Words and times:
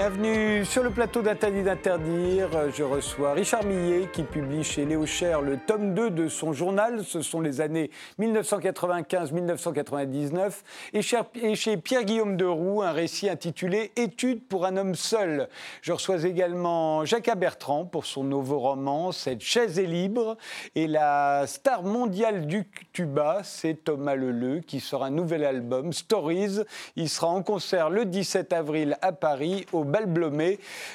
Bienvenue 0.00 0.64
sur 0.64 0.82
le 0.82 0.88
plateau 0.88 1.20
d'Interdit 1.20 1.62
d'interdire. 1.62 2.48
Je 2.74 2.82
reçois 2.82 3.34
Richard 3.34 3.64
Millet 3.64 4.08
qui 4.10 4.22
publie 4.22 4.64
chez 4.64 4.86
Léo 4.86 5.04
Cher 5.04 5.42
le 5.42 5.58
tome 5.58 5.92
2 5.92 6.08
de 6.08 6.26
son 6.26 6.54
journal. 6.54 7.04
Ce 7.04 7.20
sont 7.20 7.42
les 7.42 7.60
années 7.60 7.90
1995-1999. 8.18 10.62
Et 10.94 11.02
chez 11.54 11.76
Pierre-Guillaume 11.76 12.38
Deroux, 12.38 12.80
un 12.80 12.92
récit 12.92 13.28
intitulé 13.28 13.92
Études 13.94 14.42
pour 14.48 14.64
un 14.64 14.78
homme 14.78 14.94
seul. 14.94 15.50
Je 15.82 15.92
reçois 15.92 16.24
également 16.24 17.04
Jacques 17.04 17.36
Bertrand 17.36 17.84
pour 17.84 18.06
son 18.06 18.24
nouveau 18.24 18.58
roman 18.58 19.12
Cette 19.12 19.42
chaise 19.42 19.78
est 19.78 19.84
libre. 19.84 20.38
Et 20.76 20.86
la 20.86 21.44
star 21.46 21.82
mondiale 21.82 22.46
du 22.46 22.66
tuba, 22.94 23.42
c'est 23.44 23.84
Thomas 23.84 24.14
Leleu 24.14 24.60
qui 24.60 24.80
sort 24.80 25.04
un 25.04 25.10
nouvel 25.10 25.44
album, 25.44 25.92
Stories. 25.92 26.60
Il 26.96 27.10
sera 27.10 27.26
en 27.26 27.42
concert 27.42 27.90
le 27.90 28.06
17 28.06 28.54
avril 28.54 28.96
à 29.02 29.12
Paris 29.12 29.66
au 29.74 29.89
Bal 29.90 30.08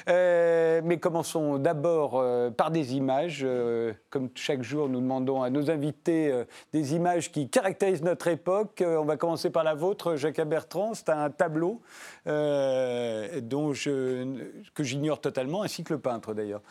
euh, 0.08 0.80
mais 0.84 0.98
commençons 0.98 1.58
d'abord 1.58 2.12
euh, 2.14 2.50
par 2.50 2.70
des 2.70 2.94
images. 2.94 3.40
Euh, 3.42 3.92
comme 4.10 4.30
chaque 4.34 4.62
jour, 4.62 4.88
nous 4.88 5.00
demandons 5.00 5.42
à 5.42 5.50
nos 5.50 5.70
invités 5.70 6.44
des 6.72 6.94
images 6.94 7.30
qui 7.30 7.48
caractérisent 7.48 8.02
notre 8.02 8.28
époque. 8.28 8.82
on 8.86 9.04
va 9.04 9.16
commencer 9.16 9.50
par 9.50 9.64
la 9.64 9.74
vôtre, 9.74 10.16
Jacques 10.16 10.40
Bertrand. 10.40 10.94
C'est 10.94 11.10
un 11.10 11.30
tableau 11.30 11.80
dont 12.26 13.72
je, 13.72 14.40
que 14.74 14.82
j'ignore 14.82 15.20
totalement, 15.20 15.62
ainsi 15.62 15.84
que 15.84 15.94
le 15.94 16.00
peintre 16.00 16.34
d'ailleurs. 16.34 16.62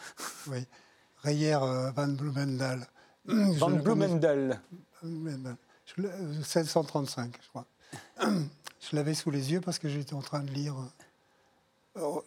Oui, 0.47 0.65
Reyer 1.23 1.57
van 1.95 2.07
Blumendal. 2.07 2.87
Van 3.25 3.69
Blumendal. 3.69 4.59
1635, 5.03 7.37
je 7.41 7.49
crois. 7.49 7.65
Je 8.91 8.95
l'avais 8.95 9.15
sous 9.15 9.31
les 9.31 9.51
yeux 9.51 9.61
parce 9.61 9.79
que 9.79 9.89
j'étais 9.89 10.13
en 10.13 10.21
train 10.21 10.43
de 10.43 10.51
lire 10.51 10.75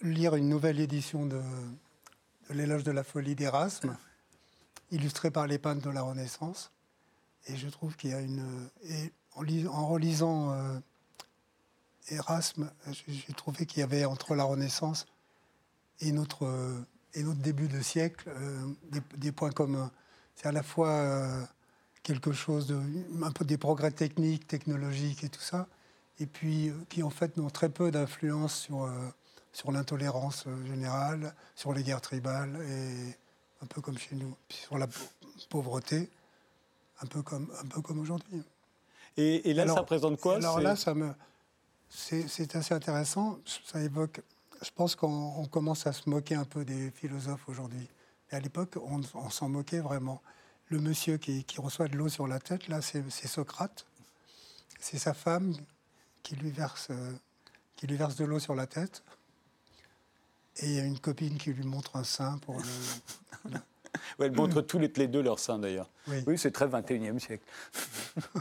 lire 0.02 0.34
une 0.34 0.48
nouvelle 0.48 0.80
édition 0.80 1.26
de, 1.26 1.40
L'éloge 2.50 2.82
de 2.82 2.92
la 2.92 3.04
folie 3.04 3.34
d'Erasme, 3.34 3.94
illustrée 4.90 5.30
par 5.30 5.46
les 5.46 5.58
peintres 5.58 5.82
de 5.82 5.90
la 5.90 6.00
Renaissance. 6.00 6.70
Et 7.46 7.56
je 7.56 7.68
trouve 7.68 7.94
qu'il 7.96 8.10
y 8.10 8.14
a 8.14 8.20
une. 8.20 8.70
Et 8.84 9.12
en, 9.34 9.86
relisant 9.86 10.52
euh, 10.52 10.78
Erasme, 12.08 12.70
j'ai 13.06 13.34
trouvé 13.34 13.66
qu'il 13.66 13.80
y 13.80 13.82
avait 13.82 14.06
entre 14.06 14.34
la 14.34 14.44
Renaissance 14.44 15.06
et 16.00 16.10
notre, 16.10 16.46
et 17.12 17.22
notre 17.22 17.40
début 17.40 17.68
de 17.68 17.82
siècle 17.82 18.28
euh, 18.28 18.66
des, 19.16 19.32
points 19.32 19.52
communs. 19.52 19.90
C'est 20.34 20.48
à 20.48 20.52
la 20.52 20.62
fois 20.62 20.90
euh, 20.90 21.44
quelque 22.02 22.32
chose 22.32 22.66
de. 22.66 22.80
un 23.22 23.32
peu 23.32 23.44
des 23.44 23.58
progrès 23.58 23.90
techniques, 23.90 24.46
technologiques 24.46 25.22
et 25.22 25.28
tout 25.28 25.42
ça, 25.42 25.68
et 26.18 26.26
puis 26.26 26.72
qui 26.88 27.02
en 27.02 27.10
fait 27.10 27.36
n'ont 27.36 27.50
très 27.50 27.68
peu 27.68 27.90
d'influence 27.90 28.54
sur 28.54 28.90
sur 29.52 29.72
l'intolérance 29.72 30.44
euh, 30.46 30.66
générale, 30.66 31.34
sur 31.54 31.72
les 31.72 31.82
guerres 31.82 32.00
tribales, 32.00 32.56
et 32.68 33.16
un 33.62 33.66
peu 33.66 33.80
comme 33.80 33.98
chez 33.98 34.14
nous, 34.14 34.36
puis 34.48 34.58
sur 34.58 34.78
la 34.78 34.86
pauvreté, 35.48 36.10
un 37.00 37.06
peu 37.06 37.22
comme, 37.22 37.50
un 37.62 37.66
peu 37.66 37.80
comme 37.80 37.98
aujourd'hui. 37.98 38.42
Et, 39.16 39.52
là, 39.52 39.66
ça 39.66 39.80
représente 39.80 40.20
quoi? 40.20 40.36
Alors 40.36 40.60
là, 40.60 40.76
ça 40.76 40.94
me, 40.94 41.12
c'est 41.88 42.54
assez 42.54 42.72
intéressant. 42.72 43.38
Ça 43.64 43.80
évoque. 43.80 44.20
Je 44.62 44.70
pense 44.74 44.94
qu'on 44.94 45.44
commence 45.46 45.88
à 45.88 45.92
se 45.92 46.08
moquer 46.08 46.36
un 46.36 46.44
peu 46.44 46.64
des 46.64 46.92
philosophes 46.92 47.48
aujourd'hui. 47.48 47.88
À 48.30 48.38
l'époque, 48.38 48.76
on, 48.80 49.02
s'en 49.30 49.48
moquait 49.48 49.80
vraiment. 49.80 50.22
Le 50.68 50.78
monsieur 50.78 51.16
qui, 51.16 51.44
qui 51.44 51.60
reçoit 51.60 51.88
de 51.88 51.96
l'eau 51.96 52.08
sur 52.08 52.28
la 52.28 52.38
tête, 52.38 52.68
là, 52.68 52.80
c'est 52.80 53.10
Socrate. 53.26 53.86
C'est 54.78 54.98
sa 54.98 55.14
femme 55.14 55.54
qui 56.22 56.36
lui 56.36 56.50
verse, 56.50 56.88
euh, 56.90 57.12
qui 57.74 57.86
lui 57.86 57.96
verse 57.96 58.16
de 58.16 58.24
l'eau 58.24 58.38
sur 58.38 58.54
la 58.54 58.66
tête. 58.66 59.02
Et 60.60 60.66
il 60.66 60.74
y 60.74 60.80
a 60.80 60.84
une 60.84 60.98
copine 60.98 61.36
qui 61.36 61.52
lui 61.52 61.64
montre 61.64 61.96
un 61.96 62.04
sein 62.04 62.38
pour 62.38 62.56
le. 62.56 63.52
elle 64.18 64.32
montre 64.32 64.60
tous 64.60 64.78
les, 64.78 64.88
deux 64.88 65.22
leurs 65.22 65.38
seins 65.38 65.58
d'ailleurs. 65.58 65.88
Oui, 66.26 66.36
c'est 66.36 66.50
très 66.50 66.66
21e 66.66 67.18
siècle. 67.18 67.44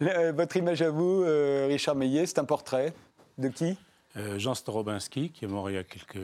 Euh, 0.00 0.32
votre 0.32 0.56
image 0.56 0.80
à 0.82 0.90
vous, 0.90 1.22
euh, 1.22 1.66
Richard 1.68 1.94
Meillet, 1.94 2.26
c'est 2.26 2.38
un 2.38 2.44
portrait 2.44 2.94
de 3.36 3.48
qui? 3.48 3.76
Euh, 4.16 4.38
Jean 4.38 4.54
Starobinski, 4.54 5.30
qui 5.30 5.44
est 5.44 5.48
mort 5.48 5.68
il 5.68 5.74
y 5.74 5.78
a 5.78 5.84
quelques, 5.84 6.18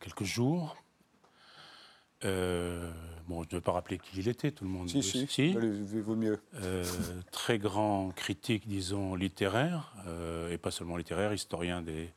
quelques 0.00 0.24
jours. 0.24 0.76
bon, 2.22 2.28
je 3.42 3.48
ne 3.48 3.50
vais 3.52 3.60
pas 3.60 3.72
rappeler 3.72 3.98
qui 3.98 4.18
il 4.18 4.28
était, 4.28 4.50
tout 4.50 4.64
le 4.64 4.70
monde. 4.70 4.88
Si, 4.88 5.02
si, 5.02 5.26
si. 5.28 5.52
vaut 5.52 6.16
mieux. 6.16 6.40
très 7.30 7.58
grand 7.58 8.10
critique, 8.10 8.66
disons, 8.66 9.14
littéraire, 9.14 9.94
et 10.50 10.58
pas 10.58 10.72
seulement 10.72 10.96
littéraire, 10.96 11.32
historien 11.32 11.80
des, 11.80 12.12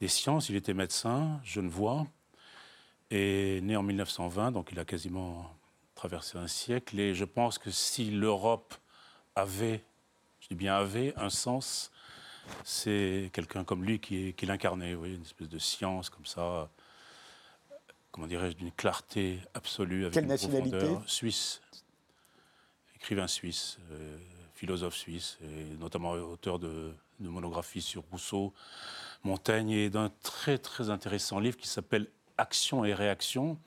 des 0.00 0.08
sciences. 0.08 0.48
Il 0.48 0.56
était 0.56 0.74
médecin, 0.74 1.40
genevois, 1.44 2.06
et 3.10 3.60
né 3.62 3.76
en 3.76 3.82
1920, 3.82 4.52
donc 4.52 4.70
il 4.72 4.78
a 4.78 4.84
quasiment 4.84 5.50
traversé 5.94 6.38
un 6.38 6.48
siècle. 6.48 6.98
Et 6.98 7.14
je 7.14 7.24
pense 7.24 7.58
que 7.58 7.70
si 7.70 8.10
l'Europe 8.10 8.74
avait, 9.34 9.84
je 10.40 10.48
dis 10.48 10.54
bien 10.54 10.76
avait, 10.76 11.14
un 11.16 11.30
sens, 11.30 11.90
c'est 12.64 13.30
quelqu'un 13.32 13.64
comme 13.64 13.84
lui 13.84 13.98
qui, 13.98 14.34
qui 14.34 14.46
l'incarnait, 14.46 14.94
oui, 14.94 15.14
une 15.14 15.22
espèce 15.22 15.48
de 15.48 15.58
science 15.58 16.10
comme 16.10 16.26
ça, 16.26 16.70
comment 18.10 18.26
dirais-je, 18.26 18.56
d'une 18.56 18.72
clarté 18.72 19.40
absolue. 19.54 20.02
Avec 20.02 20.14
Quelle 20.14 20.24
une 20.24 20.30
nationalité 20.30 20.78
profondeur. 20.78 21.08
Suisse, 21.08 21.60
écrivain 22.96 23.26
suisse, 23.26 23.78
euh, 23.90 24.18
philosophe 24.54 24.96
suisse, 24.96 25.38
et 25.42 25.76
notamment 25.78 26.12
auteur 26.12 26.58
de, 26.58 26.92
de 27.20 27.28
monographies 27.28 27.82
sur 27.82 28.02
Rousseau, 28.10 28.52
Montaigne 29.24 29.70
et 29.70 29.90
d'un 29.90 30.10
très 30.22 30.58
très 30.58 30.90
intéressant 30.90 31.38
livre 31.38 31.56
qui 31.56 31.68
s'appelle 31.68 32.08
Action 32.38 32.84
et 32.84 32.92
réaction, 32.92 33.58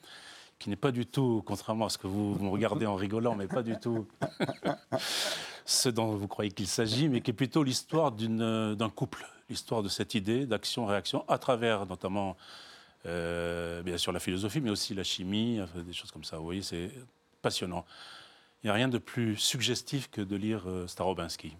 qui 0.59 0.69
n'est 0.69 0.75
pas 0.75 0.91
du 0.91 1.05
tout, 1.05 1.41
contrairement 1.45 1.85
à 1.85 1.89
ce 1.89 1.97
que 1.97 2.07
vous 2.07 2.37
me 2.39 2.49
regardez 2.49 2.85
en 2.85 2.95
rigolant, 2.95 3.35
mais 3.35 3.47
pas 3.47 3.63
du 3.63 3.79
tout 3.79 4.07
ce 5.65 5.89
dont 5.89 6.15
vous 6.15 6.27
croyez 6.27 6.51
qu'il 6.51 6.67
s'agit, 6.67 7.09
mais 7.09 7.21
qui 7.21 7.31
est 7.31 7.33
plutôt 7.33 7.63
l'histoire 7.63 8.11
d'un 8.11 8.89
couple, 8.89 9.25
l'histoire 9.49 9.81
de 9.81 9.89
cette 9.89 10.15
idée 10.15 10.45
d'action-réaction 10.45 11.23
à 11.27 11.37
travers 11.37 11.85
notamment, 11.85 12.37
euh, 13.05 13.81
bien 13.81 13.97
sûr, 13.97 14.11
la 14.11 14.19
philosophie, 14.19 14.61
mais 14.61 14.69
aussi 14.69 14.93
la 14.93 15.03
chimie, 15.03 15.59
des 15.75 15.93
choses 15.93 16.11
comme 16.11 16.23
ça. 16.23 16.37
Vous 16.37 16.43
voyez, 16.43 16.61
c'est 16.61 16.91
passionnant. 17.41 17.85
Il 18.63 18.67
n'y 18.67 18.71
a 18.71 18.73
rien 18.73 18.89
de 18.89 18.97
plus 18.97 19.37
suggestif 19.37 20.09
que 20.11 20.21
de 20.21 20.35
lire 20.35 20.63
euh, 20.67 20.85
Starobinski. 20.85 21.55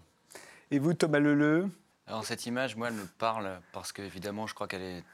Et 0.70 0.78
vous, 0.78 0.92
Thomas 0.92 1.18
Leleu? 1.18 1.68
Alors 2.10 2.24
cette 2.24 2.44
image, 2.46 2.74
moi, 2.74 2.88
elle 2.88 2.94
me 2.94 3.06
parle 3.06 3.60
parce 3.72 3.92
qu'évidemment, 3.92 4.48
je 4.48 4.54
crois 4.54 4.66
qu'elle 4.66 4.82
est 4.82 5.04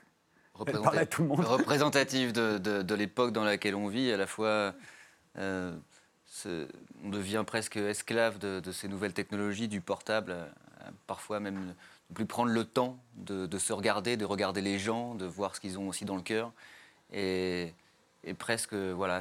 représentative 0.54 2.32
de, 2.32 2.94
l'époque 2.94 3.32
dans 3.32 3.44
laquelle 3.44 3.74
on 3.74 3.88
vit. 3.88 4.10
À 4.10 4.16
la 4.16 4.26
fois, 4.26 4.72
euh, 5.36 5.76
on 6.46 7.10
devient 7.10 7.44
presque 7.46 7.76
esclave 7.76 8.38
de, 8.38 8.72
ces 8.72 8.88
nouvelles 8.88 9.12
technologies, 9.12 9.68
du 9.68 9.82
portable, 9.82 10.32
euh, 10.32 10.46
parfois 11.06 11.38
même 11.38 11.66
ne 11.66 12.14
plus 12.14 12.24
prendre 12.24 12.50
le 12.50 12.64
temps 12.64 12.98
de, 13.16 13.58
se 13.58 13.74
regarder, 13.74 14.16
de 14.16 14.24
regarder 14.24 14.62
les 14.62 14.78
gens, 14.78 15.14
de 15.14 15.26
voir 15.26 15.54
ce 15.54 15.60
qu'ils 15.60 15.78
ont 15.78 15.88
aussi 15.88 16.06
dans 16.06 16.16
le 16.16 16.22
cœur. 16.22 16.50
Et, 17.12 17.74
presque, 18.38 18.72
voilà, 18.72 19.20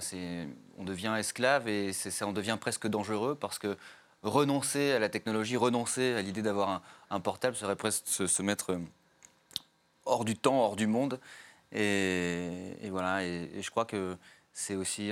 on 0.78 0.86
devient 0.86 1.14
esclave 1.18 1.68
et 1.68 1.92
ça 1.92 2.26
en 2.26 2.32
devient 2.32 2.58
presque 2.60 2.88
dangereux 2.88 3.36
parce 3.36 3.60
que 3.60 3.78
renoncer 4.26 4.92
à 4.92 5.00
la 5.00 5.10
technologie, 5.10 5.56
renoncer 5.56 6.14
à 6.14 6.22
l'idée 6.22 6.42
d'avoir 6.42 6.82
un, 7.10 7.20
portable 7.20 7.56
serait 7.56 7.76
presque 7.76 8.08
se, 8.08 8.42
mettre 8.42 8.74
euh, 8.74 8.80
hors 10.06 10.26
du 10.26 10.36
temps, 10.36 10.60
hors 10.62 10.76
du 10.76 10.88
monde. 10.88 11.20
Et, 11.72 12.90
voilà, 12.90 13.24
et, 13.26 13.62
je 13.62 13.70
crois 13.70 13.86
que 13.86 14.16
c'est 14.54 14.76
aussi 14.76 15.12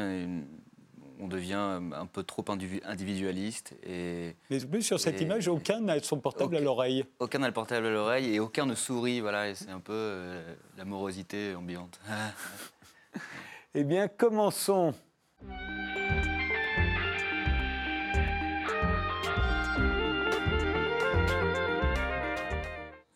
on 1.20 1.28
devient 1.28 1.80
un 1.94 2.06
peu 2.06 2.24
trop 2.24 2.44
individualiste. 2.86 3.76
Et, 3.86 4.36
Mais 4.50 4.82
sur 4.82 5.00
cette 5.00 5.22
image, 5.22 5.48
aucun 5.48 5.80
n'a 5.82 6.02
son 6.02 6.20
portable 6.20 6.56
à 6.58 6.60
l'oreille. 6.60 7.06
Aucun 7.20 7.40
n'a 7.40 7.48
le 7.48 7.54
portable 7.54 7.88
à 7.88 7.92
l'oreille 7.92 8.34
et 8.34 8.40
aucun 8.40 8.66
ne 8.66 8.76
sourit. 8.76 9.22
Voilà, 9.22 9.50
et 9.50 9.56
c'est 9.56 9.70
un 9.70 9.80
peu 9.80 9.94
euh, 9.94 10.56
la 10.78 10.86
morosité 10.86 11.56
ambiante. 11.56 12.00
eh 13.76 13.84
bien, 13.84 14.08
commençons. 14.08 14.94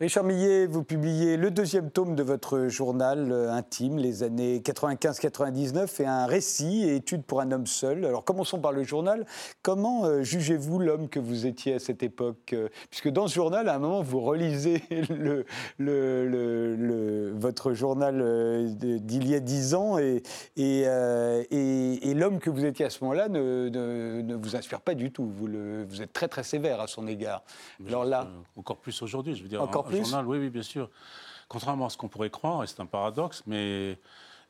Richard 0.00 0.22
Millet, 0.22 0.66
vous 0.66 0.84
publiez 0.84 1.36
le 1.36 1.50
deuxième 1.50 1.90
tome 1.90 2.14
de 2.14 2.22
votre 2.22 2.68
journal 2.68 3.32
euh, 3.32 3.50
intime, 3.50 3.98
les 3.98 4.22
années 4.22 4.60
95-99, 4.60 6.00
et 6.00 6.06
un 6.06 6.26
récit 6.26 6.84
et 6.84 6.94
étude 6.94 7.24
pour 7.24 7.40
un 7.40 7.50
homme 7.50 7.66
seul. 7.66 8.04
Alors 8.04 8.22
commençons 8.22 8.60
par 8.60 8.70
le 8.70 8.84
journal. 8.84 9.26
Comment 9.62 10.04
euh, 10.04 10.22
jugez-vous 10.22 10.78
l'homme 10.78 11.08
que 11.08 11.18
vous 11.18 11.46
étiez 11.46 11.74
à 11.74 11.78
cette 11.80 12.04
époque 12.04 12.52
euh, 12.52 12.68
Puisque 12.90 13.08
dans 13.08 13.26
ce 13.26 13.34
journal, 13.34 13.68
à 13.68 13.74
un 13.74 13.80
moment, 13.80 14.00
vous 14.00 14.20
relisez 14.20 14.84
le, 15.10 15.44
le, 15.78 17.32
votre 17.34 17.72
journal 17.72 18.76
d'il 18.76 19.28
y 19.28 19.34
a 19.34 19.40
dix 19.40 19.74
ans, 19.74 19.98
et, 19.98 20.22
et, 20.56 20.82
et, 20.82 22.14
l'homme 22.14 22.38
que 22.38 22.50
vous 22.50 22.64
étiez 22.64 22.84
à 22.84 22.90
ce 22.90 23.02
moment-là 23.02 23.28
ne, 23.28 23.68
ne, 23.68 24.34
vous 24.36 24.54
inspire 24.54 24.80
pas 24.80 24.94
du 24.94 25.10
tout. 25.10 25.24
Vous, 25.24 25.48
vous, 25.88 26.02
êtes 26.02 26.12
très 26.12 26.28
très 26.28 26.44
sévère 26.44 26.80
à 26.80 26.86
son 26.86 27.08
égard. 27.08 27.42
Alors 27.88 28.04
là, 28.04 28.28
encore 28.56 28.76
plus 28.76 29.02
aujourd'hui, 29.02 29.34
je 29.34 29.42
veux 29.42 29.48
dire. 29.48 29.60
Encore 29.60 29.87
oui, 29.90 30.38
oui, 30.38 30.50
bien 30.50 30.62
sûr. 30.62 30.90
Contrairement 31.48 31.86
à 31.86 31.90
ce 31.90 31.96
qu'on 31.96 32.08
pourrait 32.08 32.30
croire, 32.30 32.64
et 32.64 32.66
c'est 32.66 32.80
un 32.80 32.86
paradoxe, 32.86 33.42
mais 33.46 33.98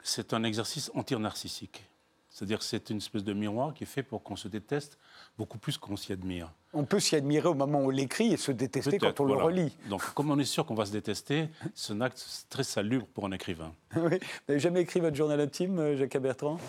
c'est 0.03 0.33
un 0.33 0.43
exercice 0.45 0.91
anti-narcissique. 0.95 1.85
C'est-à-dire 2.31 2.59
que 2.59 2.65
c'est 2.65 2.91
une 2.91 2.99
espèce 2.99 3.25
de 3.25 3.33
miroir 3.33 3.75
qui 3.75 3.85
est 3.85 3.87
fait 3.87 4.03
pour 4.03 4.23
qu'on 4.23 4.37
se 4.37 4.47
déteste 4.47 4.99
beaucoup 5.37 5.59
plus 5.59 5.77
qu'on 5.77 5.97
s'y 5.97 6.13
admire. 6.13 6.53
On 6.73 6.85
peut 6.85 7.01
s'y 7.01 7.17
admirer 7.17 7.49
au 7.49 7.55
moment 7.55 7.81
où 7.81 7.87
on 7.87 7.91
l'écrit 7.91 8.33
et 8.33 8.37
se 8.37 8.53
détester 8.53 8.99
quand 8.99 9.19
on 9.21 9.25
le 9.25 9.35
relit. 9.35 9.77
Donc, 9.89 10.03
comme 10.15 10.31
on 10.31 10.39
est 10.39 10.45
sûr 10.45 10.65
qu'on 10.65 10.75
va 10.75 10.87
se 10.87 10.93
détester, 10.93 11.49
c'est 11.75 11.95
un 11.95 12.01
acte 12.01 12.47
très 12.49 12.63
salubre 12.63 13.07
pour 13.07 13.25
un 13.27 13.33
écrivain. 13.33 13.73
oui. 13.97 14.19
Vous 14.21 14.49
n'avez 14.49 14.61
jamais 14.61 14.83
écrit 14.83 15.01
votre 15.01 15.17
journal 15.17 15.41
intime, 15.41 15.79
euh, 15.79 15.97
Jacques 15.97 16.19
Bertrand 16.19 16.61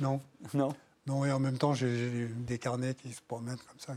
Non. 0.00 0.20
Non? 0.52 0.74
Non, 1.06 1.24
et 1.24 1.30
en 1.30 1.38
même 1.38 1.56
temps, 1.56 1.72
j'ai 1.72 2.26
des 2.28 2.58
carnets 2.58 2.94
qui 2.94 3.12
se 3.12 3.22
promènent 3.26 3.56
comme 3.56 3.78
ça. 3.78 3.94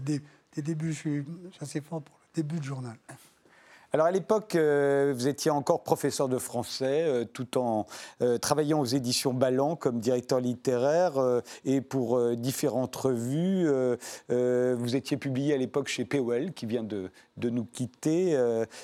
des, 0.00 0.20
des, 0.54 0.62
débuts, 0.62 0.92
je 0.92 0.98
suis 0.98 1.24
assez 1.60 1.80
fort 1.80 2.02
pour 2.02 2.16
le 2.18 2.42
début 2.42 2.60
de 2.60 2.64
journal. 2.64 2.96
Alors 3.94 4.06
à 4.06 4.10
l'époque, 4.10 4.54
euh, 4.54 5.12
vous 5.14 5.28
étiez 5.28 5.50
encore 5.50 5.82
professeur 5.82 6.26
de 6.26 6.38
français, 6.38 7.02
euh, 7.02 7.24
tout 7.26 7.58
en 7.58 7.86
euh, 8.22 8.38
travaillant 8.38 8.80
aux 8.80 8.86
éditions 8.86 9.34
Ballant 9.34 9.76
comme 9.76 10.00
directeur 10.00 10.40
littéraire 10.40 11.12
et 11.66 11.82
pour 11.82 12.34
différentes 12.36 12.96
revues. 12.96 13.68
vous 14.28 14.96
étiez 14.96 15.16
publié 15.16 15.54
à 15.54 15.56
l'époque 15.58 15.88
chez 15.88 16.04
POL, 16.04 16.52
qui 16.52 16.64
vient 16.64 16.82
de, 16.82 17.10
de 17.36 17.50
nous 17.50 17.64
quitter. 17.64 18.38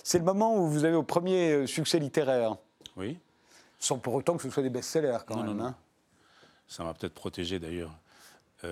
C'est 0.05 0.19
le 0.19 0.25
moment 0.25 0.57
où 0.57 0.69
vous 0.69 0.85
avez 0.85 0.97
au 0.97 1.03
premier 1.03 1.67
succès 1.67 1.99
littéraire. 1.99 2.57
Oui. 2.97 3.19
Sans 3.79 3.99
pour 3.99 4.15
autant 4.15 4.37
que 4.37 4.43
ce 4.43 4.51
soit 4.51 4.63
des 4.63 4.71
best-sellers 4.71 5.19
quand 5.27 5.43
même. 5.43 5.61
Hein. 5.61 5.75
Ça 6.67 6.85
m'a 6.85 6.93
peut-être 6.93 7.15
protégé 7.15 7.59
d'ailleurs. 7.59 7.97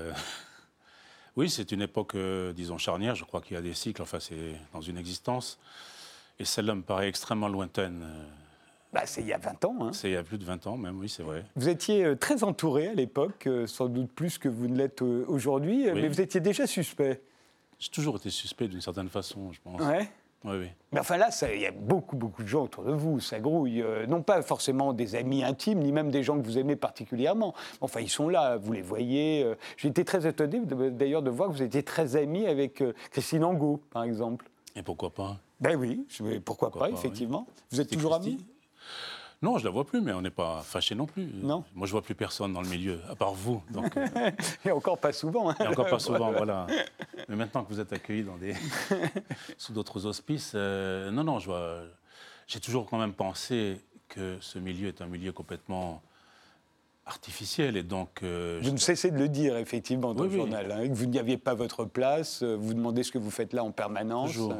Oui, 1.38 1.50
c'est 1.50 1.70
une 1.70 1.82
époque, 1.82 2.16
disons, 2.54 2.78
charnière. 2.78 3.14
Je 3.14 3.26
crois 3.26 3.42
qu'il 3.42 3.56
y 3.56 3.58
a 3.58 3.62
des 3.62 3.74
cycles, 3.74 4.00
enfin, 4.00 4.20
c'est 4.20 4.58
dans 4.72 4.80
une 4.80 4.96
existence. 4.96 5.58
Et 6.38 6.44
celle-là 6.44 6.74
me 6.74 6.82
paraît 6.82 7.08
extrêmement 7.08 7.48
lointaine. 7.48 8.04
Bah, 8.96 9.02
c'est 9.04 9.20
il 9.20 9.26
y 9.26 9.32
a 9.34 9.38
20 9.38 9.64
ans. 9.66 9.76
Hein. 9.80 9.90
C'est 9.92 10.08
il 10.08 10.14
y 10.14 10.16
a 10.16 10.22
plus 10.22 10.38
de 10.38 10.44
20 10.44 10.66
ans 10.66 10.78
même, 10.78 10.98
oui, 10.98 11.10
c'est 11.10 11.22
vrai. 11.22 11.44
Vous 11.54 11.68
étiez 11.68 12.02
euh, 12.02 12.16
très 12.16 12.44
entouré 12.44 12.88
à 12.88 12.94
l'époque, 12.94 13.46
euh, 13.46 13.66
sans 13.66 13.88
doute 13.88 14.10
plus 14.10 14.38
que 14.38 14.48
vous 14.48 14.68
ne 14.68 14.76
l'êtes 14.76 15.02
euh, 15.02 15.24
aujourd'hui, 15.28 15.86
mais 15.92 16.08
vous 16.08 16.22
étiez 16.22 16.40
déjà 16.40 16.66
suspect. 16.66 17.20
J'ai 17.78 17.90
toujours 17.90 18.16
été 18.16 18.30
suspect 18.30 18.68
d'une 18.68 18.80
certaine 18.80 19.10
façon, 19.10 19.52
je 19.52 19.60
pense. 19.62 19.82
Ouais. 19.82 20.08
Oui, 20.44 20.56
oui. 20.60 20.68
Mais 20.92 21.00
enfin 21.00 21.18
là, 21.18 21.28
il 21.52 21.60
y 21.60 21.66
a 21.66 21.72
beaucoup, 21.72 22.16
beaucoup 22.16 22.42
de 22.42 22.48
gens 22.48 22.62
autour 22.64 22.84
de 22.84 22.92
vous, 22.92 23.20
ça 23.20 23.38
grouille. 23.38 23.84
non 24.08 24.22
pas 24.22 24.40
forcément 24.40 24.94
des 24.94 25.14
amis 25.14 25.44
intimes, 25.44 25.80
ni 25.80 25.92
même 25.92 26.10
des 26.10 26.22
gens 26.22 26.40
que 26.40 26.46
vous 26.46 26.56
aimez 26.56 26.76
particulièrement. 26.76 27.52
Enfin, 27.82 28.00
ils 28.00 28.08
sont 28.08 28.28
là, 28.30 28.56
vous 28.56 28.72
les 28.72 28.82
voyez. 28.82 29.44
J'ai 29.76 29.88
été 29.88 30.04
très 30.04 30.26
étonné 30.26 30.60
d'ailleurs 30.90 31.22
de 31.22 31.30
voir 31.30 31.48
que 31.48 31.54
vous 31.54 31.62
étiez 31.62 31.82
très 31.82 32.16
ami 32.16 32.46
avec 32.46 32.82
Christine 33.10 33.44
Angot, 33.44 33.82
par 33.90 34.04
exemple. 34.04 34.48
Et 34.76 34.82
pourquoi 34.82 35.10
pas? 35.10 35.38
Ben 35.60 35.76
oui, 35.76 36.06
pourquoi, 36.44 36.70
pas, 36.70 36.90
effectivement. 36.90 37.46
Vous 37.70 37.80
êtes 37.80 37.90
toujours 37.90 38.14
amis 38.14 38.38
non, 39.42 39.58
je 39.58 39.64
la 39.64 39.70
vois 39.70 39.84
plus, 39.84 40.00
mais 40.00 40.12
on 40.12 40.22
n'est 40.22 40.30
pas 40.30 40.62
fâchés 40.62 40.94
non 40.94 41.04
plus. 41.04 41.26
Non. 41.26 41.62
Moi, 41.74 41.86
je 41.86 41.92
vois 41.92 42.00
plus 42.00 42.14
personne 42.14 42.54
dans 42.54 42.62
le 42.62 42.68
milieu, 42.68 43.00
à 43.08 43.14
part 43.14 43.34
vous. 43.34 43.62
Donc, 43.70 43.94
euh. 43.96 44.30
Et 44.64 44.70
encore 44.70 44.98
pas 44.98 45.12
souvent. 45.12 45.50
Hein. 45.50 45.56
Et 45.60 45.66
encore 45.66 45.88
pas 45.88 45.98
souvent, 45.98 46.32
voilà. 46.36 46.66
Mais 47.28 47.36
maintenant 47.36 47.62
que 47.62 47.68
vous 47.68 47.78
êtes 47.78 47.92
accueillis 47.92 48.24
dans 48.24 48.38
des... 48.38 48.54
sous 49.58 49.74
d'autres 49.74 50.06
auspices, 50.06 50.52
euh, 50.54 51.10
non, 51.10 51.22
non, 51.22 51.38
je 51.38 51.46
vois. 51.46 51.82
J'ai 52.46 52.60
toujours 52.60 52.86
quand 52.88 52.98
même 52.98 53.12
pensé 53.12 53.80
que 54.08 54.38
ce 54.40 54.58
milieu 54.58 54.88
est 54.88 55.02
un 55.02 55.06
milieu 55.06 55.32
complètement 55.32 56.02
artificiel 57.06 57.76
et 57.76 57.82
donc... 57.82 58.22
Euh, 58.22 58.60
vous 58.62 58.72
ne 58.72 58.76
cessez 58.76 59.10
de 59.10 59.18
le 59.18 59.28
dire 59.28 59.56
effectivement 59.56 60.12
dans 60.12 60.24
le 60.24 60.30
journal, 60.30 60.70
hein, 60.72 60.88
que 60.88 60.94
vous 60.94 61.06
n'y 61.06 61.18
aviez 61.18 61.38
pas 61.38 61.54
votre 61.54 61.84
place, 61.84 62.42
euh, 62.42 62.56
vous 62.56 62.74
demandez 62.74 63.02
ce 63.02 63.12
que 63.12 63.18
vous 63.18 63.30
faites 63.30 63.52
là 63.52 63.64
en 63.64 63.70
permanence. 63.70 64.32
Toujours. 64.32 64.54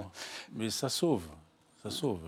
Mais 0.54 0.70
ça 0.70 0.88
sauve, 0.88 1.24
ça 1.82 1.90
sauve. 1.90 2.20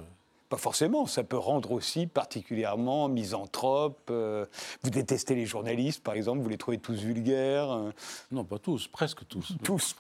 Pas 0.48 0.56
forcément, 0.56 1.06
ça 1.06 1.24
peut 1.24 1.36
rendre 1.36 1.72
aussi 1.72 2.06
particulièrement 2.06 3.10
misanthrope. 3.10 4.08
Euh, 4.10 4.46
vous 4.82 4.88
détestez 4.88 5.34
les 5.34 5.44
journalistes, 5.44 6.02
par 6.02 6.14
exemple, 6.14 6.40
vous 6.40 6.48
les 6.48 6.56
trouvez 6.56 6.78
tous 6.78 6.98
vulgaires. 6.98 7.70
Euh. 7.70 7.90
Non, 8.32 8.44
pas 8.44 8.58
tous, 8.58 8.88
presque 8.88 9.28
tous. 9.28 9.56
Tous, 9.62 9.94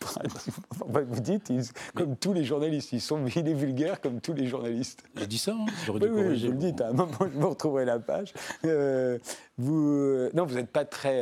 vous 0.86 1.20
dites, 1.20 1.52
comme 1.94 2.16
tous 2.16 2.32
les 2.32 2.44
journalistes, 2.44 2.92
ils 2.92 3.00
sont 3.02 3.26
il 3.26 3.46
est 3.46 3.52
vulgaire 3.52 4.00
comme 4.00 4.22
tous 4.22 4.32
les 4.32 4.46
journalistes. 4.46 5.04
J'ai 5.16 5.26
dit 5.26 5.36
ça, 5.36 5.52
hein 5.52 5.66
oui, 5.88 6.00
oui, 6.02 6.46
vous 6.46 6.52
le 6.52 6.56
dites, 6.56 6.80
à 6.80 6.88
un 6.88 6.92
moment, 6.92 7.18
je 7.20 7.38
vous 7.38 7.50
retrouverai 7.50 7.84
la 7.84 7.98
page. 7.98 8.32
Euh, 8.64 9.18
vous, 9.58 10.30
non, 10.32 10.46
vous 10.46 10.54
n'êtes 10.54 10.70
pas 10.70 10.86
très. 10.86 11.20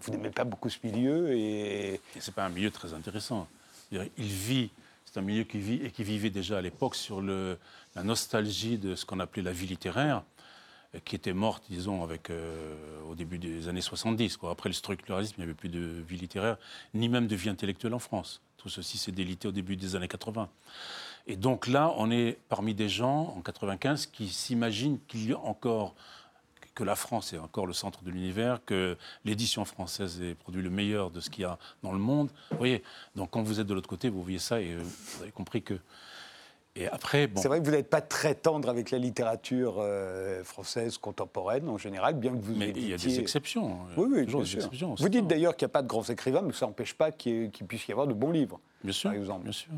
vous 0.00 0.10
n'aimez 0.10 0.30
pas 0.30 0.44
beaucoup 0.44 0.68
ce 0.68 0.78
milieu 0.82 1.32
et. 1.32 1.94
et 1.94 2.00
c'est 2.18 2.34
pas 2.34 2.44
un 2.44 2.50
milieu 2.50 2.72
très 2.72 2.92
intéressant. 2.92 3.46
Il 3.92 4.02
vit 4.18 4.70
c'est 5.12 5.18
un 5.18 5.22
milieu 5.22 5.42
qui 5.42 5.58
vit 5.58 5.80
et 5.84 5.90
qui 5.90 6.04
vivait 6.04 6.30
déjà 6.30 6.58
à 6.58 6.60
l'époque 6.60 6.94
sur 6.94 7.20
le, 7.20 7.58
la 7.94 8.02
nostalgie 8.02 8.78
de 8.78 8.94
ce 8.94 9.04
qu'on 9.04 9.20
appelait 9.20 9.42
la 9.42 9.52
vie 9.52 9.66
littéraire, 9.66 10.22
euh, 10.94 10.98
qui 11.04 11.16
était 11.16 11.32
morte, 11.32 11.64
disons, 11.70 12.02
avec, 12.02 12.30
euh, 12.30 12.74
au 13.08 13.14
début 13.14 13.38
des 13.38 13.68
années 13.68 13.80
70. 13.80 14.36
Quoi. 14.36 14.50
Après 14.50 14.68
le 14.68 14.74
structuralisme, 14.74 15.34
il 15.38 15.40
n'y 15.40 15.44
avait 15.44 15.54
plus 15.54 15.68
de 15.68 16.02
vie 16.06 16.16
littéraire, 16.16 16.56
ni 16.94 17.08
même 17.08 17.26
de 17.26 17.36
vie 17.36 17.48
intellectuelle 17.48 17.94
en 17.94 17.98
France. 17.98 18.40
Tout 18.56 18.68
ceci 18.68 18.98
s'est 18.98 19.12
délité 19.12 19.48
au 19.48 19.52
début 19.52 19.76
des 19.76 19.96
années 19.96 20.08
80. 20.08 20.48
Et 21.26 21.36
donc 21.36 21.66
là, 21.66 21.92
on 21.96 22.10
est 22.10 22.38
parmi 22.48 22.74
des 22.74 22.88
gens, 22.88 23.34
en 23.36 23.40
95, 23.40 24.06
qui 24.06 24.28
s'imaginent 24.28 24.98
qu'il 25.06 25.28
y 25.28 25.32
a 25.32 25.38
encore 25.38 25.94
que 26.74 26.84
la 26.84 26.96
France 26.96 27.32
est 27.32 27.38
encore 27.38 27.66
le 27.66 27.72
centre 27.72 28.02
de 28.02 28.10
l'univers, 28.10 28.64
que 28.64 28.96
l'édition 29.24 29.64
française 29.64 30.22
ait 30.22 30.34
produit 30.34 30.62
le 30.62 30.70
meilleur 30.70 31.10
de 31.10 31.20
ce 31.20 31.28
qu'il 31.28 31.42
y 31.42 31.44
a 31.44 31.58
dans 31.82 31.92
le 31.92 31.98
monde. 31.98 32.30
Vous 32.50 32.58
voyez, 32.58 32.82
donc 33.16 33.30
quand 33.30 33.42
vous 33.42 33.60
êtes 33.60 33.66
de 33.66 33.74
l'autre 33.74 33.88
côté, 33.88 34.08
vous 34.08 34.22
voyez 34.22 34.38
ça 34.38 34.60
et 34.60 34.72
euh, 34.72 34.82
vous 34.82 35.22
avez 35.22 35.32
compris 35.32 35.62
que. 35.62 35.78
Et 36.76 36.86
après, 36.86 37.26
bon... 37.26 37.40
C'est 37.40 37.48
vrai 37.48 37.60
que 37.60 37.64
vous 37.64 37.72
n'êtes 37.72 37.90
pas 37.90 38.00
très 38.00 38.34
tendre 38.34 38.68
avec 38.68 38.90
la 38.90 38.98
littérature 38.98 39.76
euh, 39.78 40.44
française 40.44 40.98
contemporaine 40.98 41.68
en 41.68 41.78
général, 41.78 42.14
bien 42.14 42.30
que 42.30 42.40
vous. 42.40 42.54
Mais 42.54 42.70
il 42.70 42.88
y 42.88 42.94
a 42.94 42.96
des 42.96 43.18
exceptions. 43.18 43.72
Hein. 43.72 43.92
Oui, 43.96 44.08
oui, 44.10 44.26
des 44.26 44.56
exceptions. 44.56 44.94
Vous 44.94 45.08
dites 45.08 45.26
d'ailleurs 45.26 45.56
qu'il 45.56 45.66
n'y 45.66 45.70
a 45.70 45.72
pas 45.72 45.82
de 45.82 45.88
grands 45.88 46.04
écrivains, 46.04 46.42
mais 46.42 46.52
ça 46.52 46.66
n'empêche 46.66 46.94
pas 46.94 47.10
qu'il 47.10 47.50
puisse 47.50 47.88
y 47.88 47.92
avoir 47.92 48.06
de 48.06 48.14
bons 48.14 48.30
livres. 48.30 48.60
Bien 48.84 48.92
sûr. 48.92 49.10
Par 49.10 49.18
exemple. 49.18 49.44
Bien 49.44 49.52
sûr. 49.52 49.72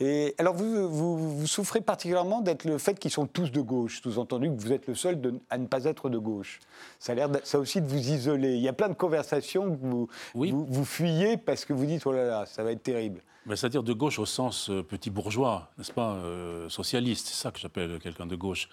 Et 0.00 0.34
alors, 0.38 0.54
vous, 0.54 0.88
vous, 0.88 1.46
souffrez 1.46 1.80
particulièrement 1.80 2.40
d'être 2.40 2.64
le 2.64 2.78
fait 2.78 2.98
qu'ils 2.98 3.12
sont 3.12 3.26
tous 3.26 3.52
de 3.52 3.60
gauche, 3.60 4.02
sous-entendu 4.02 4.48
que 4.48 4.60
vous 4.60 4.72
êtes 4.72 4.88
le 4.88 4.94
seul 4.96 5.20
à 5.50 5.58
ne 5.58 5.66
pas 5.66 5.84
être 5.84 6.10
de 6.10 6.18
gauche. 6.18 6.58
Ça 6.98 7.12
a 7.12 7.14
l'air 7.14 7.28
ça 7.44 7.60
aussi 7.60 7.80
de 7.80 7.86
vous 7.86 8.10
isoler. 8.10 8.54
Il 8.54 8.62
y 8.62 8.68
a 8.68 8.72
plein 8.72 8.88
de 8.88 8.94
conversations 8.94 9.70
que 9.70 9.76
vous, 9.80 10.08
vous, 10.34 10.84
fuyez 10.84 11.36
parce 11.36 11.64
que 11.64 11.72
vous 11.72 11.86
dites, 11.86 12.04
oh 12.06 12.12
là 12.12 12.24
là, 12.24 12.46
ça 12.46 12.64
va 12.64 12.72
être 12.72 12.82
terrible. 12.82 13.22
C'est-à-dire 13.46 13.84
de 13.84 13.92
gauche 13.92 14.18
au 14.18 14.26
sens 14.26 14.70
euh, 14.70 14.82
petit 14.82 15.10
bourgeois, 15.10 15.70
n'est-ce 15.76 15.92
pas, 15.92 16.14
euh, 16.14 16.68
socialiste, 16.70 17.28
c'est 17.28 17.34
ça 17.34 17.50
que 17.52 17.60
j'appelle 17.60 18.00
quelqu'un 18.00 18.26
de 18.26 18.36
gauche. 18.36 18.70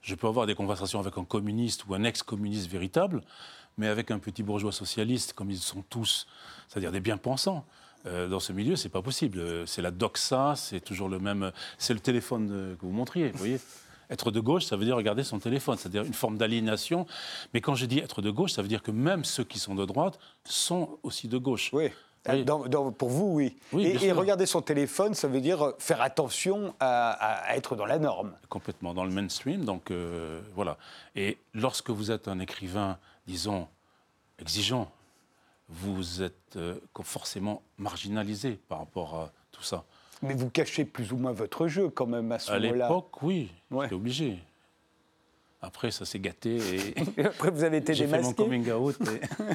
Je 0.00 0.14
peux 0.14 0.28
avoir 0.28 0.46
des 0.46 0.54
conversations 0.54 1.00
avec 1.00 1.18
un 1.18 1.24
communiste 1.24 1.86
ou 1.86 1.94
un 1.94 2.04
ex-communiste 2.04 2.70
véritable, 2.70 3.22
mais 3.78 3.88
avec 3.88 4.10
un 4.10 4.18
petit 4.18 4.42
bourgeois 4.42 4.72
socialiste, 4.72 5.32
comme 5.32 5.50
ils 5.50 5.58
sont 5.58 5.82
tous, 5.90 6.26
c'est-à-dire 6.68 6.92
des 6.92 7.00
bien-pensants. 7.00 7.64
Euh, 8.06 8.28
dans 8.28 8.40
ce 8.40 8.52
milieu, 8.52 8.76
c'est 8.76 8.88
pas 8.88 9.02
possible. 9.02 9.38
Euh, 9.38 9.66
c'est 9.66 9.82
la 9.82 9.90
doxa, 9.90 10.54
c'est 10.56 10.80
toujours 10.80 11.08
le 11.08 11.18
même. 11.18 11.52
C'est 11.78 11.94
le 11.94 12.00
téléphone 12.00 12.76
que 12.78 12.84
vous 12.84 12.92
montriez, 12.92 13.30
vous 13.30 13.38
voyez. 13.38 13.60
Être 14.10 14.30
de 14.30 14.40
gauche, 14.40 14.64
ça 14.64 14.76
veut 14.76 14.84
dire 14.84 14.96
regarder 14.96 15.24
son 15.24 15.38
téléphone, 15.38 15.78
c'est-à-dire 15.78 16.02
une 16.02 16.12
forme 16.12 16.36
d'aliénation. 16.36 17.06
Mais 17.54 17.62
quand 17.62 17.74
je 17.74 17.86
dis 17.86 17.98
être 17.98 18.20
de 18.20 18.30
gauche, 18.30 18.52
ça 18.52 18.60
veut 18.60 18.68
dire 18.68 18.82
que 18.82 18.90
même 18.90 19.24
ceux 19.24 19.44
qui 19.44 19.58
sont 19.58 19.74
de 19.74 19.86
droite 19.86 20.18
sont 20.44 20.98
aussi 21.02 21.28
de 21.28 21.38
gauche. 21.38 21.70
Oui. 21.72 21.90
pour 22.98 23.08
vous, 23.08 23.32
oui. 23.32 23.56
et, 23.78 24.12
regarder 24.12 24.44
son 24.44 24.60
téléphone, 24.60 25.14
ça 25.14 25.28
veut 25.28 25.40
dire 25.40 25.72
faire 25.78 26.02
attention 26.02 26.74
à, 26.78 27.56
être 27.56 27.74
dans 27.74 27.86
la 27.86 27.98
norme. 27.98 28.34
Complètement 28.50 28.92
dans 28.92 29.04
le 29.04 29.10
mainstream. 29.10 29.64
Donc 29.64 29.90
euh, 29.90 30.42
voilà. 30.54 30.76
Et 31.16 31.38
lorsque 31.54 31.88
vous 31.88 32.10
êtes 32.10 32.28
un 32.28 32.38
écrivain, 32.38 32.98
disons, 33.26 33.66
exigeant, 34.38 34.92
vous 35.72 36.22
êtes 36.22 36.56
euh, 36.56 36.78
forcément 37.02 37.62
marginalisé 37.78 38.58
par 38.68 38.78
rapport 38.78 39.14
à 39.14 39.32
tout 39.50 39.62
ça. 39.62 39.84
Mais 40.22 40.34
vous 40.34 40.50
cachez 40.50 40.84
plus 40.84 41.12
ou 41.12 41.16
moins 41.16 41.32
votre 41.32 41.66
jeu 41.66 41.88
quand 41.88 42.06
même 42.06 42.30
à 42.30 42.38
ce 42.38 42.52
moment-là. 42.52 42.86
À 42.86 42.88
l'époque, 42.88 43.22
oui, 43.22 43.50
c'est 43.70 43.92
obligé. 43.92 44.38
Après, 45.64 45.92
ça 45.92 46.04
s'est 46.04 46.18
gâté. 46.18 46.58
Et... 47.16 47.20
Après, 47.24 47.50
vous 47.52 47.62
avez 47.62 47.76
été 47.76 47.92
démasqué. 47.92 48.22
Fait 48.22 48.28
mon 48.28 48.32
coming 48.32 48.72
out. 48.72 48.96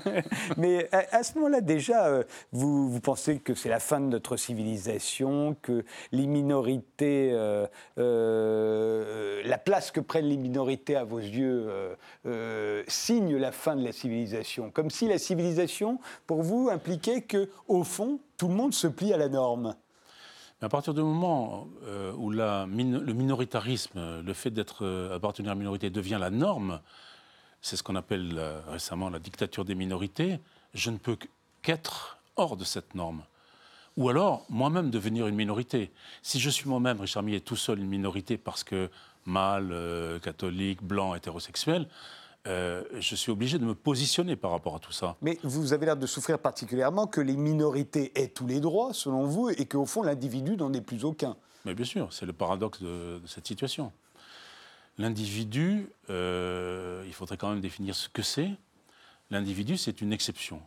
Mais 0.58 0.88
à, 0.94 1.22
ce 1.22 1.36
moment-là, 1.36 1.60
déjà, 1.60 2.08
euh, 2.08 2.24
vous, 2.54 2.90
vous, 2.90 3.02
pensez 3.02 3.40
que 3.40 3.54
c'est 3.54 3.68
la 3.68 3.82
fin 3.82 4.00
de 4.00 4.06
notre 4.06 4.38
civilisation, 4.38 5.58
que 5.62 5.84
les 6.14 6.26
minorités, 6.26 7.32
euh, 7.34 7.68
euh, 7.98 9.42
la 9.44 9.58
place 9.58 9.92
que 9.92 10.00
prennent 10.00 10.30
les 10.30 10.38
minorités 10.38 10.96
à 10.96 11.04
vos 11.04 11.20
yeux 11.20 11.70
signe 12.88 13.36
la 13.36 13.52
fin 13.52 13.76
de 13.76 13.84
la 13.84 13.92
civilisation. 13.92 14.72
Comme 14.72 14.90
si 14.90 15.10
la 15.10 15.18
civilisation, 15.18 16.00
pour 16.26 16.42
vous, 16.42 16.70
impliquait 16.72 17.22
que, 17.22 17.50
au 17.68 17.84
fond, 17.84 18.20
tout 18.38 18.48
le 18.48 18.54
monde 18.54 18.74
se 18.74 18.88
plie 18.88 19.14
à 19.14 19.18
la 19.18 19.28
norme. 19.28 19.76
Mais 20.62 20.66
à 20.66 20.70
partir 20.70 20.94
du 20.94 21.02
moment 21.02 21.68
euh, 21.86 22.12
où 22.14 22.32
la, 22.32 22.66
le 22.66 23.14
minoritarisme, 23.14 24.22
le 24.22 24.34
fait 24.34 24.50
d'être 24.50 24.86
euh, 24.86 25.16
appartenir 25.16 25.52
à 25.52 25.54
une 25.54 25.60
minorité 25.60 25.90
devient 25.90 26.18
la 26.20 26.32
norme, 26.32 26.80
c'est 27.62 27.76
ce 27.76 27.84
qu'on 27.84 27.96
appelle 27.96 28.36
euh, 28.38 28.60
récemment 28.68 29.10
la 29.10 29.20
dictature 29.20 29.66
des 29.66 29.76
minorités, 29.76 30.40
je 30.74 30.90
ne 30.90 30.98
peux 30.98 31.18
qu'être 31.62 32.18
hors 32.36 32.58
de 32.58 32.64
cette 32.64 32.96
norme. 32.96 33.22
Ou 33.98 34.10
alors, 34.10 34.46
moi-même 34.50 34.90
devenir 34.90 35.28
une 35.28 35.36
minorité. 35.36 35.92
Si 36.22 36.40
je 36.40 36.50
suis 36.50 36.70
moi-même, 36.70 37.02
Richard 37.02 37.24
Millet, 37.24 37.40
tout 37.40 37.56
seul 37.56 37.80
une 37.80 37.88
minorité 37.88 38.38
parce 38.38 38.64
que 38.64 38.92
mâle, 39.26 39.76
catholique, 40.22 40.84
blanc, 40.84 41.16
hétérosexuel, 41.16 41.88
euh, 42.46 42.84
je 43.00 43.15
suis 43.15 43.32
obligé 43.32 43.58
de 43.58 43.65
me 43.65 43.75
positionner 43.75 44.36
par 44.36 44.51
rapport 44.51 44.75
à 44.75 44.79
tout 44.79 44.91
ça. 44.91 45.15
Mais 45.22 45.38
vous 45.44 45.74
avez 45.74 45.86
l'air 45.86 45.98
de 45.98 46.08
souffrir 46.08 46.39
particulièrement 46.39 47.08
que 47.08 47.22
les 47.22 47.36
minorités 47.36 48.12
aient 48.15 48.29
tous 48.29 48.48
les 48.48 48.60
droits, 48.60 48.94
selon 48.94 49.25
vous, 49.25 49.50
et 49.50 49.65
qu'au 49.65 49.86
fond, 49.86 50.03
l'individu 50.03 50.56
n'en 50.56 50.72
ait 50.74 50.82
plus 50.82 51.03
aucun. 51.03 51.36
Mais 51.65 51.74
bien 51.74 51.86
sûr, 51.86 52.13
c'est 52.13 52.25
le 52.25 52.34
paradoxe 52.34 52.82
de, 52.82 53.20
de 53.20 53.27
cette 53.27 53.48
situation. 53.48 53.91
L'individu, 54.98 55.89
euh, 56.10 57.03
il 57.06 57.13
faudrait 57.13 57.38
quand 57.38 57.50
même 57.50 57.62
définir 57.62 57.96
ce 57.96 58.10
que 58.10 58.22
c'est. 58.22 58.50
L'individu, 59.29 59.77
c'est 59.77 60.01
une 60.01 60.12
exception. 60.13 60.62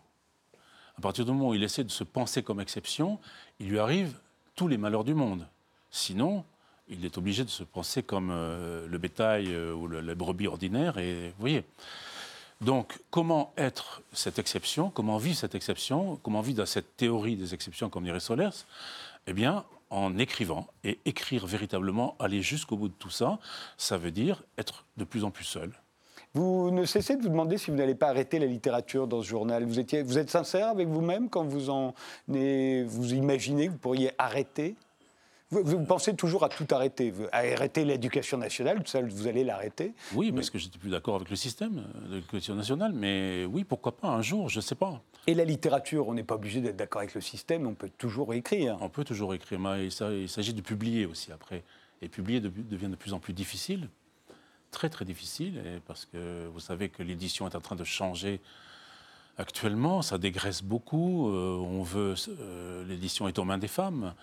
À 0.97 1.01
partir 1.01 1.25
du 1.25 1.33
moment 1.33 1.49
où 1.49 1.55
il 1.55 1.63
essaie 1.63 1.85
de 1.85 1.91
se 1.91 2.05
penser 2.05 2.43
comme 2.43 2.61
exception, 2.61 3.19
il 3.59 3.69
lui 3.71 3.79
arrive 3.79 4.19
tous 4.55 4.69
les 4.69 4.77
malheurs 4.77 5.05
du 5.05 5.15
monde. 5.15 5.49
Sinon, 5.91 6.45
il 6.91 7.05
est 7.05 7.17
obligé 7.19 7.45
de 7.45 7.51
se 7.51 7.63
penser 7.63 8.03
comme 8.03 8.31
euh, 8.31 8.87
le 8.87 8.99
bétail 8.99 9.47
euh, 9.49 9.73
ou 9.73 9.87
la 9.87 10.15
brebis 10.15 10.49
ordinaire. 10.49 10.99
Et 10.99 11.33
voyez. 11.39 11.65
Donc, 12.61 12.99
comment 13.11 13.53
être 13.57 14.03
cette 14.13 14.39
exception 14.39 14.91
Comment 14.91 15.17
vivre 15.17 15.37
cette 15.37 15.55
exception 15.55 16.19
Comment 16.23 16.43
vivre 16.43 16.59
dans 16.59 16.67
cette 16.67 16.97
théorie 16.97 17.37
des 17.37 17.55
exceptions, 17.55 17.89
comme 17.89 18.05
dirait 18.05 18.21
Solers? 18.21 18.67
Eh 19.27 19.33
bien, 19.33 19.65
en 19.89 20.19
écrivant. 20.19 20.67
Et 20.85 20.99
écrire 21.05 21.47
véritablement, 21.47 22.17
aller 22.19 22.43
jusqu'au 22.43 22.77
bout 22.77 22.89
de 22.89 22.95
tout 22.99 23.11
ça, 23.11 23.39
ça 23.79 23.97
veut 23.97 24.11
dire 24.11 24.43
être 24.59 24.85
de 24.97 25.05
plus 25.05 25.25
en 25.25 25.31
plus 25.31 25.45
seul. 25.45 25.73
Vous 26.33 26.71
ne 26.71 26.85
cessez 26.85 27.17
de 27.17 27.23
vous 27.23 27.29
demander 27.29 27.59
si 27.59 27.71
vous 27.71 27.77
n'allez 27.77 27.97
pas 27.97 28.09
arrêter 28.09 28.39
la 28.39 28.47
littérature 28.47 29.09
dans 29.09 29.21
ce 29.21 29.27
journal. 29.27 29.65
Vous, 29.65 29.75
vous 30.05 30.19
êtes 30.19 30.31
sincère 30.31 30.69
avec 30.69 30.87
vous-même 30.87 31.29
quand 31.29 31.45
vous, 31.45 31.71
en, 31.71 31.93
vous 32.29 33.15
imaginez 33.15 33.67
que 33.67 33.73
vous 33.73 33.79
pourriez 33.79 34.13
arrêter? 34.17 34.77
Vous, 35.51 35.63
vous 35.65 35.85
pensez 35.85 36.15
toujours 36.15 36.45
à 36.45 36.49
tout 36.49 36.67
arrêter, 36.71 37.13
à 37.33 37.39
arrêter 37.39 37.85
l'éducation 37.85 38.39
nationale, 38.39 38.83
ça, 38.87 39.01
vous 39.03 39.27
allez 39.27 39.45
l'arrêter. 39.45 39.95
Oui, 40.15 40.31
parce 40.33 40.51
que 40.51 40.59
j'étais 40.59 40.79
plus 40.79 40.91
d'accord 40.91 41.17
avec 41.17 41.31
le 41.31 41.37
système 41.37 41.83
de 42.09 42.15
l'éducation 42.17 42.55
nationale, 42.55 42.93
mais 42.93 43.45
oui, 43.45 43.65
pourquoi 43.65 43.97
pas 43.97 44.09
un 44.09 44.23
jour, 44.23 44.49
je 44.49 44.59
ne 44.59 44.63
sais 44.63 44.75
pas. 44.77 45.01
Et 45.27 45.35
la 45.35 45.45
littérature, 45.45 46.09
on 46.09 46.15
n'est 46.15 46.23
pas 46.25 46.37
obligé 46.37 46.61
d'être 46.61 46.77
d'accord 46.77 47.01
avec 47.03 47.15
le 47.15 47.21
système, 47.21 47.67
on 47.67 47.75
peut 47.75 47.91
toujours 47.99 48.33
écrire. 48.33 48.79
On 48.81 48.89
peut 48.89 49.05
toujours 49.05 49.35
écrire, 49.35 49.59
mais 49.59 49.87
il 49.87 49.93
s'a- 49.93 50.13
il 50.13 50.29
s'agit 50.29 50.55
de 50.55 50.61
publier 50.63 51.05
aussi 51.07 51.31
après. 51.33 51.63
Et 52.03 52.09
publier 52.09 52.41
de- 52.41 52.49
devient 52.49 52.89
de 52.89 52.97
plus 52.97 53.13
en 53.13 53.19
plus 53.19 53.33
difficile, 53.35 53.89
très 54.71 54.89
très 54.89 55.05
difficile, 55.05 55.61
parce 55.87 56.07
que 56.07 56.47
vous 56.47 56.61
savez 56.61 56.89
que 56.89 57.03
l'édition 57.03 57.47
est 57.49 57.55
en 57.57 57.61
train 57.61 57.77
de 57.77 57.85
changer 57.85 58.41
actuellement, 59.37 60.03
ça 60.03 60.17
dégraisse 60.19 60.63
beaucoup. 60.63 61.29
euh, 61.31 61.57
on 61.57 61.83
veut, 61.83 62.15
euh, 62.29 62.85
l'édition 62.87 63.29
est 63.29 63.39
aux 63.39 63.45
mains 63.45 63.59
des 63.59 63.69
femmes, 63.69 64.15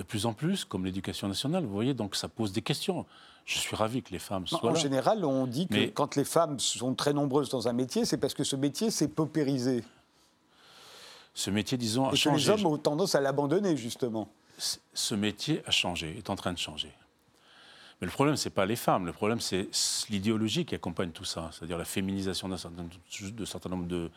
de 0.00 0.04
plus 0.06 0.24
en 0.24 0.32
plus, 0.32 0.64
comme 0.64 0.86
l'éducation 0.86 1.28
nationale. 1.28 1.64
Vous 1.64 1.72
voyez, 1.74 1.92
donc 1.92 2.16
ça 2.16 2.26
pose 2.26 2.52
des 2.52 2.62
questions. 2.62 3.04
Je 3.44 3.58
suis 3.58 3.76
ravi 3.76 4.02
que 4.02 4.10
les 4.12 4.18
femmes 4.18 4.44
Non, 4.50 4.58
soient 4.58 4.70
en 4.70 4.72
là. 4.72 4.78
général, 4.78 5.24
on 5.26 5.46
dit 5.46 5.68
que 5.68 5.74
Mais- 5.74 5.90
quand 5.90 6.16
les 6.16 6.24
femmes 6.24 6.58
sont 6.58 6.94
très 6.94 7.12
nombreuses 7.12 7.50
dans 7.50 7.68
un 7.68 7.74
métier, 7.74 8.06
c'est 8.06 8.16
parce 8.16 8.32
que 8.32 8.42
ce 8.42 8.56
métier 8.56 8.90
s'est 8.90 9.08
paupérisé. 9.08 9.84
Ce 11.34 11.50
métier, 11.50 11.76
disons, 11.76 12.06
a 12.06 12.08
Et 12.08 12.12
que 12.12 12.16
changé. 12.16 12.44
les 12.46 12.50
hommes 12.64 12.72
ont 12.72 12.78
tendance 12.78 13.14
à 13.14 13.20
l'abandonner, 13.20 13.76
justement. 13.76 14.28
ce 14.94 15.14
métier 15.14 15.62
a 15.66 15.70
changé, 15.70 16.16
est 16.16 16.28
en 16.30 16.36
train 16.36 16.52
de 16.54 16.58
changer. 16.58 16.92
Mais 18.00 18.06
le 18.06 18.12
problème, 18.12 18.36
ce 18.36 18.48
n'est 18.48 18.54
pas 18.54 18.64
les 18.66 18.76
femmes, 18.76 19.04
le 19.06 19.12
problème, 19.12 19.40
c'est 19.40 19.68
l'idéologie 20.08 20.64
qui 20.64 20.74
accompagne 20.74 21.10
tout 21.10 21.24
ça, 21.26 21.50
c'est-à-dire 21.52 21.76
la 21.78 21.84
féminisation 21.84 22.48
d'un 22.48 22.56
certain, 22.56 22.84
de 23.22 23.44
certain 23.44 23.68
nombre 23.68 23.86
de, 23.86 24.10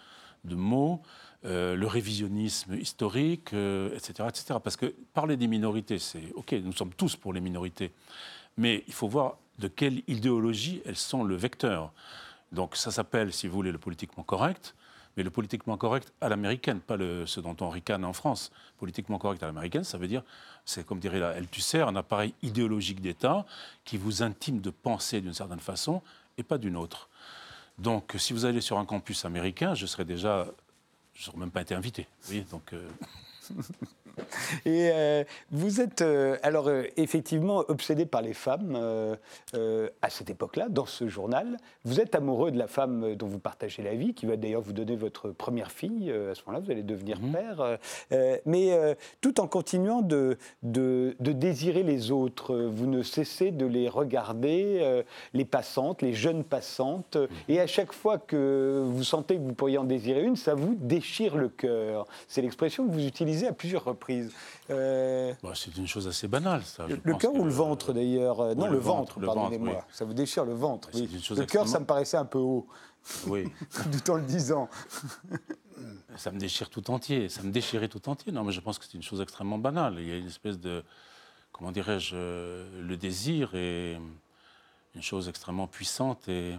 de 0.43 0.55
mots, 0.55 1.01
euh, 1.45 1.75
le 1.75 1.87
révisionnisme 1.87 2.75
historique, 2.75 3.53
euh, 3.53 3.95
etc., 3.95 4.29
etc. 4.29 4.59
Parce 4.63 4.77
que 4.77 4.93
parler 5.13 5.37
des 5.37 5.47
minorités, 5.47 5.99
c'est 5.99 6.31
OK, 6.35 6.53
nous 6.53 6.73
sommes 6.73 6.93
tous 6.93 7.15
pour 7.15 7.33
les 7.33 7.41
minorités, 7.41 7.91
mais 8.57 8.83
il 8.87 8.93
faut 8.93 9.07
voir 9.07 9.37
de 9.59 9.67
quelle 9.67 10.01
idéologie 10.07 10.81
elles 10.85 10.95
sont 10.95 11.23
le 11.23 11.35
vecteur. 11.35 11.91
Donc 12.51 12.75
ça 12.75 12.91
s'appelle, 12.91 13.33
si 13.33 13.47
vous 13.47 13.53
voulez, 13.53 13.71
le 13.71 13.77
politiquement 13.77 14.23
correct, 14.23 14.75
mais 15.17 15.23
le 15.23 15.29
politiquement 15.29 15.77
correct 15.77 16.11
à 16.21 16.29
l'américaine, 16.29 16.79
pas 16.79 16.97
le, 16.97 17.25
ce 17.25 17.39
dont 17.39 17.55
on 17.59 17.69
ricane 17.69 18.05
en 18.05 18.13
France. 18.13 18.51
Politiquement 18.77 19.17
correct 19.17 19.43
à 19.43 19.47
l'américaine, 19.47 19.83
ça 19.83 19.97
veut 19.97 20.07
dire, 20.07 20.23
c'est 20.65 20.85
comme 20.85 20.99
dirait 20.99 21.19
la 21.19 21.29
Althusser, 21.29 21.81
un 21.81 21.95
appareil 21.95 22.33
idéologique 22.41 23.01
d'État 23.01 23.45
qui 23.85 23.97
vous 23.97 24.23
intime 24.23 24.61
de 24.61 24.69
penser 24.69 25.21
d'une 25.21 25.33
certaine 25.33 25.59
façon 25.59 26.01
et 26.37 26.43
pas 26.43 26.57
d'une 26.57 26.77
autre. 26.77 27.09
Donc 27.77 28.13
si 28.17 28.33
vous 28.33 28.45
allez 28.45 28.61
sur 28.61 28.77
un 28.77 28.85
campus 28.85 29.25
américain, 29.25 29.73
je 29.73 29.85
serais 29.85 30.05
déjà... 30.05 30.47
Je 31.13 31.27
n'aurais 31.27 31.41
même 31.41 31.51
pas 31.51 31.61
été 31.61 31.75
invité. 31.75 32.07
Vous 32.21 32.27
voyez, 32.27 32.41
donc, 32.49 32.73
euh, 32.73 32.89
Et 34.65 34.89
euh, 34.93 35.23
vous 35.51 35.81
êtes 35.81 36.01
euh, 36.01 36.37
alors 36.43 36.67
euh, 36.67 36.83
effectivement 36.97 37.63
obsédé 37.67 38.05
par 38.05 38.21
les 38.21 38.33
femmes 38.33 38.75
à 40.01 40.09
cette 40.09 40.29
époque-là, 40.29 40.67
dans 40.69 40.85
ce 40.85 41.07
journal. 41.07 41.57
Vous 41.85 41.99
êtes 41.99 42.15
amoureux 42.15 42.51
de 42.51 42.57
la 42.57 42.67
femme 42.67 43.15
dont 43.15 43.27
vous 43.27 43.39
partagez 43.39 43.83
la 43.83 43.95
vie, 43.95 44.13
qui 44.13 44.25
va 44.25 44.35
d'ailleurs 44.35 44.61
vous 44.61 44.73
donner 44.73 44.95
votre 44.95 45.29
première 45.29 45.71
fille. 45.71 46.11
à 46.11 46.35
ce 46.35 46.41
moment-là, 46.45 46.63
vous 46.63 46.71
allez 46.71 46.83
devenir 46.83 47.19
père. 47.31 47.61
euh, 47.61 47.77
euh, 48.11 48.37
mais 48.45 48.71
tout 49.21 49.39
en 49.39 49.47
continuant 49.47 50.01
de, 50.01 50.37
de, 50.63 51.15
de 51.19 51.31
désirer 51.31 51.83
les 51.83 52.11
autres, 52.11 52.55
vous 52.55 52.87
ne 52.87 53.01
cessez 53.03 53.51
de 53.51 53.65
les 53.65 53.89
regarder, 53.89 55.03
les 55.33 55.45
passantes, 55.45 56.01
les 56.01 56.13
jeunes 56.13 56.43
passantes. 56.43 57.17
Et 57.47 57.59
à 57.59 57.67
chaque 57.67 57.93
fois 57.93 58.17
que 58.17 58.83
vous 58.85 59.03
sentez 59.03 59.35
que 59.35 59.41
vous 59.41 59.53
pourriez 59.53 59.77
en 59.77 59.83
désirer 59.83 60.23
une, 60.23 60.35
ça 60.35 60.55
vous 60.55 60.75
déchire 60.75 61.35
le 61.37 61.49
cœur. 61.49 62.05
C'est 62.27 62.41
l'expression 62.41 62.87
que 62.87 62.91
vous 62.91 63.05
utilisez 63.05 63.47
à 63.47 63.53
plusieurs 63.53 63.83
reprises. 63.83 64.02
Euh, 64.69 65.33
bah, 65.43 65.51
c'est 65.55 65.75
une 65.77 65.87
chose 65.87 66.07
assez 66.07 66.27
banale, 66.27 66.63
ça. 66.63 66.85
je 66.87 66.95
le 67.03 67.15
cœur 67.15 67.33
ou 67.33 67.43
le 67.43 67.51
ventre 67.51 67.93
d'ailleurs? 67.93 68.55
Non, 68.55 68.67
le 68.67 68.73
le 68.73 68.77
ventre, 68.77 69.19
pardonnez-moi. 69.19 69.85
Ça 69.91 70.05
vous 70.05 70.13
déchire 70.13 70.45
le 70.45 70.53
ventre. 70.53 70.89
Oui. 70.93 71.09
une 71.11 71.21
chose 71.21 71.39
Le 71.39 71.45
cœur, 71.45 71.67
ça 71.67 71.79
me 71.79 71.85
paraissait 71.85 72.17
un 72.17 72.25
peu 72.25 72.39
haut, 72.39 72.67
Oui, 73.27 73.51
tout 73.91 74.11
en 74.11 74.15
le 74.15 74.23
disant. 74.23 74.69
Ça 76.15 76.31
me 76.31 76.39
déchire 76.39 76.69
tout 76.69 76.91
entier, 76.91 77.29
ça 77.29 77.41
me 77.41 77.51
déchirait 77.51 77.87
tout 77.87 78.07
entier. 78.09 78.31
Non, 78.31 78.43
mais 78.43 78.51
je 78.51 78.61
pense 78.61 78.77
que 78.77 78.85
c'est 78.85 78.93
une 78.93 79.03
chose 79.03 79.21
extrêmement 79.21 79.57
banale. 79.57 79.95
Il 79.99 80.07
y 80.07 80.11
a 80.11 80.17
une 80.17 80.27
espèce 80.27 80.59
de, 80.59 80.83
comment 81.51 81.71
dirais-je, 81.71 82.15
euh, 82.15 82.81
le 82.81 82.97
désir 82.97 83.51
est 83.55 83.99
une 84.95 85.01
chose 85.01 85.27
extrêmement 85.29 85.67
puissante 85.67 86.27
et, 86.29 86.55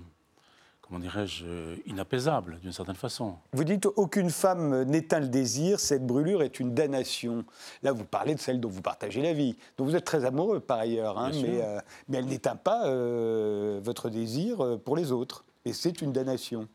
comment 0.87 1.01
dirais-je, 1.01 1.45
euh, 1.47 1.77
inapaisable 1.87 2.59
d'une 2.61 2.73
certaine 2.73 2.95
façon. 2.95 3.37
Vous 3.53 3.65
dites 3.65 3.87
aucune 3.97 4.31
femme 4.31 4.83
n'éteint 4.83 5.21
le 5.21 5.29
désir, 5.29 5.81
cette 5.81 6.07
brûlure 6.07 6.43
est 6.43 6.61
une 6.61 6.75
damnation. 6.75 7.45
Là, 7.83 7.93
vous 7.93 8.05
parlez 8.05 8.35
de 8.35 8.41
celle 8.41 8.61
dont 8.61 8.69
vous 8.69 8.83
partagez 8.83 9.23
la 9.23 9.33
vie, 9.33 9.57
dont 9.79 9.85
vous 9.85 9.97
êtes 9.97 10.05
très 10.05 10.25
amoureux 10.25 10.61
par 10.61 10.79
ailleurs, 10.79 11.19
hein, 11.19 11.31
mais, 11.33 11.63
euh, 11.63 11.81
mais 12.09 12.19
elle 12.19 12.27
n'éteint 12.27 12.57
pas 12.57 12.87
euh, 12.87 13.81
votre 13.83 14.11
désir 14.11 14.79
pour 14.85 14.97
les 14.97 15.11
autres. 15.11 15.45
Et 15.65 15.73
c'est 15.73 16.03
une 16.03 16.13
damnation. 16.13 16.69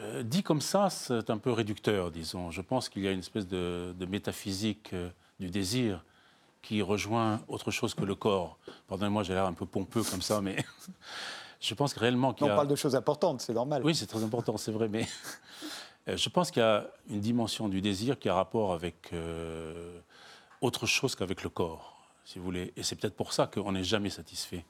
Euh, 0.00 0.22
dit 0.22 0.42
comme 0.42 0.60
ça, 0.60 0.90
c'est 0.90 1.30
un 1.30 1.38
peu 1.38 1.52
réducteur, 1.52 2.10
disons. 2.10 2.50
Je 2.50 2.60
pense 2.60 2.88
qu'il 2.88 3.02
y 3.02 3.08
a 3.08 3.12
une 3.12 3.20
espèce 3.20 3.46
de, 3.46 3.94
de 3.96 4.06
métaphysique 4.06 4.94
du 5.38 5.50
désir 5.50 6.04
qui 6.62 6.82
rejoint 6.82 7.40
autre 7.46 7.70
chose 7.70 7.94
que 7.94 8.04
le 8.04 8.16
corps. 8.16 8.58
Pardonnez-moi, 8.88 9.22
j'ai 9.22 9.34
l'air 9.34 9.46
un 9.46 9.52
peu 9.52 9.66
pompeux 9.66 10.02
comme 10.02 10.22
ça, 10.22 10.40
mais 10.40 10.56
je 11.60 11.74
pense 11.74 11.94
que 11.94 12.00
réellement 12.00 12.32
qu'il 12.32 12.44
On 12.44 12.48
y 12.48 12.52
a... 12.52 12.56
parle 12.56 12.68
de 12.68 12.76
choses 12.76 12.94
importantes, 12.94 13.40
c'est 13.40 13.54
normal. 13.54 13.82
Oui, 13.84 13.94
c'est 13.94 14.06
très 14.06 14.22
important, 14.22 14.56
c'est 14.56 14.72
vrai, 14.72 14.88
mais 14.88 15.06
euh, 16.08 16.16
je 16.16 16.28
pense 16.28 16.50
qu'il 16.50 16.60
y 16.60 16.64
a 16.64 16.86
une 17.08 17.20
dimension 17.20 17.68
du 17.68 17.80
désir 17.80 18.18
qui 18.18 18.28
a 18.28 18.34
rapport 18.34 18.72
avec 18.72 19.10
euh, 19.12 20.00
autre 20.60 20.86
chose 20.86 21.14
qu'avec 21.14 21.42
le 21.42 21.50
corps, 21.50 22.08
si 22.24 22.38
vous 22.38 22.44
voulez. 22.44 22.72
Et 22.76 22.82
c'est 22.82 22.96
peut-être 22.96 23.16
pour 23.16 23.32
ça 23.32 23.46
qu'on 23.46 23.72
n'est 23.72 23.84
jamais 23.84 24.10
satisfait. 24.10 24.64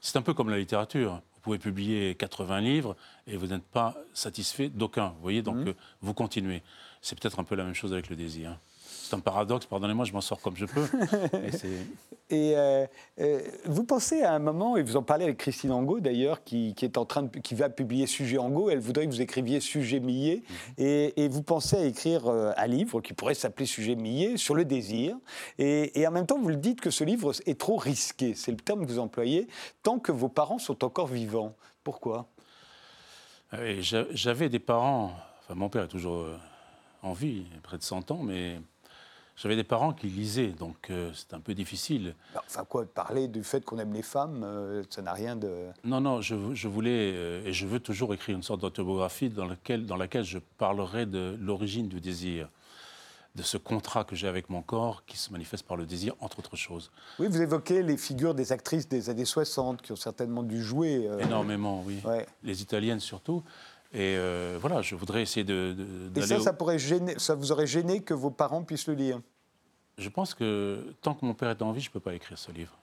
C'est 0.00 0.16
un 0.16 0.22
peu 0.22 0.34
comme 0.34 0.50
la 0.50 0.58
littérature. 0.58 1.20
Vous 1.34 1.40
pouvez 1.40 1.58
publier 1.58 2.14
80 2.14 2.60
livres 2.60 2.96
et 3.26 3.36
vous 3.36 3.46
n'êtes 3.46 3.64
pas 3.64 3.96
satisfait 4.12 4.68
d'aucun. 4.68 5.08
Vous 5.08 5.22
voyez, 5.22 5.42
donc 5.42 5.66
euh, 5.66 5.74
vous 6.00 6.14
continuez. 6.14 6.62
C'est 7.00 7.18
peut-être 7.18 7.38
un 7.38 7.44
peu 7.44 7.54
la 7.54 7.64
même 7.64 7.74
chose 7.74 7.92
avec 7.92 8.08
le 8.08 8.16
désir. 8.16 8.58
C'est 9.08 9.16
un 9.16 9.20
paradoxe, 9.20 9.64
pardonnez-moi, 9.64 10.04
je 10.04 10.12
m'en 10.12 10.20
sors 10.20 10.38
comme 10.40 10.54
je 10.56 10.66
peux. 10.66 10.84
Et 12.30 12.52
euh, 12.58 12.86
euh, 13.20 13.40
vous 13.64 13.84
pensez 13.84 14.20
à 14.20 14.34
un 14.34 14.38
moment, 14.38 14.76
et 14.76 14.82
vous 14.82 14.96
en 14.96 15.02
parlez 15.02 15.24
avec 15.24 15.38
Christine 15.38 15.72
Angot 15.72 16.00
d'ailleurs, 16.00 16.44
qui, 16.44 16.74
qui 16.74 16.84
est 16.84 16.98
en 16.98 17.06
train 17.06 17.22
de, 17.22 17.38
qui 17.38 17.54
va 17.54 17.70
publier 17.70 18.06
Sujet 18.06 18.36
Angot. 18.36 18.68
Elle 18.68 18.80
voudrait 18.80 19.06
que 19.06 19.10
vous 19.10 19.22
écriviez 19.22 19.60
Sujet 19.60 19.98
Millet, 19.98 20.42
et, 20.76 21.24
et 21.24 21.28
vous 21.28 21.42
pensez 21.42 21.76
à 21.76 21.84
écrire 21.86 22.26
euh, 22.26 22.52
un 22.58 22.66
livre 22.66 23.00
qui 23.00 23.14
pourrait 23.14 23.32
s'appeler 23.32 23.64
Sujet 23.64 23.94
Millet 23.94 24.36
sur 24.36 24.54
le 24.54 24.66
désir. 24.66 25.16
Et, 25.58 25.98
et 25.98 26.06
en 26.06 26.10
même 26.10 26.26
temps, 26.26 26.38
vous 26.38 26.50
le 26.50 26.56
dites 26.56 26.82
que 26.82 26.90
ce 26.90 27.02
livre 27.02 27.32
est 27.46 27.58
trop 27.58 27.76
risqué. 27.76 28.34
C'est 28.34 28.50
le 28.50 28.58
terme 28.58 28.84
que 28.84 28.90
vous 28.92 28.98
employez. 28.98 29.48
Tant 29.82 29.98
que 29.98 30.12
vos 30.12 30.28
parents 30.28 30.58
sont 30.58 30.84
encore 30.84 31.06
vivants. 31.06 31.54
Pourquoi? 31.82 32.28
J'a- 33.80 34.04
J'avais 34.10 34.50
des 34.50 34.58
parents, 34.58 35.12
enfin 35.40 35.54
mon 35.54 35.70
père 35.70 35.84
est 35.84 35.88
toujours 35.88 36.26
en 37.02 37.14
vie, 37.14 37.44
près 37.62 37.78
de 37.78 37.82
100 37.82 38.10
ans, 38.10 38.20
mais 38.22 38.60
j'avais 39.40 39.56
des 39.56 39.64
parents 39.64 39.92
qui 39.92 40.08
lisaient, 40.08 40.48
donc 40.48 40.90
euh, 40.90 41.10
c'est 41.14 41.32
un 41.34 41.40
peu 41.40 41.54
difficile. 41.54 42.14
Enfin 42.36 42.64
quoi, 42.64 42.84
parler 42.84 43.28
du 43.28 43.42
fait 43.44 43.64
qu'on 43.64 43.78
aime 43.78 43.92
les 43.92 44.02
femmes, 44.02 44.42
euh, 44.44 44.82
ça 44.90 45.00
n'a 45.02 45.12
rien 45.12 45.36
de. 45.36 45.68
Non, 45.84 46.00
non, 46.00 46.20
je, 46.20 46.34
je 46.54 46.68
voulais 46.68 47.12
euh, 47.14 47.44
et 47.46 47.52
je 47.52 47.66
veux 47.66 47.80
toujours 47.80 48.12
écrire 48.14 48.36
une 48.36 48.42
sorte 48.42 48.60
d'autobiographie 48.60 49.30
dans 49.30 49.46
laquelle, 49.46 49.86
dans 49.86 49.96
laquelle 49.96 50.24
je 50.24 50.38
parlerai 50.58 51.06
de 51.06 51.36
l'origine 51.40 51.88
du 51.88 52.00
désir. 52.00 52.48
de 53.36 53.42
ce 53.44 53.56
contrat 53.58 54.02
que 54.02 54.16
j'ai 54.16 54.26
avec 54.26 54.50
mon 54.50 54.62
corps 54.62 55.04
qui 55.06 55.16
se 55.16 55.30
manifeste 55.30 55.64
par 55.64 55.76
le 55.76 55.86
désir, 55.86 56.14
entre 56.18 56.40
autres 56.40 56.56
choses. 56.56 56.90
Oui, 57.20 57.28
vous 57.28 57.40
évoquez 57.40 57.84
les 57.84 57.96
figures 57.96 58.34
des 58.34 58.50
actrices 58.50 58.88
des 58.88 59.10
années 59.10 59.24
60 59.26 59.80
qui 59.82 59.92
ont 59.92 59.96
certainement 59.96 60.42
dû 60.42 60.60
jouer. 60.60 61.06
euh, 61.06 61.20
Énormément, 61.20 61.84
oui. 61.86 62.00
Ouais. 62.04 62.26
Les 62.42 62.62
italiennes 62.62 62.98
surtout. 62.98 63.44
Et 63.92 64.16
euh, 64.16 64.58
voilà, 64.60 64.82
je 64.82 64.94
voudrais 64.94 65.22
essayer 65.22 65.44
de. 65.44 65.74
de 65.74 66.20
Et 66.20 66.26
ça, 66.26 66.40
ça, 66.40 66.52
pourrait 66.52 66.78
gêner, 66.78 67.18
ça 67.18 67.34
vous 67.34 67.52
aurait 67.52 67.66
gêné 67.66 68.00
que 68.00 68.12
vos 68.12 68.30
parents 68.30 68.62
puissent 68.62 68.86
le 68.86 68.94
lire? 68.94 69.20
Je 69.96 70.08
pense 70.10 70.34
que 70.34 70.94
tant 71.00 71.14
que 71.14 71.24
mon 71.24 71.34
père 71.34 71.48
est 71.50 71.62
en 71.62 71.72
vie, 71.72 71.80
je 71.80 71.88
ne 71.88 71.92
peux 71.92 72.00
pas 72.00 72.14
écrire 72.14 72.38
ce 72.38 72.52
livre. 72.52 72.76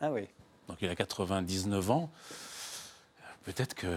Ah 0.00 0.12
oui. 0.12 0.22
Donc 0.68 0.78
il 0.80 0.88
a 0.88 0.94
99 0.94 1.90
ans. 1.90 2.10
Peut-être 3.44 3.74
que 3.74 3.88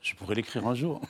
je 0.00 0.14
pourrais 0.14 0.36
l'écrire 0.36 0.66
un 0.66 0.74
jour. 0.74 1.00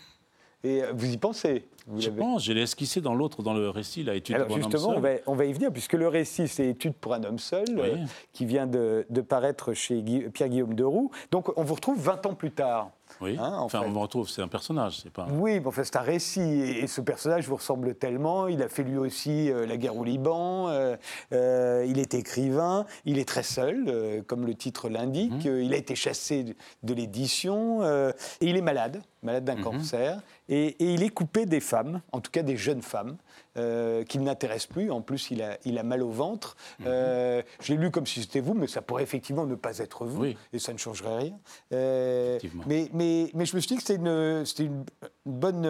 Et 0.64 0.82
euh, 0.82 0.92
vous 0.94 1.12
y 1.12 1.16
pensez? 1.16 1.66
Vous 1.86 2.00
Je 2.00 2.08
pense, 2.08 2.44
je 2.44 2.52
l'ai 2.52 2.62
esquissé 2.62 3.00
dans 3.00 3.14
l'autre, 3.14 3.42
dans 3.42 3.52
le 3.52 3.68
récit, 3.68 4.04
la 4.04 4.14
étude 4.14 4.36
Alors 4.36 4.46
pour 4.46 4.56
justement, 4.56 4.92
un 4.92 4.92
homme 4.92 4.98
on 4.98 5.00
va, 5.00 5.10
on 5.26 5.34
va, 5.34 5.44
y 5.44 5.52
venir, 5.52 5.72
puisque 5.72 5.94
le 5.94 6.06
récit, 6.06 6.46
c'est 6.46 6.68
Étude 6.68 6.94
pour 6.94 7.14
un 7.14 7.24
homme 7.24 7.40
seul, 7.40 7.64
oui. 7.70 7.80
euh, 7.80 7.96
qui 8.32 8.46
vient 8.46 8.68
de, 8.68 9.04
de 9.10 9.20
paraître 9.20 9.74
chez 9.74 10.00
Guy, 10.02 10.20
Pierre-Guillaume 10.30 10.74
Deroux. 10.74 11.10
Donc 11.32 11.56
on 11.58 11.64
vous 11.64 11.74
retrouve 11.74 12.00
20 12.00 12.26
ans 12.26 12.34
plus 12.34 12.52
tard. 12.52 12.90
Oui, 13.22 13.36
hein, 13.38 13.54
enfin 13.58 13.82
fait. 13.82 13.86
on 13.86 14.00
retrouve, 14.00 14.28
c'est 14.28 14.42
un 14.42 14.48
personnage, 14.48 15.00
c'est 15.02 15.12
pas... 15.12 15.26
Oui, 15.30 15.60
enfin, 15.64 15.84
c'est 15.84 15.96
un 15.96 16.00
récit, 16.00 16.40
et 16.40 16.86
ce 16.86 17.00
personnage 17.00 17.46
vous 17.46 17.56
ressemble 17.56 17.94
tellement, 17.94 18.48
il 18.48 18.62
a 18.62 18.68
fait 18.68 18.82
lui 18.82 18.98
aussi 18.98 19.50
euh, 19.50 19.64
la 19.64 19.76
guerre 19.76 19.96
au 19.96 20.04
Liban, 20.04 20.68
euh, 20.68 21.86
il 21.86 21.98
est 21.98 22.14
écrivain, 22.14 22.84
il 23.04 23.18
est 23.18 23.28
très 23.28 23.44
seul, 23.44 23.84
euh, 23.86 24.22
comme 24.22 24.46
le 24.46 24.54
titre 24.54 24.88
l'indique, 24.88 25.44
mmh. 25.44 25.60
il 25.62 25.72
a 25.72 25.76
été 25.76 25.94
chassé 25.94 26.42
de, 26.42 26.54
de 26.82 26.94
l'édition, 26.94 27.82
et 27.82 28.14
il 28.40 28.56
est 28.56 28.62
malade, 28.62 29.02
malade 29.22 29.44
d'un 29.44 29.56
mmh. 29.56 29.62
cancer, 29.62 30.20
et, 30.48 30.66
et, 30.66 30.94
il 30.94 31.02
est 31.02 31.10
coupé 31.10 31.46
des 31.46 31.60
femmes, 31.60 32.00
en 32.10 32.20
tout 32.20 32.30
cas 32.30 32.42
des 32.42 32.56
jeunes 32.56 32.82
femmes, 32.82 33.16
euh, 33.56 34.04
qui 34.04 34.18
ne 34.18 34.24
n'intéresse 34.24 34.66
plus. 34.66 34.90
En 34.90 35.02
plus, 35.02 35.30
il 35.30 35.42
a, 35.42 35.58
il 35.64 35.78
a 35.78 35.82
mal 35.82 36.02
au 36.02 36.10
ventre. 36.10 36.56
Mmh. 36.78 36.84
Euh, 36.86 37.42
J'ai 37.60 37.76
lu 37.76 37.90
comme 37.90 38.06
si 38.06 38.22
c'était 38.22 38.40
vous, 38.40 38.54
mais 38.54 38.66
ça 38.66 38.82
pourrait 38.82 39.02
effectivement 39.02 39.46
ne 39.46 39.54
pas 39.54 39.78
être 39.78 40.04
vous, 40.06 40.22
oui. 40.22 40.36
et 40.52 40.58
ça 40.58 40.72
ne 40.72 40.78
changerait 40.78 41.18
rien. 41.18 41.38
Euh, 41.72 42.38
mais, 42.66 42.88
mais, 42.92 43.30
mais, 43.34 43.44
je 43.44 43.54
me 43.54 43.60
suis 43.60 43.68
dit 43.68 43.76
que 43.76 43.82
c'était 43.82 44.00
une, 44.00 44.44
une, 44.58 44.84
bonne. 45.26 45.62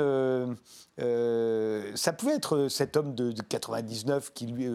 Euh, 1.00 1.92
ça 1.94 2.12
pouvait 2.12 2.34
être 2.34 2.68
cet 2.68 2.96
homme 2.96 3.14
de, 3.14 3.32
de 3.32 3.42
99 3.42 4.32
qui, 4.32 4.46
lui, 4.46 4.68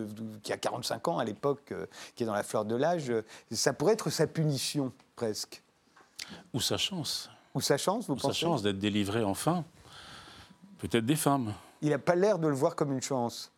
qui 0.43 0.51
a 0.51 0.57
45 0.57 1.07
ans 1.07 1.17
à 1.19 1.25
l'époque, 1.25 1.73
qui 2.15 2.23
est 2.23 2.25
dans 2.25 2.33
la 2.33 2.43
fleur 2.43 2.65
de 2.65 2.75
l'âge. 2.75 3.13
Ça 3.51 3.73
pourrait 3.73 3.93
être 3.93 4.09
sa 4.09 4.27
punition, 4.27 4.91
presque. 5.15 5.63
Ou 6.53 6.59
sa 6.59 6.77
chance. 6.77 7.29
Ou 7.53 7.61
sa 7.61 7.77
chance, 7.77 8.07
vous 8.07 8.13
Ou 8.13 8.17
pensez? 8.17 8.27
sa 8.27 8.39
chance 8.47 8.61
d'être 8.63 8.79
délivré 8.79 9.23
enfin. 9.23 9.63
Peut-être 10.79 11.05
des 11.05 11.15
femmes. 11.15 11.53
Il 11.81 11.89
n'a 11.89 11.99
pas 11.99 12.15
l'air 12.15 12.39
de 12.39 12.47
le 12.47 12.55
voir 12.55 12.75
comme 12.75 12.91
une 12.91 13.01
chance. 13.01 13.51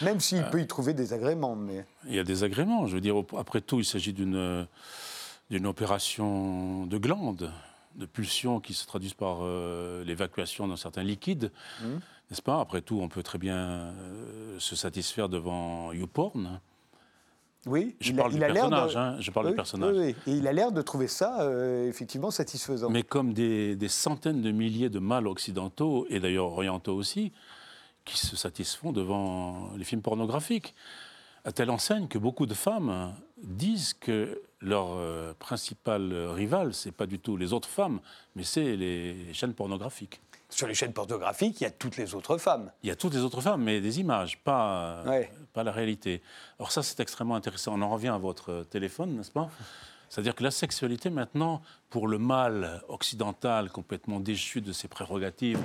Même 0.00 0.20
s'il 0.20 0.38
euh, 0.38 0.50
peut 0.50 0.60
y 0.60 0.66
trouver 0.66 0.94
des 0.94 1.12
agréments. 1.12 1.56
Mais... 1.56 1.84
Il 2.06 2.14
y 2.14 2.18
a 2.18 2.24
des 2.24 2.44
agréments. 2.44 2.86
Je 2.86 2.94
veux 2.94 3.00
dire, 3.00 3.16
après 3.36 3.60
tout, 3.60 3.78
il 3.78 3.84
s'agit 3.84 4.12
d'une, 4.12 4.66
d'une 5.50 5.66
opération 5.66 6.86
de 6.86 6.98
glande, 6.98 7.52
de 7.96 8.06
pulsion 8.06 8.60
qui 8.60 8.74
se 8.74 8.86
traduisent 8.86 9.14
par 9.14 9.38
euh, 9.42 10.04
l'évacuation 10.04 10.66
d'un 10.68 10.76
certain 10.76 11.02
liquide. 11.02 11.50
Mmh. 11.80 11.86
N'est-ce 12.30 12.42
pas? 12.42 12.60
Après 12.60 12.80
tout, 12.80 13.00
on 13.02 13.08
peut 13.08 13.22
très 13.22 13.38
bien 13.38 13.56
euh, 13.56 14.58
se 14.58 14.76
satisfaire 14.76 15.28
devant 15.28 15.92
YouPorn. 15.92 16.60
Oui, 17.66 17.94
je 18.00 18.10
il 18.10 18.16
parle 18.16 18.28
a, 18.28 18.32
du 18.32 18.36
il 18.38 18.44
a 18.44 18.52
personnage. 18.52 18.94
de... 18.94 18.98
Hein, 18.98 19.16
je 19.20 19.30
parle 19.30 19.46
oui, 19.46 19.52
du 19.52 19.56
personnage. 19.56 19.96
Oui, 19.96 20.14
oui. 20.26 20.32
Et 20.32 20.36
il 20.36 20.48
a 20.48 20.52
l'air 20.52 20.72
de 20.72 20.82
trouver 20.82 21.06
ça 21.06 21.42
euh, 21.42 21.88
effectivement 21.88 22.30
satisfaisant. 22.30 22.90
Mais 22.90 23.02
comme 23.04 23.32
des, 23.32 23.76
des, 23.76 23.88
centaines 23.88 24.42
de 24.42 24.50
milliers 24.50 24.88
de 24.88 24.98
mâles 24.98 25.28
occidentaux, 25.28 26.06
et 26.10 26.18
d'ailleurs 26.18 26.46
orientaux 26.46 26.94
aussi, 26.94 27.32
qui 28.04 28.18
se 28.18 28.34
satisfont 28.34 28.92
devant 28.92 29.70
les 29.76 29.84
films 29.84 30.02
pornographiques, 30.02 30.74
à 31.44 31.52
telle 31.52 31.70
enseigne 31.70 32.08
que 32.08 32.18
beaucoup 32.18 32.46
de 32.46 32.54
femmes 32.54 33.14
disent 33.42 33.94
que 33.94 34.42
leur 34.60 34.92
euh, 34.92 35.32
principal 35.38 36.12
rival, 36.30 36.74
c'est 36.74 36.92
pas 36.92 37.06
du 37.06 37.18
tout 37.18 37.36
les 37.36 37.52
autres 37.52 37.68
femmes, 37.68 38.00
mais 38.36 38.44
c'est 38.44 38.76
les 38.76 39.32
chaînes 39.34 39.54
pornographiques. 39.54 40.20
Sur 40.48 40.66
les 40.66 40.74
chaînes 40.74 40.92
pornographiques, 40.92 41.60
il 41.60 41.64
y 41.64 41.66
a 41.66 41.70
toutes 41.70 41.96
les 41.96 42.14
autres 42.14 42.36
femmes. 42.38 42.70
Il 42.82 42.88
y 42.88 42.92
a 42.92 42.96
toutes 42.96 43.14
les 43.14 43.20
autres 43.20 43.40
femmes, 43.40 43.62
mais 43.62 43.80
des 43.80 44.00
images, 44.00 44.38
pas, 44.38 45.02
ouais. 45.06 45.30
Pas 45.52 45.62
la 45.62 45.72
réalité. 45.72 46.22
Alors 46.58 46.72
ça, 46.72 46.82
c'est 46.82 47.00
extrêmement 47.00 47.34
intéressant. 47.34 47.74
On 47.74 47.82
en 47.82 47.90
revient 47.90 48.08
à 48.08 48.18
votre 48.18 48.64
téléphone, 48.70 49.16
n'est-ce 49.16 49.30
pas? 49.30 49.50
C'est-à-dire 50.08 50.34
que 50.34 50.42
la 50.42 50.50
sexualité, 50.50 51.08
maintenant, 51.08 51.62
pour 51.88 52.06
le 52.06 52.18
mâle 52.18 52.82
occidental 52.88 53.70
complètement 53.70 54.20
déchu 54.20 54.60
de 54.60 54.72
ses 54.72 54.88
prérogatives 54.88 55.58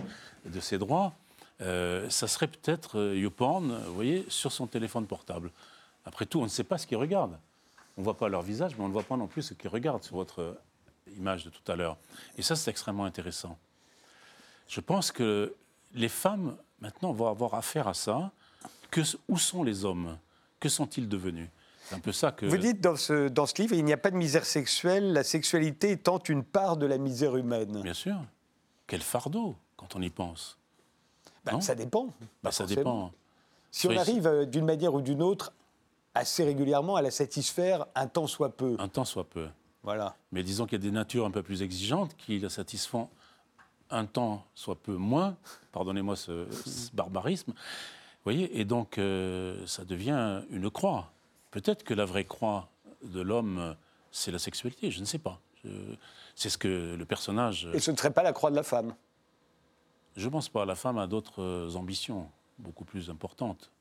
et 0.46 0.50
de 0.50 0.60
ses 0.60 0.78
droits, 0.78 1.14
euh, 1.62 2.10
ça 2.10 2.28
serait 2.28 2.48
peut-être 2.48 3.00
euh, 3.00 3.18
YouPorn, 3.18 3.78
vous 3.88 3.94
voyez, 3.94 4.26
sur 4.30 4.52
son 4.52 4.68
téléphone 4.68 5.06
portable. 5.06 5.52
Après 6.06 6.26
tout, 6.26 6.40
on 6.40 6.44
ne 6.44 6.50
sait 6.50 6.64
pas 6.64 6.78
ce 6.78 6.88
qu'ils 6.88 6.98
regardent. 6.98 7.38
On 7.98 8.02
ne 8.02 8.04
voit 8.04 8.18
pas 8.18 8.30
leur 8.30 8.42
visage, 8.42 8.76
mais 8.78 8.84
on 8.84 8.88
ne 8.88 8.94
voit 8.94 9.04
pas 9.04 9.18
non 9.18 9.28
plus 9.28 9.42
ce 9.42 9.54
qu'ils 9.54 9.70
regardent 9.70 10.04
sur 10.04 10.16
votre 10.16 10.58
image 11.18 11.44
de 11.44 11.50
tout 11.50 11.72
à 11.72 11.76
l'heure. 11.76 11.98
Et 12.38 12.42
ça, 12.42 12.56
c'est 12.56 12.70
extrêmement 12.70 13.06
intéressant. 13.06 13.58
Je 14.68 14.80
pense 14.82 15.12
que 15.12 15.56
les 15.94 16.10
femmes, 16.10 16.56
maintenant, 16.80 17.12
vont 17.12 17.28
avoir 17.28 17.56
affaire 17.56 17.88
à 17.88 17.94
ça. 17.94 18.32
Que, 18.92 19.02
où 19.28 19.38
sont 19.38 19.64
les 19.64 19.86
hommes? 19.86 20.18
Que 20.60 20.70
sont-ils 20.70 21.08
devenus? 21.08 21.50
C'est 21.84 21.96
un 21.96 22.00
peu 22.00 22.12
ça 22.12 22.32
que... 22.32 22.46
Vous 22.46 22.58
dites 22.58 22.82
dans 22.82 22.96
ce, 22.96 23.30
dans 23.30 23.46
ce 23.46 23.62
livre, 23.62 23.76
il 23.76 23.86
n'y 23.86 23.94
a 23.94 23.98
pas 23.98 24.12
de 24.12 24.18
misère 24.18 24.46
sexuelle, 24.46 25.14
la 25.14 25.24
sexualité 25.24 25.92
étant 25.92 26.20
une 26.20 26.44
part 26.44 26.78
de 26.78 26.86
la 26.86 26.98
misère 26.98 27.38
humaine. 27.38 27.82
Bien 27.82 27.94
sûr. 27.94 28.18
Quel 28.88 29.02
fardeau, 29.02 29.56
quand 29.78 29.96
on 29.96 30.02
y 30.02 30.10
pense. 30.10 30.58
Ben, 31.46 31.62
ça 31.62 31.76
dépend. 31.76 32.14
Ben, 32.44 32.52
ça 32.52 32.66
dépend. 32.66 33.12
Si 33.72 33.88
on 33.88 33.98
arrive 33.98 34.28
euh, 34.28 34.46
d'une 34.46 34.66
manière 34.66 34.94
ou 34.94 35.02
d'une 35.02 35.22
autre 35.22 35.54
assez 36.14 36.44
régulièrement 36.44 36.96
à 36.96 37.02
la 37.02 37.12
satisfaire 37.12 37.86
un 37.96 38.08
temps 38.08 38.28
soit 38.28 38.56
peu. 38.56 38.76
Un 38.80 38.88
temps 38.88 39.06
soit 39.06 39.30
peu. 39.30 39.48
Voilà. 39.84 40.16
Mais 40.32 40.44
disons 40.44 40.66
qu'il 40.66 40.80
y 40.80 40.82
a 40.82 40.84
des 40.84 40.92
natures 40.92 41.26
un 41.26 41.32
peu 41.32 41.44
plus 41.44 41.62
exigeantes 41.62 42.16
qui 42.18 42.40
la 42.40 42.50
satisfont 42.50 43.10
un 43.90 44.06
temps 44.06 44.44
soit 44.54 44.76
peu 44.76 44.96
moins, 44.96 45.38
pardonnez-moi 45.72 46.16
ce, 46.16 46.46
ce, 46.52 46.92
barbarisme, 46.94 47.54
voyez, 48.28 48.60
et 48.60 48.66
donc 48.66 48.98
euh, 48.98 49.66
ça 49.66 49.86
devient 49.86 50.44
une 50.50 50.70
croix. 50.70 51.12
Peut-être 51.52 51.84
que 51.84 51.94
la 51.94 52.06
vraie 52.06 52.26
croix 52.26 52.70
de 53.04 53.22
l'homme, 53.22 53.76
c'est 54.12 54.32
la 54.32 54.40
sexualité, 54.40 54.92
je 54.92 55.00
ne 55.00 55.06
sais 55.06 55.20
pas. 55.20 55.40
C'est 56.36 56.50
ce 56.50 56.58
que 56.58 56.96
le 56.96 57.06
personnage... 57.06 57.68
Et 57.74 57.80
ce 57.80 57.92
ne 57.92 57.98
serait 57.98 58.12
pas 58.12 58.24
la 58.24 58.34
croix 58.34 58.52
de 58.52 58.56
la 58.56 58.64
femme? 58.64 58.96
Je 60.16 60.26
ne 60.26 60.32
pense 60.32 60.50
pas. 60.50 60.66
La 60.66 60.76
femme 60.76 60.98
a 60.98 61.08
d'autres 61.08 61.76
ambitions, 61.76 62.30
beaucoup 62.58 62.86
plus 62.86 63.10
importantes 63.10 63.72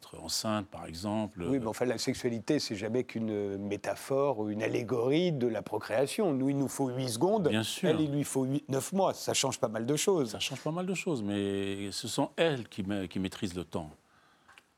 être 0.00 0.18
enceinte, 0.22 0.66
par 0.66 0.86
exemple. 0.86 1.44
Oui, 1.46 1.58
mais 1.58 1.66
enfin, 1.66 1.84
la 1.84 1.98
sexualité, 1.98 2.58
c'est 2.58 2.74
jamais 2.74 3.04
qu'une 3.04 3.58
métaphore 3.58 4.38
ou 4.38 4.48
une 4.48 4.62
allégorie 4.62 5.32
de 5.32 5.46
la 5.46 5.62
procréation. 5.62 6.32
Nous, 6.32 6.48
il 6.48 6.56
nous 6.56 6.68
faut 6.68 6.88
8 6.88 7.08
secondes. 7.08 7.48
Bien 7.48 7.62
sûr. 7.62 7.90
Elle, 7.90 8.00
il 8.00 8.10
lui 8.10 8.24
faut 8.24 8.44
8, 8.44 8.68
9 8.68 8.92
mois. 8.92 9.14
Ça 9.14 9.34
change 9.34 9.58
pas 9.60 9.68
mal 9.68 9.86
de 9.86 9.96
choses. 9.96 10.30
Ça 10.30 10.40
change 10.40 10.60
pas 10.62 10.70
mal 10.70 10.86
de 10.86 10.94
choses, 10.94 11.22
mais 11.22 11.90
ce 11.92 12.08
sont 12.08 12.30
elles 12.36 12.68
qui, 12.68 12.84
qui 13.08 13.18
maîtrisent 13.18 13.54
le 13.54 13.64
temps. 13.64 13.90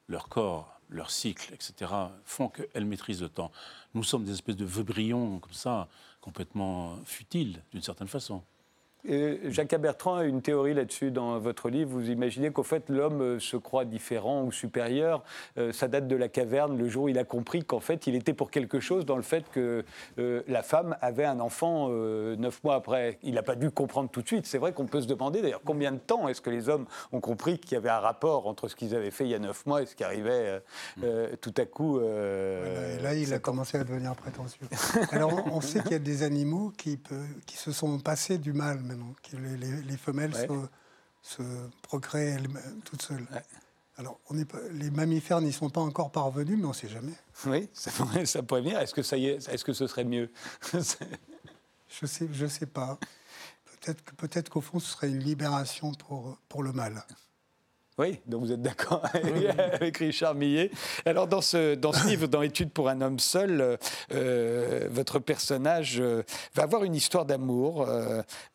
Leur 0.09 0.29
corps, 0.29 0.81
leur 0.89 1.11
cycle, 1.11 1.55
etc., 1.55 1.91
font 2.25 2.49
qu'elles 2.49 2.85
maîtrisent 2.85 3.23
le 3.23 3.29
temps. 3.29 3.51
Nous 3.95 4.03
sommes 4.03 4.25
des 4.25 4.33
espèces 4.33 4.57
de 4.57 4.65
veubrillons 4.65 5.39
comme 5.39 5.53
ça, 5.53 5.89
complètement 6.21 6.97
futiles, 7.05 7.63
d'une 7.73 7.83
certaine 7.83 8.09
façon. 8.09 8.43
Jacques 9.05 9.75
Bertrand 9.81 10.17
a 10.17 10.25
une 10.25 10.43
théorie 10.43 10.75
là-dessus 10.75 11.11
dans 11.11 11.39
votre 11.39 11.69
livre. 11.69 11.91
Vous 11.91 12.09
imaginez 12.09 12.51
qu'au 12.51 12.63
fait, 12.63 12.89
l'homme 12.89 13.41
se 13.41 13.57
croit 13.57 13.85
différent 13.85 14.45
ou 14.45 14.53
supérieur. 14.53 15.25
Euh, 15.59 15.73
ça 15.73 15.89
date 15.89 16.07
de 16.07 16.15
la 16.15 16.29
caverne, 16.29 16.79
le 16.79 16.89
jour 16.89 17.05
où 17.05 17.09
il 17.09 17.19
a 17.19 17.25
compris 17.25 17.65
qu'en 17.65 17.81
fait, 17.81 18.07
il 18.07 18.15
était 18.15 18.33
pour 18.33 18.51
quelque 18.51 18.79
chose 18.79 19.05
dans 19.05 19.17
le 19.17 19.23
fait 19.23 19.45
que 19.51 19.85
euh, 20.19 20.43
la 20.47 20.63
femme 20.63 20.97
avait 21.01 21.25
un 21.25 21.41
enfant 21.41 21.89
euh, 21.91 22.37
neuf 22.37 22.63
mois 22.63 22.77
après. 22.77 23.19
Il 23.25 23.35
n'a 23.35 23.43
pas 23.43 23.57
dû 23.57 23.71
comprendre 23.71 24.09
tout 24.09 24.23
de 24.23 24.27
suite. 24.27 24.47
C'est 24.47 24.59
vrai 24.59 24.73
qu'on 24.73 24.87
peut 24.87 25.01
se 25.01 25.09
demander 25.09 25.43
d'ailleurs 25.43 25.63
combien 25.65 25.91
de 25.91 25.99
temps 25.99 26.29
est-ce 26.29 26.41
que 26.41 26.51
les 26.51 26.69
hommes 26.69 26.87
ont 27.11 27.21
compris 27.21 27.59
qu'il 27.59 27.73
y 27.73 27.77
avait 27.77 27.89
un 27.89 27.99
rapport 27.99 28.47
entre 28.47 28.69
ce 28.69 28.77
qu'ils 28.77 28.95
avaient 28.95 29.11
fait 29.11 29.25
il 29.25 29.31
y 29.31 29.35
a 29.35 29.41
neuf 29.41 29.67
mois 29.67 29.83
et 29.83 29.87
ce 29.87 29.97
qui 29.97 30.05
arrivait 30.05 30.63
tout 31.41 31.55
à 31.57 31.65
coup. 31.65 31.99
là, 31.99 33.15
il 33.15 33.35
a 33.35 33.39
commencé 33.39 33.79
à 33.79 33.85
devenir 33.85 34.15
prétentieux. 34.15 34.67
Alors, 35.11 35.33
on, 35.47 35.57
on 35.57 35.61
sait 35.61 35.81
qu'il 35.83 35.93
y 35.93 35.97
a 35.97 35.99
des 35.99 36.23
animaux 36.23 36.73
qui, 36.77 36.97
peut, 36.97 37.25
qui 37.47 37.57
se 37.57 37.73
sont 37.73 37.99
passés 37.99 38.39
du 38.39 38.53
mal 38.53 38.79
que 39.23 39.37
les, 39.37 39.57
les, 39.57 39.83
les 39.83 39.97
femelles 39.97 40.35
ouais. 40.35 40.49
se, 41.23 41.43
se, 41.43 41.43
procréent 41.83 42.39
toutes 42.85 43.03
seules. 43.03 43.27
Ouais. 43.33 43.43
Alors, 43.99 44.19
on 44.31 44.39
est 44.39 44.45
pas, 44.45 44.59
les 44.73 44.91
mammifères 44.91 45.41
n'y 45.41 45.53
sont 45.53 45.71
pas 45.71 45.81
encore 45.81 46.11
parvenus, 46.11 46.57
mais 46.59 46.65
on 46.65 46.69
ne 46.69 46.75
sait 46.75 46.89
jamais. 46.89 47.13
Oui, 47.47 47.69
ça 47.73 47.91
pourrait, 47.91 48.27
ça 48.27 48.43
pourrait 48.43 48.63
venir. 48.63 48.79
Est-ce 48.79 48.95
que, 48.95 49.03
ça 49.03 49.17
y 49.17 49.27
est, 49.27 49.49
est-ce 49.49 49.65
que 49.65 49.73
ce 49.73 49.87
serait 49.87 50.05
mieux 50.05 50.31
Je 50.73 50.79
ne 50.79 52.07
sais, 52.07 52.29
je 52.33 52.47
sais 52.47 52.67
pas. 52.67 52.99
Peut-être, 53.81 54.03
peut-être 54.17 54.49
qu'au 54.49 54.63
fond, 54.63 54.79
ce 54.79 54.91
serait 54.93 55.11
une 55.11 55.19
libération 55.19 55.93
pour, 55.93 56.39
pour 56.49 56.63
le 56.63 56.73
mal. 56.73 57.05
Oui, 57.99 58.21
donc 58.27 58.43
vous 58.43 58.53
êtes 58.53 58.63
d'accord 58.63 59.03
avec 59.73 59.99
Richard 59.99 60.35
Millet. 60.35 60.71
Alors 61.05 61.27
dans 61.27 61.41
ce, 61.41 61.75
dans 61.75 61.93
ce 61.93 62.07
livre, 62.07 62.27
dans 62.27 62.43
Études 62.43 62.71
pour 62.71 62.89
un 62.89 63.01
homme 63.01 63.19
seul, 63.19 63.61
euh, 63.61 63.77
euh, 64.15 64.89
votre 64.91 65.19
personnage 65.19 66.01
euh, 66.01 66.23
va 66.55 66.63
avoir 66.63 66.85
une 66.85 66.95
histoire 66.95 67.27
d'amour. 67.27 67.87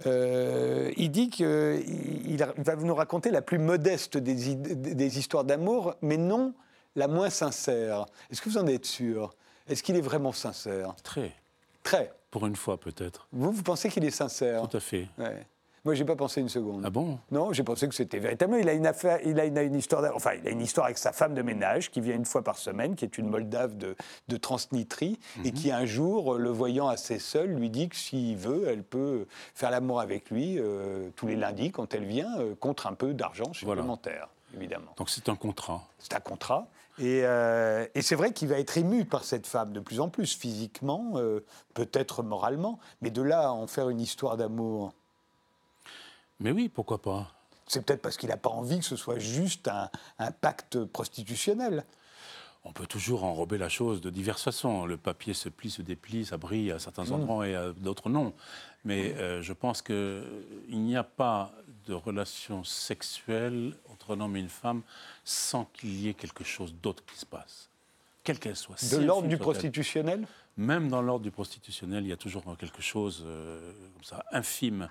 il 0.05 1.11
dit 1.11 1.29
qu'il 1.29 2.45
va 2.57 2.75
nous 2.75 2.95
raconter 2.95 3.31
la 3.31 3.41
plus 3.41 3.59
modeste 3.59 4.17
des, 4.17 4.55
des 4.55 5.19
histoires 5.19 5.43
d'amour, 5.43 5.95
mais 6.01 6.17
non 6.17 6.53
la 6.95 7.07
moins 7.07 7.29
sincère. 7.29 8.05
Est-ce 8.31 8.41
que 8.41 8.49
vous 8.49 8.57
en 8.57 8.65
êtes 8.65 8.85
sûr? 8.85 9.35
Est-ce 9.67 9.83
qu'il 9.83 9.95
est 9.95 10.01
vraiment 10.01 10.31
sincère? 10.31 10.95
Très. 11.03 11.33
Très. 11.83 12.11
Pour 12.31 12.47
une 12.47 12.55
fois 12.55 12.79
peut-être. 12.79 13.27
Vous, 13.31 13.51
vous 13.51 13.63
pensez 13.63 13.89
qu'il 13.89 14.03
est 14.03 14.11
sincère? 14.11 14.67
Tout 14.67 14.77
à 14.77 14.79
fait. 14.79 15.07
Ouais. 15.17 15.45
Moi, 15.85 15.93
j'ai 15.93 16.05
pas 16.05 16.15
pensé 16.15 16.41
une 16.41 16.49
seconde. 16.49 16.83
Ah 16.85 16.89
bon? 16.89 17.19
Non, 17.31 17.53
j'ai 17.53 17.63
pensé 17.63 17.87
que 17.87 17.95
c'était 17.95 18.19
véritablement. 18.19 18.59
Il 18.59 18.67
a 18.67 18.73
une 18.73 18.87
affaire, 18.87 19.19
il 19.25 19.39
a 19.39 19.45
une, 19.45 19.75
histoire, 19.75 20.03
enfin, 20.15 20.31
il 20.33 20.47
a 20.47 20.51
une 20.51 20.61
histoire 20.61 20.85
avec 20.85 20.97
sa 20.97 21.11
femme 21.11 21.33
de 21.33 21.41
ménage 21.41 21.91
qui 21.91 22.01
vient 22.01 22.15
une 22.15 22.25
fois 22.25 22.43
par 22.43 22.57
semaine, 22.57 22.95
qui 22.95 23.05
est 23.05 23.17
une 23.17 23.29
Moldave 23.29 23.77
de, 23.77 23.95
de 24.27 24.37
Transnistrie, 24.37 25.19
et 25.43 25.51
mhm. 25.51 25.53
qui 25.53 25.71
un 25.71 25.85
jour, 25.85 26.35
le 26.35 26.49
voyant 26.49 26.87
assez 26.87 27.19
seul, 27.19 27.51
lui 27.51 27.69
dit 27.69 27.89
que 27.89 27.95
s'il 27.95 28.37
veut, 28.37 28.67
elle 28.67 28.83
peut 28.83 29.27
faire 29.53 29.71
l'amour 29.71 29.99
avec 29.99 30.29
lui 30.29 30.57
euh, 30.59 31.09
tous 31.15 31.27
les 31.27 31.35
lundis 31.35 31.71
quand 31.71 31.93
elle 31.93 32.05
vient, 32.05 32.37
euh, 32.39 32.55
contre 32.55 32.87
un 32.87 32.93
peu 32.93 33.13
d'argent 33.13 33.53
supplémentaire. 33.53 34.29
Évidemment. 34.55 34.93
Donc 34.97 35.09
c'est 35.09 35.29
un 35.29 35.35
contrat. 35.35 35.83
C'est 35.99 36.13
un 36.13 36.19
contrat. 36.19 36.67
Et, 36.99 37.21
euh, 37.23 37.85
et 37.93 38.01
c'est 38.01 38.15
vrai 38.15 38.31
qu'il 38.31 38.47
va 38.47 38.57
être 38.59 38.77
ému 38.77 39.05
par 39.05 39.23
cette 39.23 39.45
femme 39.45 39.71
de 39.71 39.79
plus 39.79 39.99
en 39.99 40.09
plus, 40.09 40.35
physiquement, 40.35 41.13
peut-être 41.73 42.23
moralement, 42.23 42.79
mais 43.01 43.11
de 43.11 43.21
là 43.21 43.47
à 43.47 43.51
en 43.51 43.67
faire 43.67 43.89
une 43.89 44.01
histoire 44.01 44.35
d'amour. 44.35 44.93
Mais 46.39 46.51
oui, 46.51 46.69
pourquoi 46.69 47.01
pas? 47.01 47.31
C'est 47.67 47.85
peut-être 47.85 48.01
parce 48.01 48.17
qu'il 48.17 48.29
n'a 48.29 48.37
pas 48.37 48.49
envie 48.49 48.79
que 48.79 48.85
ce 48.85 48.95
soit 48.95 49.19
juste 49.19 49.69
un, 50.17 50.31
pacte 50.31 50.83
prostitutionnel. 50.85 51.83
On 52.63 52.71
peut 52.71 52.87
toujours 52.87 53.23
enrober 53.23 53.57
la 53.57 53.69
chose 53.69 54.01
de 54.01 54.09
diverses 54.09 54.43
façons. 54.43 54.85
Le 54.85 54.97
papier 54.97 55.33
se 55.33 55.49
plie, 55.49 55.69
se 55.69 55.81
déplie, 55.81 56.25
ça 56.25 56.37
brille 56.37 56.71
à 56.71 56.79
certains 56.79 57.05
mm. 57.05 57.13
endroits 57.13 57.47
et 57.47 57.55
à 57.55 57.71
d'autres 57.73 58.09
non. 58.09 58.33
Mais 58.85 59.13
euh, 59.15 59.41
je 59.41 59.53
pense 59.53 59.81
qu'il 59.81 60.23
n'y 60.69 60.95
a 60.95 61.03
pas 61.03 61.51
de 61.87 61.93
relation 61.93 62.63
sexuelle 62.63 63.75
entre 63.89 64.15
un 64.15 64.21
homme 64.21 64.35
et 64.35 64.39
une 64.39 64.49
femme 64.49 64.81
sans 65.23 65.65
qu'il 65.65 65.93
y 65.99 66.09
ait 66.09 66.13
quelque 66.13 66.43
chose 66.43 66.73
d'autre 66.81 67.03
qui 67.05 67.17
se 67.17 67.25
passe, 67.25 67.69
quelle 68.23 68.39
qu'elle 68.39 68.55
soit. 68.55 68.75
De 68.91 68.97
l'ordre 68.97 69.27
du 69.27 69.37
prostitutionnel? 69.37 70.27
Même 70.57 70.89
dans 70.89 71.01
l'ordre 71.01 71.23
du 71.23 71.31
prostitutionnel, 71.31 72.03
il 72.03 72.09
y 72.09 72.13
a 72.13 72.17
toujours 72.17 72.43
quelque 72.57 72.81
chose 72.81 73.23
euh, 73.25 73.71
comme 73.93 74.03
ça, 74.03 74.25
infime 74.31 74.89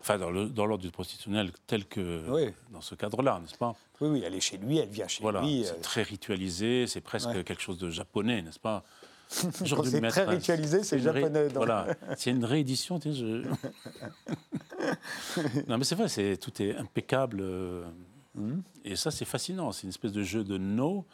enfin 0.00 0.18
dans 0.18 0.30
l'ordre 0.66 0.78
du 0.78 0.90
prostitutionnel 0.90 1.50
tel 1.66 1.86
que 1.86 2.52
dans 2.70 2.80
ce 2.80 2.94
cadre-là, 2.94 3.40
n'est-ce 3.40 3.58
pas? 3.58 3.74
Oui, 4.00 4.08
oui, 4.08 4.22
elle 4.24 4.34
est 4.34 4.40
chez 4.40 4.58
lui, 4.58 4.78
elle 4.78 4.88
vient 4.88 5.08
chez 5.08 5.24
lui. 5.24 5.64
C'est 5.64 5.72
euh, 5.72 5.80
très 5.82 6.02
ritualisé, 6.02 6.86
c'est 6.86 7.00
presque 7.00 7.44
quelque 7.44 7.60
chose 7.60 7.78
de 7.78 7.90
japonais, 7.90 8.42
n'est-ce 8.42 8.60
pas? 8.60 8.84
C'est 9.30 10.00
très 10.08 10.24
ritualisé, 10.24 10.82
c'est 10.82 11.00
japonais. 11.00 11.48
Voilà, 11.48 11.88
c'est 12.16 12.30
une 12.30 12.46
réédition. 12.46 12.98
Tu 12.98 13.12
sais, 13.12 13.18
je... 13.18 13.44
non, 15.68 15.76
mais 15.76 15.84
c'est 15.84 15.96
vrai, 15.96 16.08
c'est 16.08 16.38
tout 16.38 16.62
est 16.62 16.74
impeccable. 16.74 17.40
Euh, 17.42 17.84
hmm. 18.34 18.62
Et 18.86 18.96
ça, 18.96 19.10
c'est 19.10 19.26
fascinant. 19.26 19.70
C'est 19.70 19.82
une 19.82 19.90
espèce 19.90 20.12
de 20.12 20.22
jeu 20.22 20.44
de 20.44 20.56
no 20.56 21.04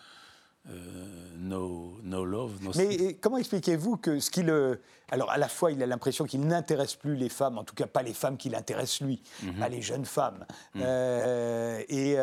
no, 1.38 1.98
no 2.02 2.24
love, 2.24 2.62
no 2.62 2.70
Mais 2.76 3.14
comment 3.14 3.36
expliquez-vous 3.36 3.96
que 3.96 4.18
ce 4.18 4.30
qui 4.30 4.42
le. 4.42 4.80
Alors, 5.10 5.30
à 5.30 5.36
la 5.36 5.48
fois, 5.48 5.70
il 5.70 5.82
a 5.82 5.86
l'impression 5.86 6.24
qu'il 6.24 6.40
n'intéresse 6.40 6.94
plus 6.94 7.16
les 7.16 7.28
femmes, 7.28 7.58
en 7.58 7.64
tout 7.64 7.74
cas 7.74 7.86
pas 7.86 8.02
les 8.02 8.14
femmes 8.14 8.36
qui 8.38 8.48
l'intéressent 8.48 9.02
lui, 9.02 9.22
mhm. 9.42 9.54
pas 9.54 9.68
les 9.68 9.82
jeunes 9.82 10.06
femmes. 10.06 10.46
Mhm. 10.74 10.82
Euh, 10.84 11.82
et, 11.88 12.16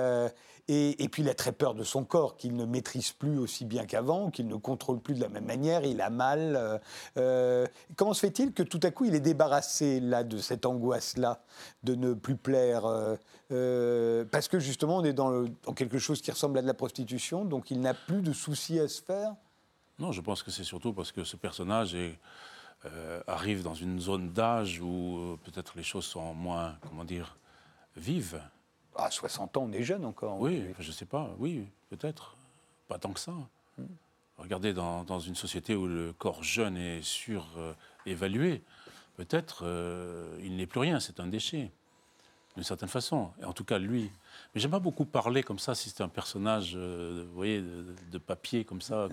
et, 0.68 1.10
puis 1.10 1.24
il 1.24 1.30
a 1.30 1.34
très 1.34 1.52
peur 1.52 1.74
de 1.74 1.84
son 1.84 2.04
corps, 2.04 2.38
qu'il 2.38 2.56
ne 2.56 2.66
maîtrise 2.66 3.12
plus 3.12 3.38
aussi 3.38 3.66
bien 3.66 3.86
qu'avant, 3.86 4.30
qu'il 4.30 4.48
ne 4.48 4.56
contrôle 4.56 5.00
plus 5.00 5.16
de 5.16 5.22
la 5.22 5.30
même 5.30 5.46
manière, 5.46 5.84
il 5.84 6.02
a 6.02 6.10
mal. 6.10 6.56
Euh, 6.56 6.78
euh, 7.18 7.68
comment 7.96 8.14
se 8.14 8.22
fait-il 8.22 8.54
que 8.54 8.64
tout 8.64 8.80
à 8.84 8.92
coup 8.92 9.06
il 9.06 9.16
est 9.16 9.20
débarrassé 9.22 10.00
là 10.00 10.24
de 10.24 10.38
cette 10.38 10.66
angoisse-là, 10.66 11.42
de 11.84 11.96
ne 11.96 12.14
plus 12.14 12.36
plaire 12.36 12.84
euh, 13.52 14.26
Parce 14.32 14.48
que 14.48 14.60
justement 14.60 14.98
on 14.98 15.04
est 15.04 15.14
dans, 15.14 15.46
quelque 15.76 16.00
chose 16.00 16.22
qui 16.22 16.32
ressemble 16.32 16.58
à 16.60 16.62
de 16.62 16.68
la 16.68 16.74
prostitution, 16.74 17.44
donc 17.44 17.72
il 17.72 17.82
n'a 17.82 17.94
plus 17.94 18.22
de 18.22 18.32
soucis 18.32 18.80
à 18.80 18.88
se 18.88 19.02
faire? 19.02 19.34
Non, 20.00 20.12
je 20.12 20.22
pense 20.22 20.42
que 20.42 20.52
c'est 20.52 20.64
surtout 20.64 20.94
parce 20.94 21.12
que 21.12 21.24
ce 21.24 21.36
personnage 21.36 21.96
arrive 23.28 23.62
dans 23.62 23.76
une 23.76 24.00
zone 24.00 24.32
d'âge 24.32 24.80
où 24.82 25.38
peut-être 25.44 25.74
les 25.76 25.84
choses 25.84 26.06
sont 26.06 26.34
moins, 26.34 26.76
comment 26.88 27.04
dire, 27.04 27.38
vives. 27.96 28.42
À 28.96 29.10
60 29.10 29.58
ans, 29.58 29.64
on 29.70 29.72
est 29.72 29.84
jeune 29.84 30.06
encore. 30.06 30.40
Oui, 30.40 30.64
je 30.80 30.88
ne 30.88 30.94
sais 30.94 31.06
pas, 31.06 31.30
oui, 31.40 31.66
peut-être. 31.90 32.36
Pas 32.88 33.00
tant 33.00 33.14
que 33.14 33.20
ça. 33.20 33.34
Hmm. 33.78 33.86
Regardez, 34.38 34.74
dans, 34.74 35.20
une 35.20 35.36
société 35.36 35.76
où 35.76 35.86
le 35.86 36.14
corps 36.14 36.44
jeune 36.44 36.76
est 36.76 37.02
surévalué, 37.04 38.64
peut-être 39.16 39.62
euh, 39.64 40.38
il 40.42 40.56
n'est 40.56 40.66
plus 40.66 40.80
rien, 40.80 41.00
c'est 41.00 41.20
un 41.20 41.28
déchet, 41.28 41.72
d'une 42.56 42.64
certaine 42.64 42.90
façon. 42.90 43.32
Et 43.42 43.46
en 43.46 43.54
tout 43.54 43.64
cas, 43.64 43.78
lui, 43.78 44.12
mais 44.54 44.62
j'aime 44.62 44.72
pas 44.72 44.80
beaucoup 44.80 45.06
parler 45.06 45.44
comme 45.44 45.60
ça, 45.60 45.76
si 45.76 45.90
c'est 45.90 46.04
un 46.04 46.10
personnage, 46.10 46.74
euh, 46.76 47.26
vous 47.28 47.36
voyez, 47.36 47.62
de, 48.12 48.18
papier 48.18 48.66
comme 48.66 48.82
ça. 48.82 49.08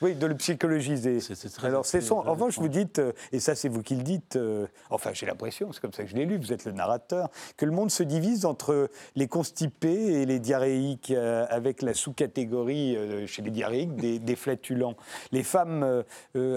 Oui, 0.00 0.14
de 0.14 0.26
le 0.26 0.36
psychologiser. 0.36 1.18
Alors, 1.62 1.84
c'est 1.84 2.00
son. 2.00 2.16
En 2.16 2.32
revanche, 2.32 2.58
vous 2.58 2.68
dites, 2.68 2.98
euh, 2.98 3.12
et 3.32 3.40
ça, 3.40 3.54
c'est 3.54 3.68
vous 3.68 3.82
qui 3.82 3.94
le 3.94 4.02
dites, 4.02 4.36
euh, 4.36 4.66
enfin, 4.90 5.10
j'ai 5.12 5.26
l'impression, 5.26 5.72
c'est 5.72 5.80
comme 5.80 5.92
ça 5.92 6.04
que 6.04 6.10
je 6.10 6.16
l'ai 6.16 6.24
lu, 6.24 6.38
vous 6.38 6.52
êtes 6.52 6.64
le 6.64 6.72
narrateur, 6.72 7.30
que 7.56 7.66
le 7.66 7.72
monde 7.72 7.90
se 7.90 8.02
divise 8.02 8.44
entre 8.46 8.88
les 9.14 9.28
constipés 9.28 10.22
et 10.22 10.26
les 10.26 10.38
diarrhéiques, 10.38 11.12
avec 11.12 11.82
la 11.82 11.94
sous-catégorie 11.94 12.96
chez 13.26 13.42
les 13.42 13.50
diarrhéiques 13.50 13.94
des, 13.96 14.18
des, 14.18 14.36
flatulents. 14.36 14.96
Les 15.30 15.42
femmes 15.42 16.04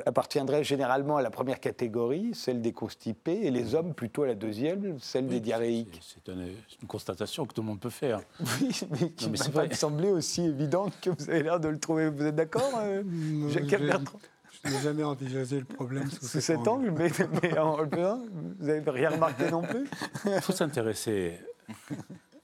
appartiendraient 0.06 0.64
généralement 0.64 1.18
à 1.18 1.22
la 1.22 1.30
première 1.30 1.60
catégorie, 1.60 2.32
celle 2.34 2.62
des 2.62 2.74
constipés, 2.74 3.42
et 3.44 3.52
les 3.52 3.76
hommes 3.76 3.94
plutôt 3.94 4.24
à 4.24 4.28
la 4.28 4.36
deuxième, 4.36 5.00
celle 5.00 5.28
des 5.28 5.40
diarrhéiques. 5.40 6.00
C'est 6.02 6.32
une, 6.32 6.48
une 6.82 6.88
constatation 6.88 7.46
que 7.46 7.54
tout 7.54 7.62
le 7.62 7.68
monde 7.68 7.80
peut 7.80 7.90
faire. 7.90 7.95
Oui, 8.62 8.82
mais 8.92 9.10
qui 9.12 9.30
m'a 9.30 9.68
pas 9.68 9.76
semblé 9.76 10.10
aussi 10.10 10.46
évidente 10.46 10.94
que 11.02 11.10
vous 11.10 11.30
avez 11.30 11.44
l'air 11.44 11.60
de 11.60 11.70
le 11.70 11.80
trouver. 11.80 12.10
Vous 12.10 12.24
êtes 12.26 12.36
d'accord, 12.36 12.72
euh, 12.82 13.04
Jacques 13.50 13.82
Bertrand 13.82 14.20
Je 14.64 14.70
n'ai 14.70 14.80
jamais 14.82 15.04
envisagé 15.04 15.60
le 15.60 15.66
problème 15.66 16.10
sous, 16.10 16.26
sous 16.28 16.42
cet 16.42 16.68
angle, 16.68 16.92
mais, 16.92 17.10
mais 17.42 17.58
en, 17.58 17.78
vous 17.78 18.66
n'avez 18.66 18.90
rien 18.92 19.10
remarqué 19.12 19.50
non 19.52 19.62
plus 19.62 19.88
Il 20.26 20.42
faut 20.42 20.54
s'intéresser 20.54 21.40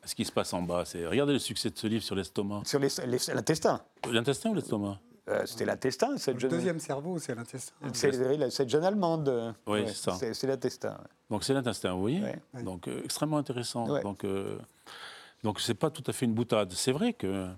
à 0.03 0.07
ce 0.07 0.15
qui 0.15 0.25
se 0.25 0.31
passe 0.31 0.53
en 0.53 0.61
bas. 0.61 0.83
Regardez 1.07 1.33
le 1.33 1.39
succès 1.39 1.69
de 1.69 1.77
ce 1.77 1.87
livre 1.87 2.03
sur 2.03 2.15
l'estomac. 2.15 2.61
Sur 2.65 2.79
l'intestin 2.79 3.81
L'intestin 4.11 4.49
ou 4.49 4.55
l'estomac 4.55 4.99
euh, 5.29 5.43
c'était 5.45 5.65
l'intestin, 5.65 6.17
cette 6.17 6.39
jeune. 6.39 6.49
Le 6.49 6.57
deuxième 6.57 6.79
cerveau, 6.79 7.19
c'est 7.19 7.35
l'intestin. 7.35 7.73
C'est 7.93 8.49
cette 8.49 8.69
jeune 8.69 8.83
allemande. 8.83 9.53
Oui, 9.67 9.83
c'est 9.87 9.93
ça. 9.93 10.17
C'est 10.33 10.47
l'intestin. 10.47 10.97
Donc 11.29 11.43
c'est 11.43 11.53
l'intestin, 11.53 11.93
oui. 11.93 12.21
Donc 12.63 12.87
euh, 12.87 13.01
extrêmement 13.03 13.37
intéressant. 13.37 14.01
Donc 14.01 14.25
donc 15.43 15.59
ce 15.59 15.71
n'est 15.71 15.77
pas 15.77 15.89
tout 15.89 16.03
à 16.07 16.13
fait 16.13 16.25
une 16.25 16.33
boutade. 16.33 16.71
C'est 16.73 16.91
vrai 16.91 17.13
qu'il 17.13 17.55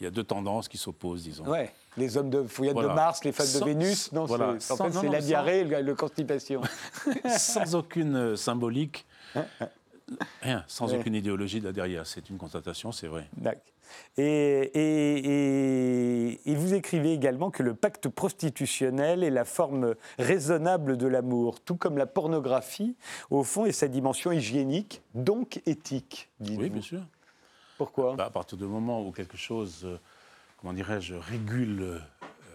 y 0.00 0.06
a 0.06 0.10
deux 0.10 0.24
tendances 0.24 0.68
qui 0.68 0.78
s'opposent, 0.78 1.24
disons. 1.24 1.44
Oui, 1.46 1.66
les 1.96 2.16
hommes 2.16 2.30
de 2.30 2.44
fouillade 2.44 2.76
de 2.76 2.86
Mars, 2.86 3.24
les 3.24 3.32
femmes 3.32 3.60
de 3.60 3.64
Vénus. 3.64 4.12
Non, 4.12 4.22
en 4.22 4.56
fait, 4.56 4.92
c'est 4.92 5.08
la 5.08 5.20
diarrhée 5.20 5.60
et 5.60 5.82
le 5.82 5.94
constipation. 5.94 6.62
sans 7.38 7.74
aucune 7.74 8.16
euh, 8.16 8.36
symbolique. 8.36 9.06
Rien, 10.42 10.64
sans 10.66 10.92
aucune 10.94 11.14
idéologie 11.14 11.60
là 11.60 11.72
derrière. 11.72 12.06
C'est 12.06 12.30
une 12.30 12.38
constatation, 12.38 12.92
c'est 12.92 13.06
vrai. 13.06 13.28
D'accord. 13.36 13.62
Et, 14.16 14.70
vous 16.46 16.74
écrivez 16.74 17.12
également 17.12 17.50
que 17.50 17.62
le 17.62 17.74
pacte 17.74 18.08
prostitutionnel 18.08 19.22
est 19.24 19.30
la 19.30 19.44
forme 19.44 19.94
raisonnable 20.18 20.96
de 20.96 21.06
l'amour, 21.06 21.60
tout 21.60 21.76
comme 21.76 21.96
la 21.98 22.06
pornographie, 22.06 22.96
au 23.30 23.44
fond, 23.44 23.66
est 23.66 23.72
sa 23.72 23.88
dimension 23.88 24.32
hygiénique, 24.32 25.02
donc 25.14 25.60
éthique. 25.66 26.28
Oui, 26.40 26.70
bien 26.70 26.82
sûr. 26.82 27.02
Pourquoi? 27.78 28.14
Bah, 28.14 28.26
À 28.26 28.30
partir 28.30 28.58
du 28.58 28.64
moment 28.64 29.02
où 29.06 29.10
quelque 29.10 29.36
chose, 29.38 29.80
euh, 29.84 29.98
comment 30.60 30.72
dirais-je, 30.74 31.14
régule 31.14 32.02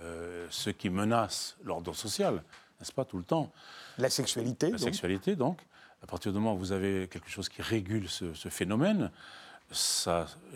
euh, 0.03 0.45
ce 0.51 0.69
qui 0.69 0.89
menace 0.89 1.57
l'ordre 1.63 1.93
social, 1.95 2.43
n'est-ce 2.79 2.91
pas, 2.91 3.05
tout 3.05 3.17
le 3.17 3.23
temps? 3.23 3.51
La 3.97 4.09
sexualité. 4.09 4.69
La 4.69 4.77
sexualité, 4.77 5.35
donc. 5.35 5.59
À 6.05 6.07
partir 6.07 6.31
du 6.31 6.37
moment 6.37 6.53
où 6.53 6.59
vous 6.59 6.71
avez 6.71 7.07
quelque 7.07 7.31
chose 7.31 7.49
qui 7.49 7.63
régule 7.63 8.07
ce 8.07 8.49
phénomène, 8.49 9.09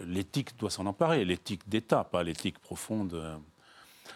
l'éthique 0.06 0.56
doit 0.60 0.70
s'en 0.70 0.86
emparer, 0.86 1.26
l'éthique 1.26 1.68
d'État, 1.68 2.04
pas 2.04 2.22
l'éthique 2.22 2.60
profonde. 2.60 3.42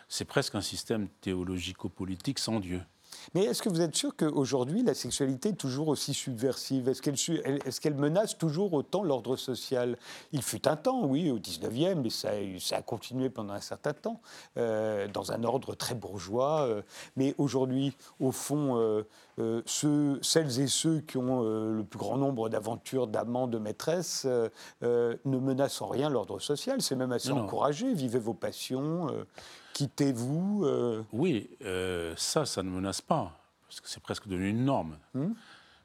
C'est 0.08 0.26
presque 0.26 0.54
un 0.54 0.62
système 0.62 1.08
théologico-politique 1.22 2.38
sans 2.38 2.60
Dieu. 2.60 2.84
Mais 3.34 3.46
est-ce 3.46 3.62
que 3.62 3.70
vous 3.70 3.82
êtes 3.82 3.96
sûr 3.96 4.16
qu'aujourd'hui, 4.16 4.84
la 4.84 4.94
sexualité 4.94 5.50
est 5.50 5.54
toujours 5.54 5.88
aussi 5.88 6.14
subversive? 6.14 6.90
Est-ce 6.90 7.02
qu'elle 7.02 7.94
est 7.94 7.98
menace 7.98 8.38
toujours 8.38 8.74
autant 8.74 9.04
l'ordre 9.04 9.36
social? 9.36 9.98
Il 10.32 10.42
fut 10.42 10.68
un 10.68 10.76
temps, 10.76 11.06
oui, 11.06 11.32
au 11.32 11.40
19e, 11.40 11.96
mais 11.96 12.10
ça, 12.10 12.30
ça 12.60 12.78
a 12.78 12.82
continué 12.82 13.30
pendant 13.30 13.54
un 13.54 13.62
certain 13.62 13.94
temps, 13.94 14.22
euh, 14.58 15.08
dans 15.08 15.32
un 15.32 15.44
ordre 15.44 15.76
très 15.76 15.96
bourgeois. 15.96 16.68
Euh. 16.68 16.82
mais 17.16 17.36
aujourd'hui, 17.38 17.96
au 18.20 18.32
fond, 18.32 18.78
euh, 18.78 19.62
ceux, 19.66 20.20
celles 20.22 20.60
et 20.60 20.68
ceux 20.68 21.00
qui 21.00 21.18
ont 21.18 21.42
le 21.42 21.84
plus 21.84 22.00
grand 22.00 22.18
nombre 22.18 22.50
d'aventures, 22.50 23.08
d'amants, 23.08 23.48
de 23.48 23.58
maîtresses, 23.58 24.28
ne 24.82 25.18
menacent 25.26 25.82
en 25.82 25.88
rien 25.88 26.10
l'ordre 26.10 26.40
social. 26.40 26.82
C'est 26.82 26.96
même 26.96 27.12
assez 27.12 27.32
encouragé. 27.32 27.94
Vivez 27.94 28.20
vos 28.20 28.34
passions 28.34 29.08
quittez-vous 29.74 30.64
euh 30.66 31.04
Oui, 31.12 31.50
euh, 31.64 32.14
ça, 32.18 32.46
ça 32.46 32.64
ne 32.64 32.70
menace 32.70 33.02
pas, 33.02 33.38
parce 33.68 33.82
que 33.82 33.90
c'est 33.90 34.02
presque 34.02 34.28
devenu 34.28 34.50
une 34.50 34.66
norme. 34.66 34.98
Hmm 35.14 35.34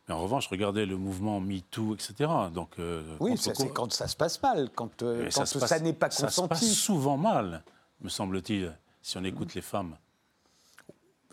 Mais 0.07 0.15
en 0.15 0.23
revanche, 0.23 0.49
regardez 0.49 0.87
le 0.87 0.97
mouvement 0.97 1.41
MeToo, 1.41 1.95
etc. 1.95 2.31
Donc, 2.53 2.79
euh, 2.79 3.17
oui, 3.21 3.37
c'est 3.37 3.73
quand 3.73 3.93
ça 3.93 4.09
se 4.09 4.17
passe 4.17 4.41
mal, 4.43 4.71
quand, 4.75 5.03
ça, 5.31 5.79
n'est 5.81 5.93
pas 5.93 6.09
consenti. 6.09 6.35
Ça 6.35 6.43
se 6.43 6.47
passe 6.47 6.73
souvent 6.73 7.17
mal, 7.17 7.63
me 8.01 8.09
semble-t-il, 8.09 8.77
si 9.03 9.17
on 9.17 9.25
écoute 9.25 9.55
les 9.55 9.63
femmes. 9.63 9.97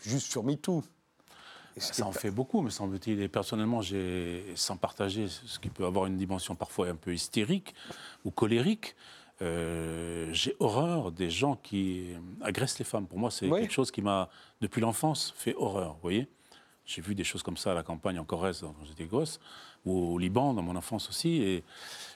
Juste 0.00 0.30
sur 0.30 0.44
MeToo 0.44 0.82
ça 1.78 2.06
en 2.06 2.12
fait 2.12 2.30
beaucoup, 2.30 2.62
me 2.62 2.70
semble-t-il. 2.70 3.20
Et 3.20 3.28
personnellement, 3.28 3.80
sans 4.54 4.76
partager 4.76 5.28
ce 5.28 5.58
qui 5.58 5.68
peut 5.68 5.84
avoir 5.84 6.06
une 6.06 6.16
dimension 6.16 6.54
parfois 6.54 6.88
un 6.88 6.94
peu 6.94 7.14
hystérique 7.14 7.74
ou 8.24 8.30
colérique, 8.30 8.96
euh, 9.42 10.28
j'ai 10.32 10.56
horreur 10.60 11.12
des 11.12 11.28
gens 11.30 11.56
qui 11.56 12.08
agressent 12.40 12.78
les 12.78 12.84
femmes. 12.84 13.06
Pour 13.06 13.18
moi, 13.18 13.30
c'est 13.30 13.48
quelque 13.48 13.72
chose 13.72 13.90
qui 13.90 14.02
m'a, 14.02 14.28
depuis 14.60 14.80
l'enfance, 14.80 15.34
fait 15.36 15.54
horreur. 15.56 15.94
Vous 15.94 16.02
voyez 16.02 16.28
J'ai 16.84 17.02
vu 17.02 17.14
des 17.14 17.24
choses 17.24 17.42
comme 17.42 17.56
ça 17.56 17.72
à 17.72 17.74
la 17.74 17.82
campagne 17.82 18.18
en 18.18 18.24
Corrèze 18.24 18.60
quand 18.60 18.84
j'étais 18.84 19.04
gosse, 19.04 19.40
ou 19.84 20.14
au 20.14 20.18
Liban 20.18 20.54
dans 20.54 20.62
mon 20.62 20.76
enfance 20.76 21.08
aussi, 21.08 21.42
et 21.42 21.64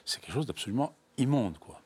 c'est 0.03 0.19
quelque 0.19 0.33
chose 0.33 0.47
d'absolument 0.47 0.95
immonde, 1.17 1.57
quoi. 1.59 1.81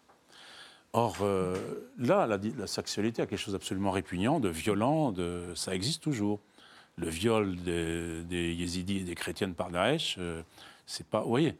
Or, 0.93 1.17
euh, 1.19 1.57
là, 1.97 2.25
la, 2.25 2.67
sexualité 2.67 3.21
a 3.21 3.25
quelque 3.25 3.37
chose 3.37 3.51
d'absolument 3.51 3.91
répugnant, 3.91 4.39
de 4.39 4.47
violent, 4.47 5.11
de, 5.11 5.51
ça 5.53 5.75
existe 5.75 6.01
toujours. 6.01 6.39
Le 6.95 7.09
viol 7.09 7.57
des, 7.57 8.53
yézidis 8.53 8.99
et 8.99 9.03
des 9.03 9.15
chrétiennes 9.15 9.55
par 9.55 9.71
Daesh, 9.71 10.15
euh, 10.17 10.41
c'est 10.85 11.05
pas. 11.05 11.19
Vous 11.19 11.27
voyez 11.27 11.57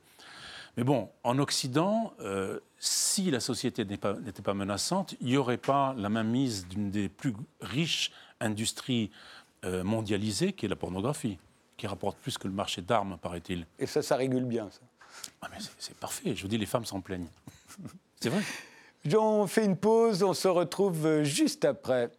mais 0.78 0.84
bon, 0.84 1.10
en 1.24 1.40
Occident, 1.40 2.14
euh, 2.20 2.60
si 2.86 3.32
la 3.32 3.39
société 3.39 3.84
n'était 3.86 4.41
pas, 4.43 4.54
menaçante, 4.54 5.15
il 5.19 5.28
n'y 5.28 5.38
aurait 5.38 5.58
pas 5.58 5.93
la 5.98 6.10
mainmise 6.10 6.67
d'une 6.67 6.91
des 6.91 7.10
plus 7.10 7.34
riches 7.62 8.12
industries 8.39 9.12
euh, 9.63 9.84
mondialisées, 9.84 10.54
qui 10.54 10.65
est 10.65 10.69
la 10.69 10.76
pornographie, 10.76 11.39
qui 11.78 11.88
rapporte 11.88 12.17
plus 12.17 12.38
que 12.38 12.48
le 12.48 12.54
marché 12.54 12.82
d'armes, 12.82 13.17
paraît-il. 13.21 13.65
Et 13.80 13.86
ça, 13.86 14.02
ça 14.02 14.15
régule 14.15 14.45
bien, 14.45 14.69
ça. 14.69 14.82
Ah, 15.41 15.48
mais 15.52 15.58
c'est 15.80 15.98
parfait. 15.98 16.36
Je 16.36 16.41
vous 16.41 16.48
dis, 16.48 16.58
les 16.58 16.65
femmes 16.65 16.86
s'en 16.86 17.02
plaignent. 17.02 17.30
c'est 18.19 18.30
vrai. 18.30 18.41
On 19.17 19.48
fait 19.48 19.65
une 19.65 19.78
pause, 19.78 20.24
on 20.24 20.34
se 20.34 20.48
retrouve 20.48 21.24
juste 21.24 21.65
après. 21.65 22.12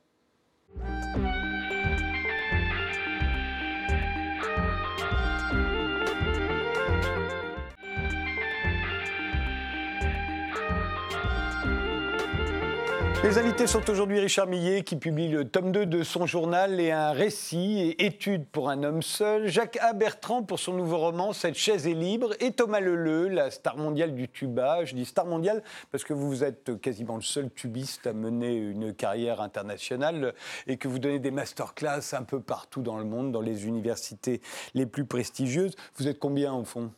Les 13.27 13.39
invités 13.39 13.67
sont 13.67 13.91
aujourd'hui 13.91 14.21
Richard 14.21 14.47
Millet 14.47 14.83
qui 14.83 14.95
publie 14.95 15.27
le 15.27 15.49
tome 15.49 15.73
2 15.73 15.85
de 15.87 16.05
son 16.05 16.27
journal 16.27 16.79
et 16.79 16.93
un 16.93 17.11
récit 17.11 17.81
et 17.81 18.07
étude 18.07 18.47
pour 18.47 18.71
un 18.71 18.85
homme 18.85 19.03
seul, 19.03 19.49
Jacques 19.49 19.79
A. 19.81 19.95
Bertrand 19.95 20.45
pour 20.45 20.61
son 20.61 20.75
nouveau 20.75 20.99
roman 20.99 21.33
Cette 21.33 21.57
chaise 21.57 21.89
est 21.89 21.95
libre 21.95 22.35
et 22.39 22.53
Thomas 22.53 22.79
Leleu, 22.79 23.27
la 23.27 23.51
star 23.51 23.79
mondiale 23.79 24.15
du 24.15 24.29
tuba. 24.29 24.85
Je 24.85 24.95
dis 24.95 25.05
star 25.05 25.27
mondiale 25.27 25.65
parce 25.91 26.05
que 26.05 26.13
vous 26.13 26.45
êtes 26.45 26.81
quasiment 26.81 27.17
le 27.17 27.23
seul 27.23 27.51
tubiste 27.51 28.07
à 28.07 28.13
mener 28.13 28.55
une 28.55 28.95
carrière 28.95 29.41
internationale 29.41 30.33
et 30.69 30.77
que 30.77 30.87
vous 30.87 31.01
donnez 31.01 31.19
des 31.19 31.33
masterclass 31.33 32.13
un 32.13 32.23
peu 32.23 32.39
partout 32.39 32.83
dans 32.83 32.97
le 32.97 33.05
monde, 33.05 33.33
dans 33.33 33.41
les 33.41 33.67
universités 33.67 34.41
les 34.75 34.87
plus 34.87 35.05
prestigieuses. 35.05 35.75
Vous 35.97 36.07
êtes 36.07 36.21
combien 36.21 36.55
au 36.55 36.65
fond? 36.65 36.93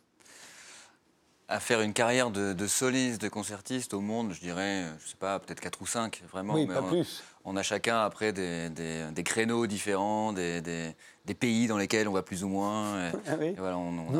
À 1.49 1.61
faire 1.61 1.81
une 1.81 1.95
carrière 1.95 2.31
de, 2.31 2.67
soliste, 2.67 3.23
de 3.23 3.29
concertiste 3.29 3.95
au 3.95 4.01
monde, 4.01 4.33
je 4.33 4.41
dirais, 4.41 4.85
je 5.03 5.09
sais 5.09 5.17
pas, 5.19 5.39
peut-être 5.39 5.61
4 5.61 5.81
ou 5.81 5.87
5, 5.87 6.23
vraiment. 6.31 6.55
Oui, 6.55 6.67
pas 6.67 6.83
on, 6.83 6.89
plus. 6.89 7.23
On 7.45 7.57
a 7.57 7.63
chacun 7.63 8.03
après 8.03 8.33
des, 8.33 8.69
des, 8.69 9.25
créneaux 9.25 9.67
différents, 9.67 10.33
des, 10.35 10.61
des, 10.61 11.35
pays 11.35 11.67
dans 11.67 11.79
lesquels 11.79 12.07
on 12.09 12.13
va 12.13 12.23
plus 12.23 12.45
ou 12.45 12.49
moins. 12.49 13.11
ah 13.27 13.33
oui. 13.41 13.55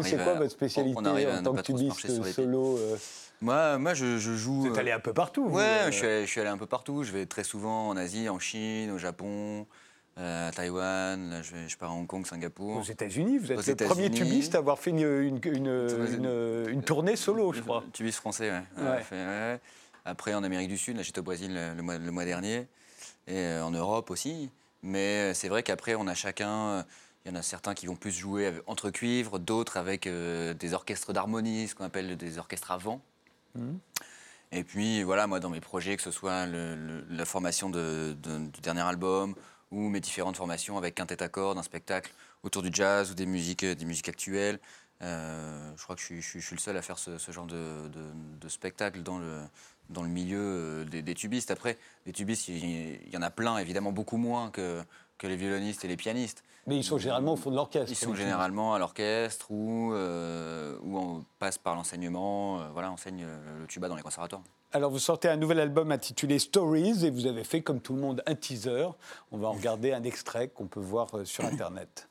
c'est 0.03 0.23
quoi 0.23 0.35
votre 0.35 0.51
spécialité 0.51 0.97
en 0.97 1.43
tant 1.43 1.55
que 1.55 1.61
tubiste 1.61 2.33
solo 2.33 2.79
euh 2.79 2.97
moi, 3.41 3.79
moi 3.79 3.95
je, 3.95 4.19
joue. 4.19 4.63
Vous 4.63 4.67
êtes 4.69 4.79
allé 4.79 4.91
un 4.91 4.99
peu 4.99 5.13
partout 5.13 5.47
Ouais, 5.47 5.63
euh 5.63 5.91
je, 5.93 5.97
suis 5.97 6.07
je, 6.23 6.27
suis 6.27 6.41
allé, 6.41 6.51
un 6.51 6.59
peu 6.59 6.67
partout. 6.67 7.05
Je 7.05 7.13
vais 7.13 7.27
très 7.27 7.45
souvent 7.45 7.89
en 7.89 7.97
Asie, 7.97 8.29
en 8.29 8.41
Chine, 8.41 8.91
au 8.91 8.99
Japon. 8.99 9.67
Euh, 10.19 10.49
à 10.49 10.51
Taïwan, 10.51 11.31
là, 11.31 11.43
je, 11.43 11.55
je, 11.69 11.77
pars 11.77 11.93
à 11.93 11.95
Hong 11.95 12.07
Kong, 12.07 12.27
Singapour. 12.27 12.79
Aux 12.79 12.83
États-Unis, 12.83 13.39
vous 13.39 13.53
êtes 13.53 13.81
le 13.81 13.87
premier 13.87 14.11
tubiste 14.11 14.57
à 14.57 14.59
avoir 14.59 14.79
fait 14.79 14.91
une, 14.91 15.41
une, 15.45 16.83
tournée 16.83 17.15
solo, 17.15 17.53
je 17.53 17.61
crois. 17.61 17.85
Tubiste 17.93 18.19
français, 18.19 18.51
ouais. 18.51 19.61
Après, 20.05 20.35
en 20.35 20.43
Amérique 20.43 20.69
du 20.69 20.79
Sud, 20.79 20.97
là, 20.97 21.03
j'étais 21.03 21.21
au 21.21 21.23
Brésil 21.23 21.55
le, 21.55 21.83
mois, 21.83 21.99
le 21.99 22.11
mois, 22.11 22.25
dernier, 22.25 22.67
et 23.27 23.37
euh, 23.37 23.65
en 23.65 23.71
Europe 23.71 24.11
aussi. 24.11 24.51
Mais 24.83 25.31
euh, 25.31 25.35
c'est 25.35 25.49
vrai 25.49 25.63
qu'après, 25.63 25.95
on 25.95 26.07
a 26.07 26.15
chacun. 26.15 26.85
Il 27.25 27.33
y 27.33 27.35
en 27.35 27.39
a 27.39 27.43
certains 27.43 27.75
qui 27.75 27.87
vont 27.87 27.97
plus 27.97 28.13
jouer 28.13 28.53
entre 28.67 28.91
cuivres, 28.91 29.39
d'autres 29.39 29.77
avec 29.77 30.09
des 30.09 30.73
orchestres 30.73 31.13
d'harmonie, 31.13 31.69
ce 31.69 31.75
qu'on 31.75 31.85
appelle 31.85 32.17
des 32.17 32.39
orchestres 32.39 32.71
à 32.71 32.79
vent. 32.79 33.03
Mmh. 33.55 33.75
Et 34.53 34.65
puis 34.65 35.03
voilà, 35.03 35.27
moi 35.27 35.41
dans 35.41 35.51
mes 35.51 35.61
projets, 35.61 35.97
que 35.97 36.03
ce 36.03 36.11
soit 36.11 36.47
la 36.47 37.25
formation 37.27 37.69
de, 37.69 38.17
du 38.23 38.61
dernier 38.63 38.81
album 38.81 39.35
ou 39.71 39.89
mes 39.89 40.01
différentes 40.01 40.37
formations 40.37 40.79
avec 40.79 40.95
quintet 40.95 41.23
à 41.23 41.29
cordes, 41.29 41.59
un 41.59 41.63
spectacle 41.63 42.13
autour 42.43 42.63
du 42.63 42.71
jazz 42.73 43.11
ou 43.11 43.15
des 43.15 43.27
musiques, 43.27 43.65
des 43.65 43.85
musiques 43.85 44.09
actuelles. 44.09 44.59
Euh, 45.03 45.73
je 45.77 45.83
crois 45.83 45.95
que 45.95 46.03
je 46.03 46.21
suis, 46.21 46.41
le 46.51 46.59
seul 46.59 46.77
à 46.77 46.83
faire 46.83 46.99
ce, 46.99 47.19
genre 47.31 47.47
de, 47.47 48.49
spectacle 48.49 49.03
dans 49.03 49.19
le, 49.19 49.41
dans 49.91 50.03
le 50.03 50.09
milieu 50.09 50.41
euh, 50.41 50.85
des, 50.85 51.15
tubistes. 51.15 51.51
Après, 51.51 51.79
les 52.07 52.13
tubistes, 52.13 52.49
il, 52.49 53.09
y 53.13 53.17
en 53.17 53.23
a 53.23 53.31
plein, 53.31 53.59
évidemment 53.59 53.93
beaucoup 53.93 54.17
moins 54.17 54.51
que, 54.51 54.83
que 55.19 55.27
les 55.27 55.37
violonistes 55.37 55.85
et 55.85 55.89
les 55.89 55.97
pianistes. 55.97 56.43
Mais 56.67 56.77
ils 56.77 56.85
sont 56.85 56.99
généralement 56.99 57.35
au 57.35 57.37
fond 57.37 57.51
de 57.51 57.57
l'orchestre. 57.57 57.91
Ils 57.91 57.97
sont 57.97 58.15
généralement 58.15 58.75
à 58.75 58.79
l'orchestre 58.79 59.51
ou, 59.51 59.93
euh, 59.95 60.77
ou 60.83 60.99
on 60.99 61.25
passe 61.39 61.59
par 61.59 61.75
l'enseignement, 61.75 62.71
voilà, 62.73 62.91
enseigne 62.91 63.25
le 63.61 63.67
tuba 63.67 63.89
dans 63.89 63.97
les 63.97 64.03
conservatoires. 64.03 64.43
Alors, 64.71 64.91
vous 64.91 64.99
sortez 64.99 65.29
un 65.29 65.37
nouvel 65.37 65.61
album 65.61 65.91
intitulé 65.93 66.39
Stories 66.39 67.07
et 67.07 67.11
vous 67.11 67.27
avez 67.27 67.43
fait, 67.43 67.63
comme 67.63 67.81
tout 67.81 67.95
le 67.95 68.01
monde, 68.01 68.23
un 68.27 68.35
teaser. 68.35 68.89
On 69.33 69.39
va 69.39 69.49
en 69.49 69.53
regarder 69.53 69.93
un 69.93 70.03
extrait 70.03 70.49
qu'on 70.49 70.67
peut 70.67 70.81
voir 70.81 71.09
euh, 71.15 71.25
sur 71.25 71.45
Internet. 71.47 72.09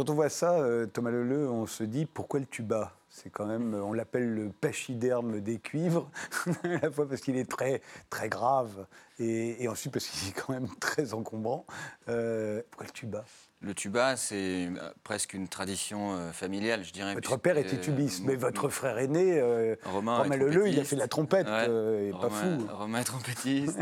Quand 0.00 0.08
on 0.08 0.14
voit 0.14 0.30
ça, 0.30 0.54
euh, 0.54 0.86
Thomas 0.86 1.10
Leleu, 1.10 1.50
on 1.50 1.66
se 1.66 1.84
dit 1.84 2.06
pourquoi 2.06 2.40
le 2.40 2.46
tuba? 2.46 2.94
C'est 3.10 3.28
quand 3.28 3.44
même, 3.44 3.74
on 3.74 3.92
l'appelle 3.92 4.32
le 4.32 4.48
pachyderme 4.48 5.40
des 5.40 5.58
cuivres, 5.58 6.10
à 6.64 6.68
la 6.68 6.90
fois 6.90 7.06
parce 7.06 7.20
qu'il 7.20 7.36
est 7.36 7.50
très, 7.50 7.82
très 8.08 8.30
grave 8.30 8.86
et, 9.18 9.68
ensuite 9.68 9.92
parce 9.92 10.06
qu'il 10.06 10.30
est 10.30 10.32
quand 10.32 10.54
même 10.54 10.68
très 10.80 11.12
encombrant. 11.12 11.66
Euh, 12.08 12.62
pourquoi 12.70 12.86
le 12.86 12.92
tuba? 12.92 13.24
Le 13.60 13.74
tuba, 13.74 14.16
c'est 14.16 14.68
euh, 14.68 14.90
presque 15.04 15.34
une 15.34 15.48
tradition 15.48 16.14
euh, 16.14 16.32
familiale, 16.32 16.82
je 16.82 16.94
dirais. 16.94 17.12
Votre 17.12 17.36
père 17.36 17.58
était 17.58 17.78
tubiste, 17.78 18.22
mais 18.24 18.36
votre 18.36 18.70
frère 18.70 18.96
aîné, 18.96 19.42
Romain, 19.84 20.22
Romain 20.22 20.36
Leleu, 20.36 20.68
il 20.68 20.80
a 20.80 20.84
fait 20.84 20.96
la 20.96 21.08
trompette, 21.08 21.46
ouais, 21.46 22.10
pas 22.18 22.30
fou. 22.30 22.66
Romain 22.70 23.02
trompettiste. 23.02 23.78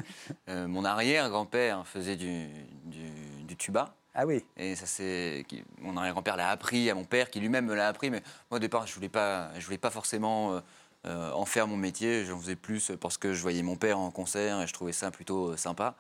mon 0.48 0.84
arrière-grand-père 0.84 1.86
faisait 1.86 2.16
du, 2.16 2.48
du, 2.86 3.56
tuba. 3.56 3.94
Ah 4.20 4.26
oui. 4.26 4.44
Et 4.56 4.74
ça, 4.74 4.84
c'est 4.84 5.46
mon 5.80 5.96
arrière-grand-père 5.96 6.36
l'a 6.36 6.50
appris 6.50 6.90
à 6.90 6.96
mon 6.96 7.04
père, 7.04 7.30
qui 7.30 7.38
lui-même 7.38 7.66
me 7.66 7.74
l'a 7.76 7.86
appris. 7.86 8.10
Mais 8.10 8.20
moi, 8.50 8.56
au 8.56 8.58
départ, 8.58 8.84
je 8.84 8.90
je 8.92 9.64
voulais 9.64 9.78
pas 9.78 9.90
forcément 9.92 10.60
euh, 11.06 11.30
en 11.32 11.44
faire 11.44 11.68
mon 11.68 11.76
métier. 11.76 12.24
J'en 12.24 12.36
faisais 12.36 12.56
plus 12.56 12.90
parce 13.00 13.16
que 13.16 13.32
je 13.32 13.40
voyais 13.40 13.62
mon 13.62 13.76
père 13.76 13.96
en 13.96 14.10
concert 14.10 14.60
et 14.60 14.66
je 14.66 14.72
trouvais 14.72 14.90
ça 14.90 15.12
plutôt 15.12 15.56
sympa. 15.56 15.94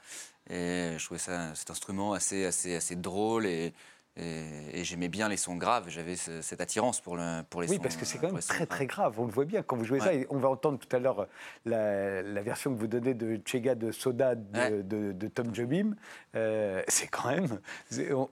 Et 0.50 0.94
je 0.98 1.04
trouvais 1.04 1.20
ça, 1.20 1.54
cet 1.54 1.70
instrument 1.70 2.12
assez, 2.12 2.44
assez, 2.44 2.74
assez 2.74 2.96
drôle 2.96 3.46
et, 3.46 3.72
et, 4.18 4.84
j'aimais 4.84 5.08
bien 5.08 5.28
les 5.28 5.36
sons 5.36 5.56
graves, 5.56 5.88
j'avais 5.88 6.16
cette 6.16 6.60
attirance 6.60 7.00
pour, 7.00 7.16
le, 7.16 7.42
pour 7.48 7.60
les 7.60 7.68
oui, 7.68 7.76
sons. 7.76 7.80
Oui, 7.80 7.82
parce 7.82 7.96
que 7.96 8.04
c'est 8.04 8.18
quand 8.18 8.32
même 8.32 8.40
très 8.40 8.66
très 8.66 8.86
grave, 8.86 9.18
on 9.18 9.26
le 9.26 9.32
voit 9.32 9.44
bien 9.44 9.62
quand 9.62 9.76
vous 9.76 9.84
jouez 9.84 10.00
ça. 10.00 10.12
Et 10.14 10.26
on 10.30 10.38
va 10.38 10.48
entendre 10.48 10.78
tout 10.78 10.94
à 10.94 10.98
l'heure 10.98 11.26
la, 11.64 12.22
la, 12.22 12.42
version 12.42 12.74
que 12.74 12.78
vous 12.78 12.86
donnez 12.86 13.14
de 13.14 13.40
Chega 13.44 13.74
de 13.74 13.92
Soda 13.92 14.34
de, 14.34 15.12
de, 15.12 15.28
Tom 15.28 15.54
Jobim. 15.54 15.94
Euh, 16.34 16.82
c'est 16.88 17.08
quand 17.08 17.28
même, 17.28 17.60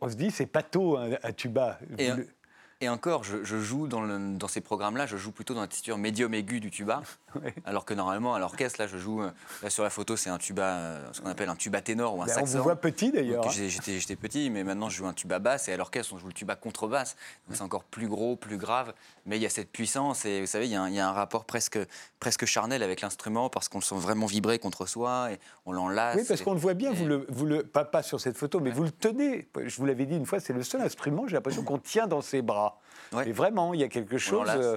on, 0.00 0.08
se 0.08 0.16
dit, 0.16 0.30
c'est 0.30 0.46
pato 0.46 0.96
un, 0.96 1.10
un 1.22 1.32
tuba. 1.32 1.78
Et, 1.98 2.10
et 2.82 2.90
encore, 2.90 3.24
je, 3.24 3.42
joue 3.42 3.86
dans, 3.86 4.06
dans 4.06 4.48
ces 4.48 4.60
programmes-là, 4.60 5.06
je 5.06 5.16
joue 5.16 5.32
plutôt 5.32 5.54
dans 5.54 5.62
la 5.62 5.66
texture 5.66 5.96
médium 5.96 6.34
aiguë 6.34 6.60
du 6.60 6.70
tuba, 6.70 7.02
alors 7.64 7.86
que 7.86 7.94
normalement 7.94 8.34
à 8.34 8.38
l'orchestre, 8.38 8.80
là, 8.80 8.86
je 8.86 8.98
joue. 8.98 9.22
Euh, 9.22 9.30
là 9.62 9.70
sur 9.70 9.82
la 9.82 9.88
photo, 9.88 10.14
c'est 10.16 10.28
un 10.28 10.36
tuba, 10.36 10.76
euh, 10.76 11.08
ce 11.12 11.22
qu'on 11.22 11.30
appelle 11.30 11.48
un 11.48 11.56
tuba 11.56 11.80
ténor 11.80 12.14
ou 12.14 12.22
un 12.22 12.26
saxon. 12.26 12.42
On 12.42 12.58
vous 12.58 12.64
voit 12.64 12.76
petit 12.76 13.12
d'ailleurs. 13.12 13.46
Hein. 13.46 13.50
J'étais 13.50 14.16
petit, 14.16 14.50
mais 14.50 14.62
maintenant 14.62 14.90
je 14.90 14.96
joue 14.96 15.06
un 15.06 15.14
tuba 15.14 15.38
basse 15.38 15.68
et 15.68 15.72
à 15.72 15.78
l'orchestre 15.78 16.12
on 16.12 16.18
joue 16.18 16.26
le 16.26 16.34
tuba 16.34 16.54
contrebasse, 16.54 17.16
donc 17.48 17.56
c'est 17.56 17.62
encore 17.62 17.84
plus 17.84 18.08
gros, 18.08 18.36
plus 18.36 18.58
grave. 18.58 18.92
Mais 19.24 19.38
il 19.38 19.42
y 19.42 19.46
a 19.46 19.50
cette 19.50 19.72
puissance 19.72 20.26
et 20.26 20.42
vous 20.42 20.46
savez, 20.46 20.66
il 20.66 20.72
y 20.72 20.76
a 20.76 20.82
un, 20.82 20.88
il 20.88 20.94
y 20.94 21.00
a 21.00 21.08
un 21.08 21.12
rapport 21.12 21.46
presque 21.46 21.78
presque 22.20 22.44
charnel 22.44 22.82
avec 22.82 23.00
l'instrument 23.00 23.48
parce 23.48 23.68
qu'on 23.68 23.78
le 23.78 23.84
sent 23.84 23.96
vraiment 23.96 24.26
vibrer 24.26 24.58
contre 24.58 24.86
soi 24.86 25.32
et 25.32 25.38
on 25.64 25.72
l'enlace. 25.72 26.16
Oui, 26.16 26.24
parce 26.26 26.42
qu'on 26.42 26.52
le 26.52 26.60
voit 26.60 26.74
bien. 26.74 26.92
Vous 26.92 27.06
le, 27.06 27.26
vous 27.28 27.46
le 27.46 27.62
pas, 27.62 27.84
pas 27.84 28.02
sur 28.02 28.20
cette 28.20 28.36
photo, 28.36 28.60
mais 28.60 28.70
vous 28.70 28.84
le 28.84 28.90
tenez. 28.90 29.48
Je 29.64 29.76
vous 29.76 29.86
l'avais 29.86 30.06
dit 30.06 30.16
une 30.16 30.26
fois, 30.26 30.40
c'est 30.40 30.52
le 30.52 30.62
seul 30.62 30.82
instrument. 30.82 31.26
J'ai 31.26 31.36
l'impression 31.36 31.62
qu'on 31.62 31.78
tient 31.78 32.06
dans 32.06 32.20
ses 32.20 32.42
bras. 32.42 32.75
Et 33.24 33.32
vraiment, 33.32 33.74
il 33.74 33.80
y 33.80 33.84
a 33.84 33.88
quelque 33.88 34.18
chose. 34.18 34.48
Euh, 34.48 34.76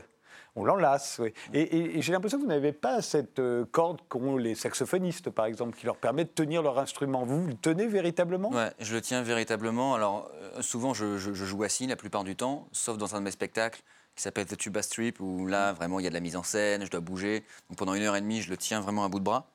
on 0.56 0.65
l'enlace, 0.65 1.20
oui. 1.20 1.34
Et, 1.54 2.02
j'ai 2.02 2.12
l'impression 2.12 2.38
que 2.38 2.44
vous 2.44 2.50
n'avez 2.50 2.74
pas 2.74 3.02
cette 3.02 3.39
euh, 3.39 3.65
corde 3.72 4.02
qu'ont 4.10 4.36
les 4.36 4.56
saxophonistes, 4.56 5.30
par 5.30 5.46
exemple, 5.46 5.78
qui 5.78 5.86
leur 5.86 5.98
permet 5.98 6.26
de 6.26 6.30
tenir 6.30 6.62
leur 6.62 6.80
instrument. 6.80 7.24
Vous, 7.24 7.48
le 7.48 7.54
tenez 7.54 7.88
véritablement? 7.88 8.50
Oui, 8.52 8.63
je 8.80 8.96
le 8.96 9.02
tiens 9.02 9.22
véritablement. 9.22 9.96
Alors, 9.96 10.30
euh, 10.36 10.62
souvent, 10.62 10.94
je, 10.94 11.18
joue 11.18 11.63
assis 11.63 11.88
la 11.88 11.96
plupart 11.96 12.24
du 12.24 12.36
temps, 12.36 12.68
sauf 12.72 12.98
dans 12.98 13.15
un 13.15 13.20
de 13.20 13.26
mes 13.26 13.32
spectacles 13.32 13.82
qui 14.15 14.24
s'appelle 14.24 14.48
The 14.48 14.58
Tuba 14.58 14.82
Strip, 14.82 15.20
où 15.20 15.46
là, 15.46 15.72
vraiment, 15.74 16.00
il 16.00 16.04
y 16.04 16.08
a 16.08 16.10
de 16.10 16.15
la 16.15 16.20
mise 16.20 16.36
en 16.36 16.44
scène, 16.44 16.84
je 16.84 16.92
dois 16.92 17.00
bouger. 17.00 17.46
Donc, 17.70 17.78
pendant 17.78 17.94
une 17.94 18.04
heure 18.04 18.15
et 18.15 18.22
demie, 18.22 18.42
je 18.42 18.50
le 18.50 18.58
tiens 18.58 18.82
vraiment 18.82 19.06
à 19.06 19.10
bout 19.10 19.20
de 19.20 19.24
bras. 19.24 19.46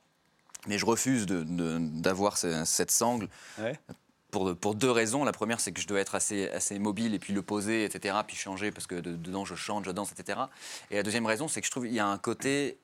Mais 0.66 0.78
je 0.78 0.86
refuse 0.86 1.26
d'avoir 1.26 2.38
cette 2.38 2.90
sangle 2.90 3.28
ouais 3.58 3.78
pour, 4.54 4.74
deux 4.74 4.90
raisons. 4.90 5.24
La 5.24 5.32
première, 5.32 5.60
c'est 5.60 5.72
que 5.72 5.80
je 5.80 5.86
dois 5.86 6.00
être 6.00 6.14
assez, 6.14 6.48
assez 6.50 6.78
mobile 6.78 7.14
et 7.14 7.18
puis 7.18 7.32
le 7.32 7.42
poser, 7.42 7.84
etc., 7.84 8.16
puis 8.26 8.36
changer 8.36 8.70
parce 8.70 8.86
que 8.86 8.96
dedans 8.96 9.44
je 9.44 9.54
chante, 9.54 9.84
je 9.84 9.90
danse, 9.90 10.12
etc. 10.12 10.40
Et 10.90 10.96
la 10.96 11.02
deuxième 11.02 11.26
raison, 11.26 11.48
c'est 11.48 11.60
que 11.60 11.66
je 11.66 11.70
trouve 11.70 11.84
qu'il 11.84 11.94
y 11.94 12.00
a 12.00 12.06
un 12.06 12.18
côté 12.18 12.78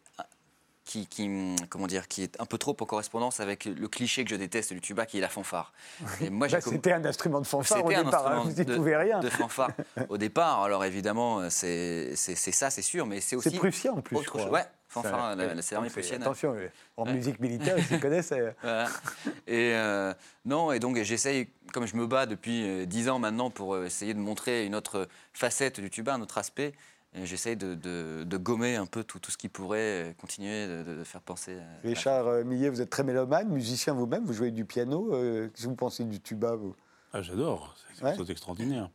qui, 0.90 1.56
comment 1.68 1.86
dire, 1.86 2.08
qui 2.08 2.22
est 2.22 2.40
un 2.40 2.46
peu 2.46 2.58
trop 2.58 2.76
en 2.78 2.84
correspondance 2.84 3.40
avec 3.40 3.64
le 3.64 3.88
cliché 3.88 4.24
que 4.24 4.30
je 4.30 4.36
déteste 4.36 4.72
du 4.72 4.80
tuba, 4.80 5.06
qui 5.06 5.18
est 5.18 5.20
la 5.20 5.28
fanfare. 5.28 5.72
Et 6.20 6.30
moi, 6.30 6.48
bah, 6.48 6.60
c'était 6.60 6.92
un 6.92 7.04
instrument 7.04 7.40
de 7.40 7.46
fanfare 7.46 7.84
au 7.84 7.88
départ, 7.88 8.26
hein, 8.26 8.42
vous 8.44 8.52
n'y 8.52 8.64
pouvez 8.64 8.96
rien. 8.96 9.20
De 9.20 9.30
fanfare 9.30 9.70
au 10.08 10.18
départ. 10.18 10.62
Alors 10.62 10.84
évidemment, 10.84 11.48
c'est 11.50 12.14
ça, 12.16 12.70
c'est 12.70 12.82
sûr, 12.82 13.06
mais 13.06 13.20
c'est 13.20 13.36
aussi. 13.36 13.50
C'est 13.50 13.56
prussien 13.56 13.92
en 13.92 14.00
plus. 14.00 14.16
Ouais, 14.16 14.64
fanfare, 14.88 15.36
c'est 15.60 15.74
l'armée 15.74 15.90
prussienne. 15.90 16.22
Attention, 16.22 16.56
en 16.96 17.06
musique 17.06 17.40
militaire, 17.40 17.78
ils 17.78 17.84
s'y 17.84 18.00
connaissent. 18.00 18.32
Et 18.32 19.74
euh, 19.74 20.12
non, 20.44 20.72
et 20.72 20.80
donc 20.80 20.96
j'essaye, 21.02 21.48
comme 21.72 21.86
je 21.86 21.96
me 21.96 22.06
bats 22.06 22.26
depuis 22.26 22.86
dix 22.86 23.08
ans 23.08 23.18
maintenant 23.18 23.50
pour 23.50 23.78
essayer 23.84 24.14
de 24.14 24.18
montrer 24.18 24.66
une 24.66 24.74
autre 24.74 25.08
facette 25.32 25.80
du 25.80 25.90
tuba, 25.90 26.14
un 26.14 26.20
autre 26.20 26.38
aspect. 26.38 26.72
J'essaye 27.14 27.56
de, 27.56 28.36
gommer 28.36 28.76
un 28.76 28.86
peu 28.86 29.02
tout, 29.02 29.18
tout 29.18 29.30
ce 29.30 29.36
qui 29.36 29.48
pourrait 29.48 30.14
continuer 30.20 30.66
de, 30.66 31.02
faire 31.04 31.20
penser. 31.20 31.56
À... 31.58 31.86
Richard 31.86 32.26
euh, 32.28 32.44
Millet, 32.44 32.68
vous 32.68 32.80
êtes 32.80 32.90
très 32.90 33.02
mélomane, 33.02 33.48
musicien 33.48 33.94
vous-même, 33.94 34.24
vous 34.24 34.32
jouez 34.32 34.52
du 34.52 34.64
piano. 34.64 35.12
Euh, 35.12 35.48
qu'est-ce 35.48 35.64
que 35.64 35.68
vous 35.68 35.74
pensez 35.74 36.04
du 36.04 36.20
tuba 36.20 36.54
vous? 36.54 36.74
Ah, 37.12 37.20
J'adore, 37.22 37.74
c'est 37.76 38.04
quelque 38.04 38.16
chose 38.16 38.28
d'extraordinaire. 38.28 38.90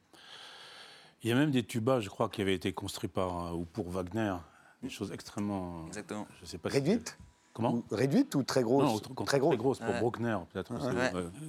Il 1.23 1.29
y 1.29 1.33
a 1.33 1.35
même 1.35 1.51
des 1.51 1.63
tubas, 1.63 1.99
je 1.99 2.09
crois, 2.09 2.29
qui 2.29 2.41
avaient 2.41 2.53
été 2.53 2.71
construits 2.71 3.09
par 3.09 3.47
euh, 3.47 3.51
ou 3.51 3.65
pour 3.65 3.89
Wagner, 3.89 4.35
des 4.81 4.89
choses 4.89 5.11
extrêmement. 5.11 5.85
Exactement. 5.87 6.25
Je 6.41 6.45
sais 6.45 6.57
pas 6.57 6.69
Réduites? 6.69 7.17
Comment? 7.51 7.83
Réduites 7.91 8.35
ou 8.35 8.43
très 8.43 8.63
grosses? 8.63 8.85
Non, 8.85 9.25
très, 9.25 9.39
grosses. 9.39 9.51
Très 9.51 9.57
grosses 9.57 9.79
pour 9.79 9.93
Bruckner, 9.95 10.37
peut-être. 10.51 10.73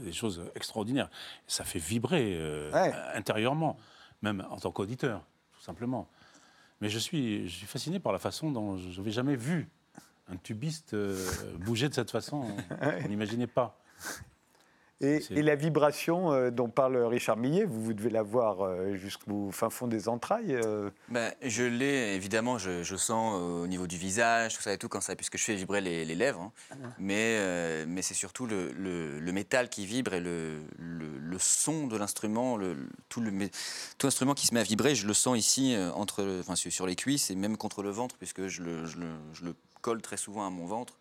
Des 0.05 0.13
choses 0.13 0.43
extraordinaires. 0.55 1.11
Ça 1.47 1.65
fait 1.65 1.81
vibrer 1.81 2.41
intérieurement, 3.15 3.77
même 4.23 4.45
en 4.51 4.57
tant 4.57 4.71
qu'auditeur, 4.71 5.23
tout 5.53 5.63
simplement. 5.63 6.09
Mais 6.81 6.89
je 6.89 6.99
suis, 6.99 7.49
je 7.49 7.55
suis 7.57 7.67
fasciné 7.67 7.99
par 8.01 8.13
la 8.13 8.19
façon 8.19 8.51
dont 8.51 8.77
je 8.77 8.99
n'avais 8.99 9.11
jamais 9.11 9.37
vu 9.37 9.69
un 10.29 10.37
tubiste 10.37 10.95
euh, 10.95 11.17
bouger 11.59 11.89
de 11.89 11.95
cette 11.95 12.11
façon. 12.11 12.45
On 13.05 13.09
n'imaginait 13.09 13.47
pas. 13.47 13.79
Et, 15.03 15.21
la 15.31 15.57
vibration 15.57 16.33
euh, 16.33 16.51
dont 16.51 16.71
parle 16.71 16.97
Richard 16.97 17.37
Millet, 17.37 17.65
vous, 17.65 17.83
vous 17.83 17.93
devez 17.93 18.09
la 18.09 18.23
voir 18.23 18.63
euh, 18.63 18.95
jusqu'au 18.95 19.51
fin 19.51 19.69
fond 19.69 19.89
des 19.89 20.09
entrailles 20.09 20.55
euh 20.55 20.91
ben, 21.11 21.35
Je 21.43 21.65
l'ai, 21.65 22.15
évidemment, 22.15 22.57
je, 22.57 22.97
sens 22.97 23.35
au 23.35 23.67
niveau 23.67 23.87
du 23.87 23.99
visage, 23.99 24.57
tout 24.57 24.63
ça 24.63 24.73
et 24.73 24.79
tout, 24.79 24.89
quand 24.89 25.03
ça, 25.03 25.15
puisque 25.15 25.37
je 25.37 25.45
fais 25.45 25.55
vibrer 25.55 25.83
les, 25.83 26.05
lèvres. 26.15 26.41
Hein. 26.41 26.53
Ah. 26.71 26.75
Mais, 26.99 27.85
mais 27.87 28.01
c'est 28.01 28.15
surtout 28.15 28.47
le, 28.47 28.73
le, 28.73 29.33
métal 29.33 29.69
qui 29.69 29.85
vibre 29.85 30.15
et 30.15 30.21
le, 30.21 30.61
le 30.79 31.39
son 31.39 31.87
de 31.87 31.97
l'instrument, 31.99 32.59
tout, 33.11 33.21
le, 33.21 33.31
tout 33.99 34.07
instrument 34.07 34.33
qui 34.33 34.47
se 34.47 34.55
met 34.55 34.61
à 34.61 34.63
vibrer, 34.63 34.95
je 34.95 35.07
le 35.07 35.13
sens 35.13 35.37
ici, 35.37 35.77
entre, 35.95 36.41
enfin, 36.41 36.57
sur 36.57 36.87
les 36.87 36.97
cuisses 36.97 37.31
et 37.31 37.35
même 37.35 37.59
contre 37.59 37.83
le 37.83 37.91
ventre, 37.91 38.17
puisque 38.17 38.47
je 38.47 38.63
le, 38.63 38.87
je 38.87 39.45
le 39.45 39.55
colle 39.83 40.01
très 40.01 40.17
souvent 40.17 40.47
à 40.47 40.51
mon 40.51 40.65
ventre. 40.65 40.95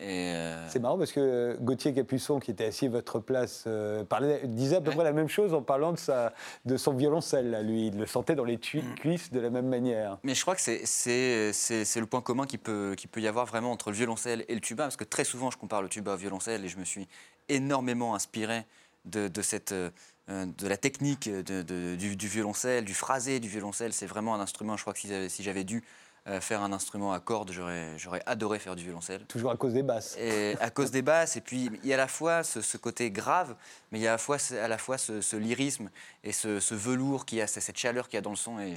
Euh, 0.00 0.66
C'est 0.68 0.80
marrant 0.80 0.98
parce 0.98 1.12
que 1.12 1.56
Gauthier 1.60 1.92
Capuçon, 1.92 2.40
qui 2.40 2.50
était 2.50 2.64
assis 2.64 2.86
à 2.86 2.90
votre 2.90 3.18
place, 3.18 3.64
euh, 3.66 4.04
disait 4.44 4.76
à 4.76 4.80
peu 4.80 4.90
près 4.90 5.04
la 5.04 5.12
même 5.12 5.28
chose 5.28 5.52
en 5.52 5.62
parlant 5.62 5.92
de, 5.92 5.98
sa, 5.98 6.32
de 6.64 6.76
son 6.76 6.94
violoncelle. 6.94 7.64
lui, 7.66 7.88
il 7.88 7.98
le 7.98 8.06
sentait 8.06 8.34
dans 8.34 8.44
les 8.44 8.56
mm. 8.56 8.94
cuisses 8.96 9.30
de 9.30 9.40
la 9.40 9.50
même 9.50 9.68
manière. 9.68 10.18
Mais 10.22 10.34
je 10.34 10.40
crois 10.40 10.56
que 10.56 10.62
c'est 10.62 11.52
le 11.52 12.06
point 12.06 12.22
commun 12.22 12.46
qu'il 12.46 12.58
peut, 12.58 12.96
peut 13.10 13.20
y 13.20 13.28
avoir 13.28 13.46
vraiment 13.46 13.70
entre 13.70 13.90
le 13.90 13.96
violoncelle 13.96 14.44
et 14.48 14.54
le 14.54 14.60
tuba, 14.60 14.84
parce 14.84 14.96
que 14.96 15.04
très 15.04 15.24
souvent 15.24 15.50
je 15.50 15.58
compare 15.58 15.82
le 15.82 15.88
tuba 15.88 16.14
au 16.14 16.16
violoncelle 16.16 16.64
et 16.64 16.68
je 16.68 16.78
me 16.78 16.84
suis 16.84 17.06
énormément 17.48 18.14
inspiré 18.14 18.64
de, 19.04 19.30
cette, 19.42 19.72
euh, 19.72 19.90
de 20.28 20.68
la 20.68 20.76
technique 20.76 21.28
du, 21.28 22.16
du, 22.16 22.28
violoncelle, 22.28 22.84
du 22.84 22.94
phrasé 22.94 23.40
du 23.40 23.48
violoncelle. 23.48 23.92
C'est 23.92 24.06
vraiment 24.06 24.34
un 24.34 24.40
instrument, 24.40 24.76
je 24.76 24.82
crois 24.82 24.94
que 24.94 25.28
si 25.28 25.42
j'avais 25.42 25.64
dû 25.64 25.82
euh, 26.28 26.40
faire 26.40 26.62
un 26.62 26.72
instrument 26.72 27.12
à 27.12 27.18
cordes, 27.18 27.50
j'aurais 27.50 28.22
adoré 28.26 28.60
faire 28.60 28.76
du 28.76 28.84
violoncelle. 28.84 29.22
Toujours 29.26 29.50
à 29.50 29.56
cause 29.56 29.72
des 29.72 29.82
basses. 29.82 30.16
Et 30.20 30.56
à 30.60 30.70
cause 30.70 30.92
des 30.92 31.02
basses, 31.02 31.36
et 31.36 31.40
puis 31.40 31.68
il 31.82 31.88
y 31.88 31.92
a 31.92 31.96
à 31.96 31.98
la 31.98 32.06
fois 32.06 32.44
ce, 32.44 32.76
côté 32.76 33.10
grave, 33.10 33.56
mais 33.90 33.98
il 33.98 34.02
y 34.02 34.06
a 34.06 34.10
à 34.10 34.14
la 34.14 34.18
fois, 34.18 34.36
à 34.62 34.68
la 34.68 34.78
fois 34.78 34.98
ce, 34.98 35.36
lyrisme 35.36 35.90
et 36.22 36.30
ce, 36.30 36.74
velours 36.74 37.26
qui 37.26 37.40
a, 37.40 37.48
cette 37.48 37.76
chaleur 37.76 38.06
qu'il 38.08 38.16
y 38.16 38.18
a 38.18 38.20
dans 38.20 38.30
le 38.30 38.36
son, 38.36 38.60
et 38.60 38.76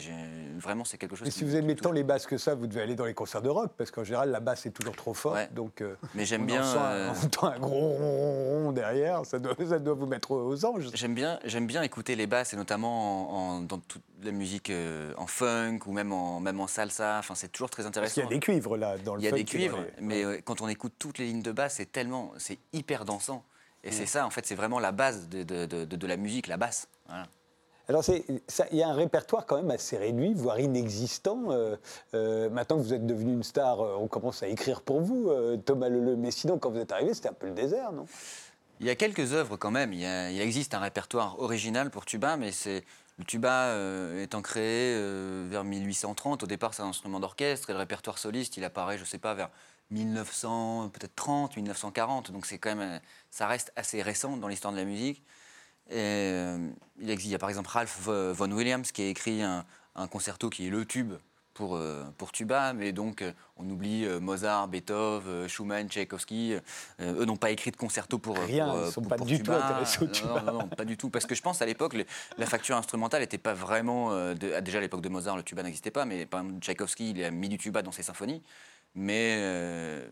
vraiment 0.58 0.86
c'est 0.86 0.98
quelque 0.98 1.16
chose. 1.16 1.28
Et 1.28 1.32
si 1.32 1.44
vous 1.44 1.56
aimez 1.56 1.76
tant 1.76 1.92
les 1.92 2.04
basses 2.04 2.26
que 2.26 2.40
ça, 2.40 2.56
vous 2.56 2.66
devez 2.66 2.82
aller 2.82 2.96
dans 2.96 3.06
les 3.06 3.14
concerts 3.14 3.44
de 3.44 3.50
rock, 3.50 3.74
parce 3.78 3.92
qu'en 3.92 4.04
général 4.04 4.32
la 4.32 4.40
basse 4.40 4.66
est 4.66 4.72
toujours 4.72 4.96
trop 4.96 5.14
forte, 5.14 5.54
donc. 5.54 5.82
Euh, 5.82 5.96
mais 6.16 6.26
j'aime 6.26 6.48
bien. 6.48 6.66
Euh, 6.66 7.14
on 7.22 7.26
entend 7.26 7.48
un 7.48 7.60
gros 7.60 7.90
rond 7.90 8.72
derrière, 8.72 9.24
ça 9.24 9.38
doit, 9.38 9.54
ça 9.70 9.78
doit 9.78 9.94
vous 9.94 10.08
mettre 10.08 10.32
aux 10.32 10.66
anges. 10.66 10.90
J'aime 10.96 11.14
bien, 11.14 11.40
j'aime 11.46 11.68
bien 11.68 11.84
écouter 11.84 12.16
les 12.16 12.26
basses, 12.26 12.54
et 12.54 12.58
notamment 12.58 13.62
dans 13.62 13.80
toute 14.26 14.34
la 14.34 14.38
musique 14.38 14.72
en 15.18 15.28
funk 15.28 15.80
ou 15.86 15.92
même 15.92 16.12
en, 16.12 16.40
même 16.40 16.60
en 16.60 16.68
salsa. 16.68 17.18
Enfin, 17.20 17.36
c'est 17.36 17.52
toujours 17.52 17.70
très 17.70 17.86
intéressant. 17.86 18.22
Il 18.22 18.24
y 18.24 18.28
a 18.28 18.30
des 18.30 18.40
cuivres 18.40 18.78
là 18.78 18.98
dans 18.98 19.16
le 19.16 19.22
Il 19.22 19.26
y 19.26 19.28
a 19.28 19.32
des 19.32 19.46
cuivres, 19.46 19.86
mais 20.02 20.24
euh, 20.24 20.40
quand 20.44 20.62
on 20.62 20.68
écoute 20.68 20.94
toutes 20.98 21.18
les 21.20 21.26
lignes 21.26 21.42
de 21.42 21.52
basse, 21.52 21.76
c'est 21.76 21.92
tellement, 21.92 22.32
c'est 22.38 22.58
hyper 22.74 23.06
dansant. 23.06 23.44
Et 23.84 23.92
c'est 23.92 24.08
ça, 24.08 24.26
en 24.26 24.32
fait, 24.32 24.48
c'est 24.48 24.56
vraiment 24.56 24.80
la 24.80 24.92
base 24.92 25.30
de, 25.30 25.44
de, 25.44 25.86
de, 25.86 26.08
la 26.08 26.18
musique, 26.18 26.48
la 26.48 26.58
basse. 26.58 26.88
Alors, 27.88 28.04
il 28.10 28.42
y 28.72 28.82
a 28.82 28.90
un 28.90 28.96
répertoire 28.96 29.46
quand 29.46 29.58
même 29.58 29.70
assez 29.70 29.96
réduit, 29.96 30.34
voire 30.34 30.60
inexistant. 30.60 31.52
Euh, 31.52 31.76
euh, 32.16 32.50
maintenant 32.50 32.78
que 32.78 32.82
vous 32.82 32.94
êtes 32.96 33.06
devenu 33.06 33.34
une 33.34 33.44
star, 33.44 33.80
on 33.80 34.08
commence 34.08 34.42
à 34.42 34.48
écrire 34.48 34.82
pour 34.82 35.02
vous, 35.02 35.30
Thomas 35.66 35.90
Leleu. 35.90 36.16
Mais 36.16 36.32
sinon, 36.32 36.58
quand 36.58 36.72
vous 36.72 36.80
êtes 36.80 36.92
arrivé, 36.92 37.14
c'était 37.14 37.30
un 37.30 37.34
peu 37.34 37.46
le 37.46 37.54
désert, 37.54 37.92
non? 37.92 38.08
Il 38.80 38.88
y 38.88 38.90
a 38.90 38.96
quelques 38.96 39.34
œuvres 39.34 39.56
quand 39.56 39.70
même. 39.72 39.94
Il, 39.94 40.00
y 40.00 40.06
a- 40.08 40.32
il 40.32 40.42
existe 40.42 40.74
un 40.74 40.80
répertoire 40.80 41.40
original 41.40 41.92
pour 41.92 42.06
tuba, 42.06 42.38
mais 42.38 42.52
c'est 42.52 42.84
le 43.18 43.24
tuba 43.26 43.68
euh, 43.68 44.24
étant 44.24 44.42
créé 44.42 44.94
euh, 44.96 45.48
vers 45.50 45.64
1830. 45.64 46.44
Au 46.44 46.48
départ, 46.48 46.74
c'est 46.74 46.84
un 46.84 46.88
instrument 46.88 47.20
d'orchestre 47.20 47.70
et 47.70 47.74
le 47.74 47.80
répertoire 47.80 48.18
soliste, 48.18 48.58
il 48.58 48.64
apparaît, 48.64 48.98
je 48.98 49.06
sais 49.06 49.18
pas, 49.18 49.34
vers 49.34 49.50
1900, 49.92 50.90
peut-être 50.90 51.16
30, 51.16 51.56
1940. 51.56 52.32
Donc 52.32 52.46
c'est 52.46 52.58
quand 52.58 52.76
même, 52.76 52.96
euh, 52.96 53.00
ça 53.32 53.48
reste 53.48 53.72
assez 53.76 54.02
récent 54.02 54.38
dans 54.38 54.48
l'histoire 54.48 54.74
de 54.74 54.80
la 54.80 54.86
musique. 54.86 55.24
Euh, 55.92 56.70
il 57.00 57.28
y 57.28 57.36
a 57.36 57.38
par 57.38 57.50
exemple 57.50 57.70
Ralph 57.70 58.00
Vaughan 58.02 58.52
Williams 58.52 58.92
qui 58.92 59.04
a 59.04 59.08
écrit 59.08 59.44
un 59.44 60.08
concerto 60.10 60.50
qui 60.50 60.66
est 60.66 60.72
le 60.72 60.84
tube 60.84 61.14
pour, 61.56 61.76
euh, 61.78 62.04
pour 62.18 62.32
tuba, 62.32 62.74
mais 62.74 62.92
donc 62.92 63.22
euh, 63.24 63.32
on 63.58 63.68
oublie 63.70 64.06
euh, 64.06 64.20
Mozart, 64.20 64.68
Beethoven, 64.68 65.48
Schumann, 65.48 65.88
Tchaïkovski. 65.90 66.54
Eux 67.02 67.26
n'ont 67.26 67.38
pas 67.38 67.50
écrit 67.50 67.72
de 67.72 67.78
concerto 67.78 68.20
pour 68.20 68.38
Rien, 68.38 68.68
pour, 68.70 68.80
ils 68.86 68.92
sont 68.92 69.02
pour- 69.02 69.10
pas 69.10 69.16
pour 69.16 69.26
du 69.26 69.38
tout 69.40 69.46
tuba. 69.46 69.66
intéressés 69.66 70.04
au 70.04 70.08
tuba. 70.08 70.42
Non, 70.42 70.52
non, 70.54 70.60
non, 70.60 70.68
pas 70.68 70.86
du 70.86 70.98
tout. 70.98 71.10
Parce 71.10 71.26
que 71.26 71.34
je 71.34 71.42
pense 71.42 71.62
à 71.62 71.66
l'époque, 71.66 71.96
la 72.38 72.46
facture 72.46 72.76
instrumentale 72.76 73.22
n'était 73.22 73.38
pas 73.40 73.54
vraiment. 73.54 74.12
de- 74.36 74.54
ah, 74.56 74.62
déjà 74.62 74.78
à 74.78 74.82
l'époque 74.82 75.02
de 75.02 75.10
Mozart, 75.10 75.38
le 75.38 75.44
tuba 75.44 75.64
n'existait 75.64 75.92
pas, 75.92 76.06
mais 76.06 76.26
par 76.26 76.42
exemple, 76.42 76.60
Tchaïkovski, 76.60 77.12
il 77.12 77.24
a 77.24 77.32
mis 77.32 77.50
du 77.50 77.58
tuba 77.58 77.82
dans 77.82 77.92
ses 77.94 78.04
symphonies. 78.04 78.44
Mais 78.94 79.36
euh, 79.40 80.08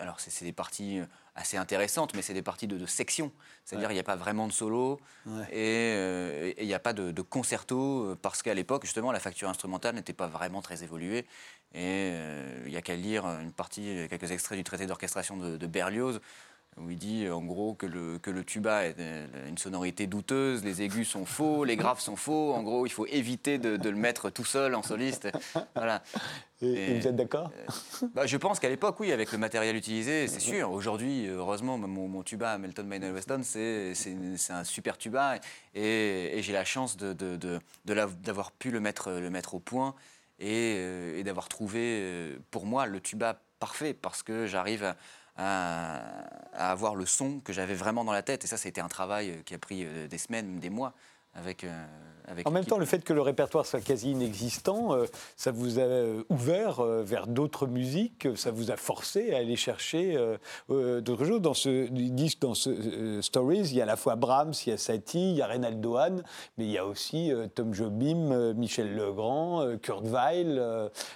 alors, 0.00 0.18
c'est 0.18 0.44
des 0.44 0.52
parties 0.52 1.00
assez 1.34 1.56
intéressantes, 1.56 2.14
mais 2.14 2.22
c'est 2.22 2.34
des 2.34 2.42
parties 2.42 2.66
de, 2.66 2.76
de 2.76 2.86
section. 2.86 3.30
C'est-à-dire, 3.64 3.90
il 3.90 3.94
n'y 3.94 4.00
a 4.00 4.04
pas 4.04 4.16
vraiment 4.16 4.46
de 4.48 4.52
solo 4.52 4.98
Ouais. 5.26 5.44
et 5.52 5.94
euh, 5.96 6.52
et 6.56 6.62
il 6.62 6.66
n'y 6.66 6.74
a 6.74 6.78
pas 6.80 6.92
de, 6.92 7.10
de 7.12 7.22
concerto 7.22 7.76
euh, 8.04 8.18
parce 8.20 8.42
qu'à 8.42 8.54
l'époque, 8.54 8.84
justement, 8.84 9.12
la 9.12 9.20
facture 9.20 9.48
instrumentale 9.48 9.94
n'était 9.94 10.12
pas 10.12 10.26
vraiment 10.26 10.62
très 10.62 10.82
évoluée. 10.82 11.26
Et 11.72 12.10
euh, 12.12 12.62
il 12.66 12.70
n'y 12.72 12.76
a 12.76 12.82
qu'à 12.82 12.96
lire 12.96 13.24
une 13.26 13.52
partie, 13.52 14.06
quelques 14.08 14.30
extraits 14.32 14.58
du 14.58 14.64
traité 14.64 14.86
d'orchestration 14.86 15.36
de, 15.36 15.56
de 15.56 15.66
Berlioz, 15.66 16.20
où 16.76 16.88
il 16.90 16.96
dit 16.96 17.24
euh, 17.26 17.34
en 17.34 17.42
gros 17.42 17.74
que 17.74 17.84
le, 17.86 18.18
que 18.18 18.30
le 18.30 18.44
tuba 18.44 18.86
est 18.86 18.94
euh, 18.98 19.26
une 19.48 19.58
sonorité 19.58 20.06
douteuse, 20.06 20.64
les 20.64 20.82
aigus 20.82 21.08
sont 21.08 21.26
faux, 21.26 21.64
les 21.64 21.76
graves 21.76 22.00
sont 22.00 22.16
faux. 22.16 22.52
En 22.54 22.62
gros, 22.62 22.86
il 22.86 22.90
faut 22.90 23.06
éviter 23.06 23.58
de, 23.58 23.76
de 23.76 23.88
le 23.90 23.96
mettre 23.96 24.30
tout 24.30 24.44
seul 24.44 24.74
en 24.74 24.82
soliste. 24.82 25.28
Voilà. 25.74 26.02
Et, 26.62 26.66
et 26.68 26.90
Et- 26.96 27.00
vous 27.00 27.08
êtes 27.08 27.16
d'accord 27.16 27.50
Bah, 28.14 28.26
je 28.26 28.36
pense 28.36 28.60
qu'à 28.60 28.68
l'époque, 28.68 28.98
oui, 29.00 29.12
avec 29.12 29.32
le 29.32 29.38
matériel 29.38 29.76
utilisé, 29.76 30.26
c'est 30.28 30.40
sûr. 30.40 30.70
Aujourd'hui, 30.70 31.26
heureusement, 31.26 31.76
mon, 31.76 32.08
mon 32.08 32.22
tuba 32.22 32.56
Melton 32.58 32.84
Maynard 32.84 33.12
Weston, 33.12 33.40
c'est 33.42 33.92
un 34.50 34.64
super 34.64 34.96
tuba. 34.96 35.36
Et, 35.74 36.38
et 36.38 36.42
j'ai 36.42 36.52
la 36.52 36.64
chance 36.64 36.96
de- 36.96 37.12
de- 37.12 37.36
de- 37.36 37.58
de 37.84 37.94
d'avoir 38.22 38.52
pu 38.52 38.70
le 38.70 38.80
mettre, 38.80 39.10
le 39.10 39.28
mettre 39.30 39.54
au 39.54 39.58
point 39.60 39.94
et, 40.38 40.74
euh, 40.78 41.18
et 41.18 41.24
d'avoir 41.24 41.48
trouvé, 41.48 41.80
euh, 41.82 42.36
pour 42.50 42.64
moi, 42.64 42.86
le 42.86 43.00
tuba 43.00 43.40
parfait 43.58 43.92
parce 43.92 44.22
que 44.22 44.46
j'arrive 44.46 44.84
à, 44.84 44.96
à- 45.40 46.02
avoir 46.52 46.94
le 46.94 47.06
son 47.06 47.40
que 47.40 47.52
j'avais 47.52 47.74
vraiment 47.74 48.04
dans 48.04 48.12
la 48.12 48.22
tête. 48.22 48.44
Et 48.44 48.46
ça, 48.46 48.56
c'était 48.56 48.80
un 48.80 48.88
travail 48.88 49.30
euh, 49.30 49.42
qui 49.42 49.54
a 49.54 49.58
pris 49.58 49.84
euh, 49.84 50.08
des 50.08 50.18
semaines, 50.18 50.58
des 50.60 50.70
mois 50.70 50.94
avec. 51.34 51.64
euh, 51.64 51.86
avec 52.30 52.46
En 52.46 52.52
même 52.52 52.64
temps, 52.64 52.78
le 52.78 52.86
fait 52.86 53.02
que 53.02 53.12
le 53.12 53.22
répertoire 53.22 53.66
soit 53.66 53.80
quasi 53.80 54.12
inexistant, 54.12 54.94
euh, 54.94 55.06
ça 55.36 55.50
vous 55.50 55.78
a 55.78 55.82
euh, 55.82 56.22
ouvert 56.28 56.80
euh, 56.80 57.02
vers 57.02 57.26
d'autres 57.26 57.66
musiques, 57.66 58.28
ça 58.36 58.52
vous 58.52 58.70
a 58.70 58.76
forcé 58.76 59.34
à 59.34 59.38
aller 59.38 59.56
chercher 59.56 60.16
d'autres 60.68 61.24
choses. 61.24 61.40
Dans 61.40 61.54
ce 61.54 61.88
disque, 61.88 62.40
dans 62.40 62.54
ce 62.54 63.20
Stories, 63.22 63.68
il 63.70 63.74
y 63.74 63.80
a 63.80 63.84
à 63.84 63.86
la 63.86 63.96
fois 63.96 64.14
Brahms, 64.16 64.52
il 64.66 64.70
y 64.70 64.72
a 64.72 64.76
Satie, 64.76 65.30
il 65.30 65.36
y 65.36 65.42
a 65.42 65.46
Reynaldo 65.46 65.96
Hahn, 65.96 66.22
mais 66.56 66.64
il 66.64 66.70
y 66.70 66.78
a 66.78 66.86
aussi 66.86 67.32
Tom 67.54 67.74
Jobim, 67.74 68.52
Michel 68.54 68.94
Legrand, 68.94 69.76
Kurt 69.82 70.06
Weill. 70.06 70.60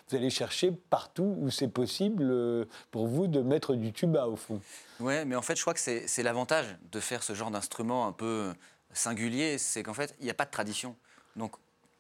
vous 0.09 0.17
allez 0.17 0.31
chercher 0.31 0.73
partout 0.73 1.37
où 1.41 1.51
c'est 1.51 1.69
possible 1.69 2.67
pour 2.91 3.07
vous 3.07 3.27
de 3.27 3.41
mettre 3.41 3.75
du 3.75 3.93
tuba 3.93 4.27
au 4.27 4.37
fond. 4.37 4.61
Ouais, 5.01 5.25
mais 5.25 5.37
en 5.37 5.43
fait, 5.43 5.57
je 5.57 5.61
crois 5.61 5.75
que 5.75 5.81
c'est 5.81 6.23
l'avantage 6.23 6.67
de 6.91 7.01
faire 7.01 7.23
ce 7.23 7.35
genre 7.35 7.51
d'instrument 7.51 8.07
un 8.07 8.13
peu 8.13 8.53
singulier, 8.95 9.59
c'est 9.59 9.83
qu'en 9.83 9.95
fait, 9.95 10.15
il 10.21 10.25
n'y 10.25 10.31
a 10.31 10.35
pas 10.35 10.45
de 10.47 10.51
tradition. 10.51 10.97
Donc, 11.37 11.53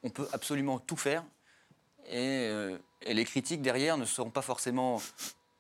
on 0.02 0.10
peut 0.10 0.28
absolument 0.32 0.78
tout 0.78 0.96
faire. 0.96 1.24
Et, 2.06 2.48
euh, 2.50 2.76
et 3.02 3.14
les 3.14 3.24
critiques 3.24 3.62
derrière 3.62 3.96
ne 3.98 4.04
seront 4.04 4.30
pas 4.30 4.42
forcément 4.42 5.00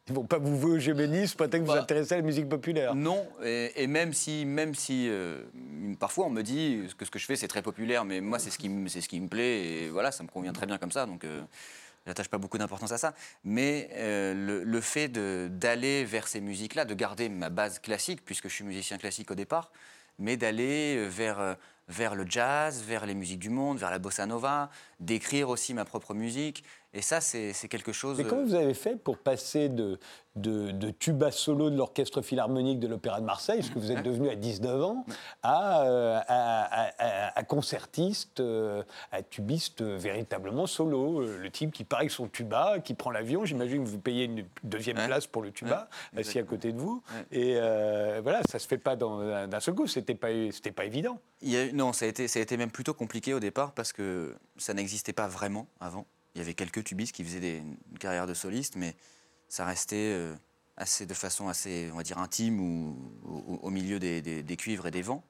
Ils 0.08 0.14
vont 0.14 0.24
pas 0.26 0.36
vous 0.38 0.58
vouer 0.58 0.72
au 0.72 0.78
géménisme, 0.78 1.36
peut-être 1.36 1.52
que 1.52 1.58
vous 1.66 1.72
Bah, 1.72 1.80
intéressez 1.80 2.12
à 2.14 2.16
la 2.18 2.22
musique 2.22 2.48
populaire. 2.48 2.94
non. 2.94 3.26
Et, 3.42 3.72
et 3.82 3.86
même 3.86 4.12
si, 4.12 4.44
même 4.44 4.74
si 4.74 5.08
euh, 5.08 5.42
parfois 5.98 6.26
on 6.26 6.30
me 6.30 6.42
dit 6.42 6.82
que 6.98 7.06
ce 7.06 7.10
que 7.10 7.18
je 7.18 7.24
fais 7.24 7.36
c'est 7.36 7.48
très 7.48 7.62
populaire, 7.62 8.04
mais 8.04 8.20
moi 8.20 8.38
c'est 8.38 8.50
ce 8.50 8.58
qui, 8.58 8.68
me- 8.68 8.88
c'est 8.88 9.00
ce 9.00 9.08
qui 9.08 9.18
me 9.18 9.28
plaît 9.28 9.64
et 9.64 9.88
voilà, 9.88 10.12
ça 10.12 10.22
me 10.22 10.28
convient 10.28 10.52
très 10.52 10.66
bien 10.66 10.76
comme 10.76 10.92
ça. 10.92 11.06
Donc, 11.06 11.24
euh, 11.24 11.40
j'attache 12.06 12.28
pas 12.28 12.36
beaucoup 12.36 12.58
d'importance 12.58 12.92
à 12.92 12.98
ça. 12.98 13.14
Mais 13.44 13.88
euh, 13.94 14.34
le, 14.34 14.62
le 14.64 14.80
fait 14.82 15.08
d'aller 15.08 16.04
vers 16.04 16.28
ces 16.28 16.42
musiques-là, 16.42 16.84
de 16.84 16.92
garder 16.92 17.30
ma 17.30 17.48
base 17.48 17.78
classique, 17.78 18.22
puisque 18.26 18.48
je 18.50 18.54
suis 18.54 18.64
musicien 18.64 18.98
classique 18.98 19.30
au 19.30 19.34
départ, 19.34 19.72
mais 20.18 20.36
d'aller 20.36 20.96
euh, 20.96 21.08
vers, 21.08 21.40
euh, 21.40 21.54
vers 21.88 22.14
le 22.14 22.24
jazz, 22.28 22.82
vers 22.82 23.06
les 23.06 23.14
musiques 23.14 23.38
du 23.38 23.50
monde, 23.50 23.78
vers 23.78 23.90
la 23.90 23.98
bossa 23.98 24.26
nova, 24.26 24.70
d'écrire 25.00 25.48
aussi 25.48 25.74
ma 25.74 25.84
propre 25.84 26.14
musique. 26.14 26.64
Et 26.96 27.02
ça, 27.02 27.20
c'est 27.20 27.52
quelque 27.68 27.92
chose. 27.92 28.18
Mais 28.18 28.24
comment 28.24 28.44
vous 28.44 28.54
avez 28.54 28.72
fait 28.72 28.94
pour 28.94 29.18
passer 29.18 29.68
de, 29.68 29.98
de, 30.36 30.70
de 30.70 30.90
tuba 30.90 31.32
solo 31.32 31.68
de 31.68 31.76
l'Orchestre 31.76 32.22
Philharmonique 32.22 32.78
de 32.78 32.86
l'Opéra 32.86 33.20
de 33.20 33.24
Marseille, 33.26 33.64
ce 33.64 33.70
que 33.72 33.80
vous 33.80 33.90
êtes 33.90 34.04
devenu 34.04 34.28
à 34.30 34.36
19 34.36 34.82
ans, 34.84 35.04
à, 35.42 35.82
euh, 35.82 36.20
à, 36.28 36.62
à- 36.86 36.92
à- 36.98 37.38
à 37.38 37.42
concertiste, 37.42 38.38
euh, 38.38 38.84
à 39.10 39.22
tubiste 39.22 39.80
euh, 39.80 39.96
véritablement 39.98 40.68
solo 40.68 41.20
euh, 41.22 41.36
Le 41.38 41.50
type 41.50 41.72
qui 41.72 41.82
part 41.82 41.98
avec 41.98 42.12
son 42.12 42.28
tuba, 42.28 42.78
qui 42.78 42.94
prend 42.94 43.10
l'avion, 43.10 43.44
j'imagine 43.44 43.82
que 43.82 43.88
vous 43.88 43.98
payez 43.98 44.24
une 44.26 44.44
deuxième 44.62 44.96
place 45.04 45.26
pour 45.26 45.42
le 45.42 45.50
tuba, 45.50 45.88
assis 46.16 46.38
à 46.38 46.44
côté 46.44 46.72
de 46.72 46.78
vous. 46.78 47.02
Et 47.32 47.54
euh, 47.56 48.20
voilà, 48.22 48.40
ça 48.48 48.60
se 48.60 48.68
fait 48.68 48.78
pas 48.78 48.94
d'un 48.94 49.60
seul 49.60 49.74
coup, 49.74 49.88
c'était 49.88 50.14
pas, 50.14 50.28
pas 50.76 50.84
évident. 50.84 51.18
Il 51.42 51.50
y 51.50 51.56
a 51.56 51.64
eu- 51.66 51.72
non, 51.72 51.92
ça 51.92 52.04
a, 52.04 52.08
été, 52.08 52.28
ça 52.28 52.38
a 52.38 52.42
été 52.42 52.56
même 52.56 52.70
plutôt 52.70 52.94
compliqué 52.94 53.34
au 53.34 53.40
départ 53.40 53.72
parce 53.72 53.92
que 53.92 54.36
ça 54.58 54.74
n'existait 54.74 55.12
pas 55.12 55.26
vraiment 55.26 55.66
avant. 55.80 56.06
Il 56.34 56.38
y 56.38 56.40
avait 56.42 56.54
quelques 56.54 56.82
tubistes 56.84 57.14
qui 57.14 57.24
faisaient 57.24 57.40
des, 57.40 57.58
une 57.58 57.98
carrière 57.98 58.26
de 58.26 58.34
soliste, 58.34 58.74
mais 58.76 58.94
ça 59.48 59.64
restait 59.64 59.96
euh, 60.14 60.34
assez, 60.76 61.06
de 61.06 61.14
façon 61.14 61.48
assez, 61.48 61.88
on 61.92 61.96
va 61.96 62.02
dire, 62.02 62.18
intime 62.18 62.60
ou 62.60 63.12
au, 63.24 63.60
au 63.62 63.70
milieu 63.70 63.98
des, 64.00 64.20
des- 64.20 64.42
des 64.42 64.56
cuivres 64.56 64.86
et 64.86 64.90
des 64.90 65.02
vents. 65.02 65.24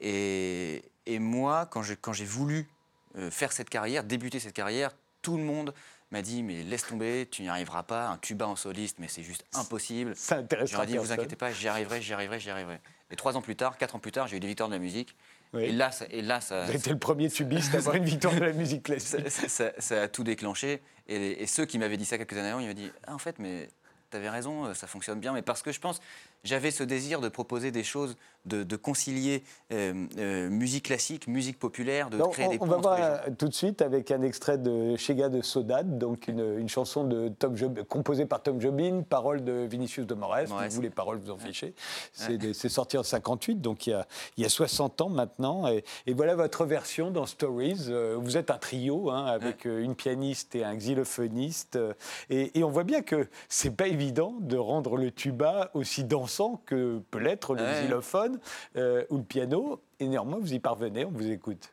Et, 0.00 0.82
et 1.06 1.18
moi, 1.18 1.66
quand 1.66 1.82
j'ai, 1.82 1.96
quand 1.96 2.12
j'ai 2.12 2.24
voulu 2.24 2.68
euh, 3.16 3.30
faire 3.30 3.52
cette 3.52 3.70
carrière, 3.70 4.04
débuter 4.04 4.40
cette 4.40 4.52
carrière, 4.54 4.90
tout 5.22 5.36
le 5.36 5.42
monde 5.44 5.72
m'a 6.10 6.22
dit 6.22 6.42
mais 6.42 6.62
laisse 6.62 6.86
tomber, 6.86 7.26
tu 7.30 7.42
n'y 7.42 7.48
arriveras 7.48 7.82
pas, 7.82 8.08
un 8.08 8.18
tuba 8.18 8.46
en 8.46 8.56
soliste, 8.56 8.98
mais 8.98 9.08
c'est 9.08 9.22
juste 9.22 9.44
impossible. 9.54 10.14
Ça 10.16 10.42
J'aurais 10.66 10.86
dit, 10.86 10.92
vous 10.98 11.12
inquiétez 11.12 11.36
pas, 11.36 11.52
j'y 11.52 11.68
arriverai, 11.68 12.02
j'y 12.02 12.12
arriverai, 12.12 12.40
j'y 12.40 12.50
arriverai. 12.50 12.80
Et 13.10 13.16
trois 13.16 13.36
ans 13.36 13.42
plus 13.42 13.56
tard, 13.56 13.78
quatre 13.78 13.94
ans 13.94 14.00
plus 14.00 14.12
tard, 14.12 14.26
j'ai 14.26 14.36
eu 14.36 14.40
des 14.40 14.48
victoires 14.48 14.68
de 14.68 14.74
la 14.74 14.80
musique. 14.80 15.16
Oui. 15.52 15.64
Et 15.64 15.72
là, 15.72 15.90
ça, 15.90 16.04
et 16.10 16.22
là, 16.22 16.40
ça, 16.40 16.62
Vous 16.64 16.68
avez 16.70 16.78
été 16.78 16.90
le 16.90 16.98
premier 16.98 17.30
tubiste 17.30 17.74
à 17.74 17.78
avoir 17.78 17.94
une 17.96 18.04
victoire 18.04 18.34
de 18.34 18.40
la 18.40 18.52
musique 18.52 18.82
classique. 18.84 19.28
ça, 19.28 19.30
ça- 19.48 19.48
ça- 19.48 19.72
ça 19.78 20.02
a 20.02 20.08
tout 20.08 20.24
déclenché. 20.24 20.82
Et, 21.08 21.42
et 21.42 21.46
ceux 21.46 21.64
qui 21.66 21.78
m'avaient 21.78 21.96
dit 21.96 22.04
ça 22.04 22.18
quelques 22.18 22.34
années 22.34 22.48
avant, 22.50 22.60
ils 22.60 22.68
m'ont 22.68 22.74
dit, 22.74 22.90
ah, 23.06 23.14
en 23.14 23.18
fait, 23.18 23.38
mais 23.38 23.68
t'avais 24.10 24.28
raison, 24.30 24.72
ça 24.74 24.86
fonctionne 24.86 25.20
bien. 25.20 25.32
Mais 25.32 25.42
parce 25.42 25.62
que 25.62 25.72
je 25.72 25.80
pense, 25.80 26.00
j'avais 26.44 26.70
ce 26.70 26.82
désir 26.84 27.20
de 27.20 27.28
proposer 27.28 27.70
des 27.70 27.84
choses, 27.84 28.16
de, 28.46 28.62
de 28.62 28.76
concilier 28.76 29.42
euh, 29.72 30.06
euh, 30.18 30.48
musique 30.48 30.84
classique, 30.86 31.26
musique 31.26 31.58
populaire, 31.58 32.10
de 32.10 32.18
créer 32.30 32.46
on, 32.46 32.50
des 32.50 32.58
on 32.60 32.66
va 32.66 32.76
voir 32.76 33.20
tout 33.38 33.48
de 33.48 33.54
suite 33.54 33.82
avec 33.82 34.10
un 34.10 34.22
extrait 34.22 34.58
de 34.58 34.96
Chega 34.96 35.28
de 35.28 35.42
Sodade, 35.42 35.98
donc 35.98 36.28
une, 36.28 36.58
une 36.58 36.68
chanson 36.68 37.04
de 37.04 37.28
Tom 37.28 37.56
Job, 37.56 37.82
composée 37.88 38.26
par 38.26 38.42
Tom 38.42 38.60
Jobim, 38.60 39.02
paroles 39.02 39.44
de 39.44 39.66
Vinicius 39.68 40.06
de 40.06 40.14
Moraes. 40.14 40.46
Vous, 40.46 40.80
les 40.80 40.90
paroles, 40.90 41.18
vous 41.18 41.30
en 41.30 41.38
fichez. 41.38 41.74
C'est 42.12 42.68
sorti 42.68 42.96
en 42.98 43.02
58, 43.02 43.60
donc 43.60 43.86
il 43.86 43.90
y 43.90 43.92
a, 43.92 44.06
il 44.36 44.42
y 44.42 44.46
a 44.46 44.48
60 44.48 45.00
ans 45.00 45.08
maintenant. 45.08 45.68
Et, 45.68 45.84
et 46.06 46.14
voilà 46.14 46.34
votre 46.34 46.64
version 46.64 47.10
dans 47.10 47.26
Stories. 47.26 47.86
Euh, 47.88 48.16
Vous 48.18 48.36
êtes 48.36 48.50
un 48.50 48.58
trio 48.58 49.10
hein, 49.10 49.26
avec 49.26 49.64
une 49.64 49.94
pianiste 49.94 50.54
et 50.54 50.64
un 50.64 50.74
xylophoniste. 50.76 51.78
Et, 52.30 52.58
et 52.58 52.64
on 52.64 52.70
voit 52.70 52.84
bien 52.84 53.02
que 53.02 53.28
c'est 53.48 53.70
pas 53.70 53.88
évident 53.88 54.34
de 54.40 54.56
rendre 54.56 54.96
le 54.96 55.10
tuba 55.10 55.70
aussi 55.74 56.04
dansant 56.04 56.60
que 56.66 57.00
peut 57.10 57.18
l'être 57.18 57.54
le 57.54 57.66
Ouais. 57.66 58.35
Euh, 58.76 59.04
ou 59.10 59.18
le 59.18 59.24
piano. 59.24 59.80
Et 60.00 60.08
néanmoins, 60.08 60.38
vous 60.38 60.52
y 60.52 60.58
parvenez, 60.58 61.04
on 61.04 61.10
vous 61.10 61.30
écoute. 61.30 61.72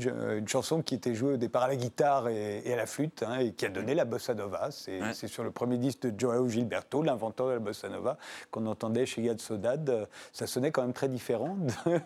Une, 0.00 0.48
chanson 0.48 0.82
qui 0.82 0.94
était 0.94 1.14
jouée 1.14 1.34
au 1.34 1.36
départ 1.36 1.64
à 1.64 1.68
la 1.68 1.76
guitare 1.76 2.28
et, 2.28 2.72
à 2.72 2.76
la 2.76 2.86
flûte, 2.86 3.22
hein, 3.26 3.38
et 3.38 3.52
qui 3.52 3.66
a 3.66 3.68
donné 3.68 3.94
la 3.94 4.04
bossa 4.04 4.34
nova. 4.34 4.70
C'est 4.70 5.28
sur 5.28 5.44
le 5.44 5.50
premier 5.50 5.78
disque 5.78 6.00
de 6.02 6.18
Joao 6.18 6.48
Gilberto, 6.48 7.02
l'inventeur 7.02 7.48
de 7.48 7.52
la 7.52 7.58
bossa 7.58 7.88
nova, 7.88 8.18
qu'on 8.50 8.66
entendait 8.66 9.06
chez 9.06 9.22
Yad 9.22 9.40
Sodad. 9.40 10.08
Ça 10.32 10.46
sonnait 10.46 10.70
quand 10.70 10.82
même 10.82 10.92
très 10.92 11.08
différent 11.08 11.56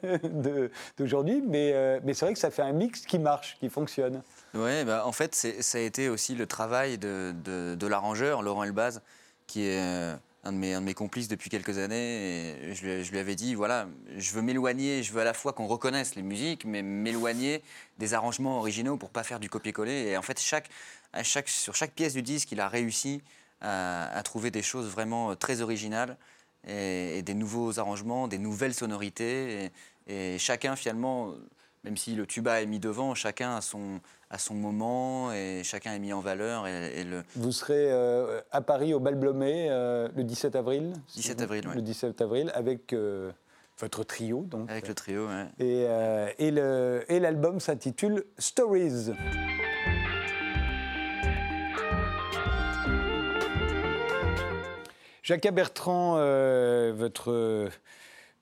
d'aujourd'hui, 0.98 1.42
mais, 1.46 1.72
euh, 1.74 2.00
mais 2.04 2.14
c'est 2.14 2.26
vrai 2.26 2.34
que 2.34 2.40
ça 2.40 2.50
fait 2.50 2.62
un 2.62 2.72
mix 2.72 3.06
qui 3.06 3.18
marche, 3.18 3.56
qui 3.60 3.68
fonctionne. 3.68 4.22
Oui, 4.54 4.84
bah, 4.84 5.04
en 5.06 5.12
fait, 5.12 5.34
ça 5.34 5.78
a 5.78 5.80
été 5.80 6.08
aussi 6.08 6.34
le 6.34 6.46
travail 6.46 6.98
de, 6.98 7.34
de, 7.44 7.86
l'arrangeur, 7.86 8.42
Laurent 8.42 8.64
Elbaz, 8.64 9.00
qui 9.46 9.66
est 9.66 9.80
euh, 9.80 10.16
un 10.44 10.52
de, 10.52 10.56
mes, 10.58 10.94
complices 10.94 11.28
depuis 11.28 11.50
quelques 11.50 11.78
années. 11.78 12.74
Je, 12.74 13.10
lui, 13.10 13.18
avais 13.18 13.34
dit 13.34 13.54
voilà, 13.54 13.88
je 14.16 14.32
veux 14.32 14.42
m'éloigner, 14.42 15.02
je 15.02 15.12
veux 15.12 15.20
à 15.20 15.24
la 15.24 15.34
fois 15.34 15.52
qu'on 15.52 15.66
reconnaisse 15.66 16.14
les 16.14 16.22
musiques, 16.22 16.64
mais 16.64 16.82
m'éloigner 16.82 17.62
des 17.98 18.14
arrangements 18.14 18.58
originaux 18.58 18.96
pour 18.96 19.10
pas 19.10 19.22
faire 19.22 19.40
du 19.40 19.50
copier-coller. 19.50 20.08
Et 20.08 20.16
en 20.16 20.22
fait, 20.22 20.38
sur 20.38 21.74
chaque 21.74 21.92
pièce 21.92 22.14
du 22.14 22.22
disque, 22.22 22.52
il 22.52 22.60
a 22.60 22.68
réussi 22.68 23.22
à, 23.60 24.20
trouver 24.24 24.50
des 24.50 24.62
choses 24.62 24.88
vraiment 24.88 25.36
très 25.36 25.60
originales 25.60 26.16
et, 26.66 27.22
des 27.22 27.34
nouveaux 27.34 27.78
arrangements, 27.78 28.28
des 28.28 28.38
nouvelles 28.38 28.74
sonorités. 28.74 29.70
Et 30.06 30.38
chacun, 30.38 30.74
finalement, 30.76 31.34
même 31.84 31.96
si 31.96 32.14
le 32.14 32.26
tuba 32.26 32.60
est 32.60 32.66
mis 32.66 32.78
devant, 32.78 33.14
chacun 33.14 33.56
a 33.56 33.60
son, 33.60 34.00
à 34.28 34.38
son 34.38 34.54
moment 34.54 35.32
et 35.32 35.62
chacun 35.64 35.94
est 35.94 35.98
mis 35.98 36.12
en 36.12 36.20
valeur. 36.20 36.66
Et, 36.66 37.04
le... 37.04 37.22
Vous 37.36 37.52
serez 37.52 37.90
euh, 37.90 38.40
à 38.52 38.60
Paris 38.60 38.92
au 38.92 39.00
Bal 39.00 39.14
Blomet 39.14 39.68
euh, 39.70 40.08
le 40.14 40.24
17 40.24 40.56
avril 40.56 40.92
17 41.14 41.40
avril, 41.40 41.64
oui. 41.68 41.74
Le 41.76 41.82
17 41.82 42.20
avril 42.20 42.52
avec 42.54 42.92
euh, 42.92 43.32
votre 43.78 44.04
trio. 44.04 44.42
Donc. 44.42 44.70
Avec 44.70 44.88
le 44.88 44.94
trio, 44.94 45.26
oui. 45.26 45.64
Et, 46.38 46.48
et 47.08 47.20
l'album 47.20 47.60
s'intitule 47.60 48.24
Stories. 48.38 49.12
Jacques 55.22 55.52
Bertrand, 55.52 56.14
votre 56.92 57.70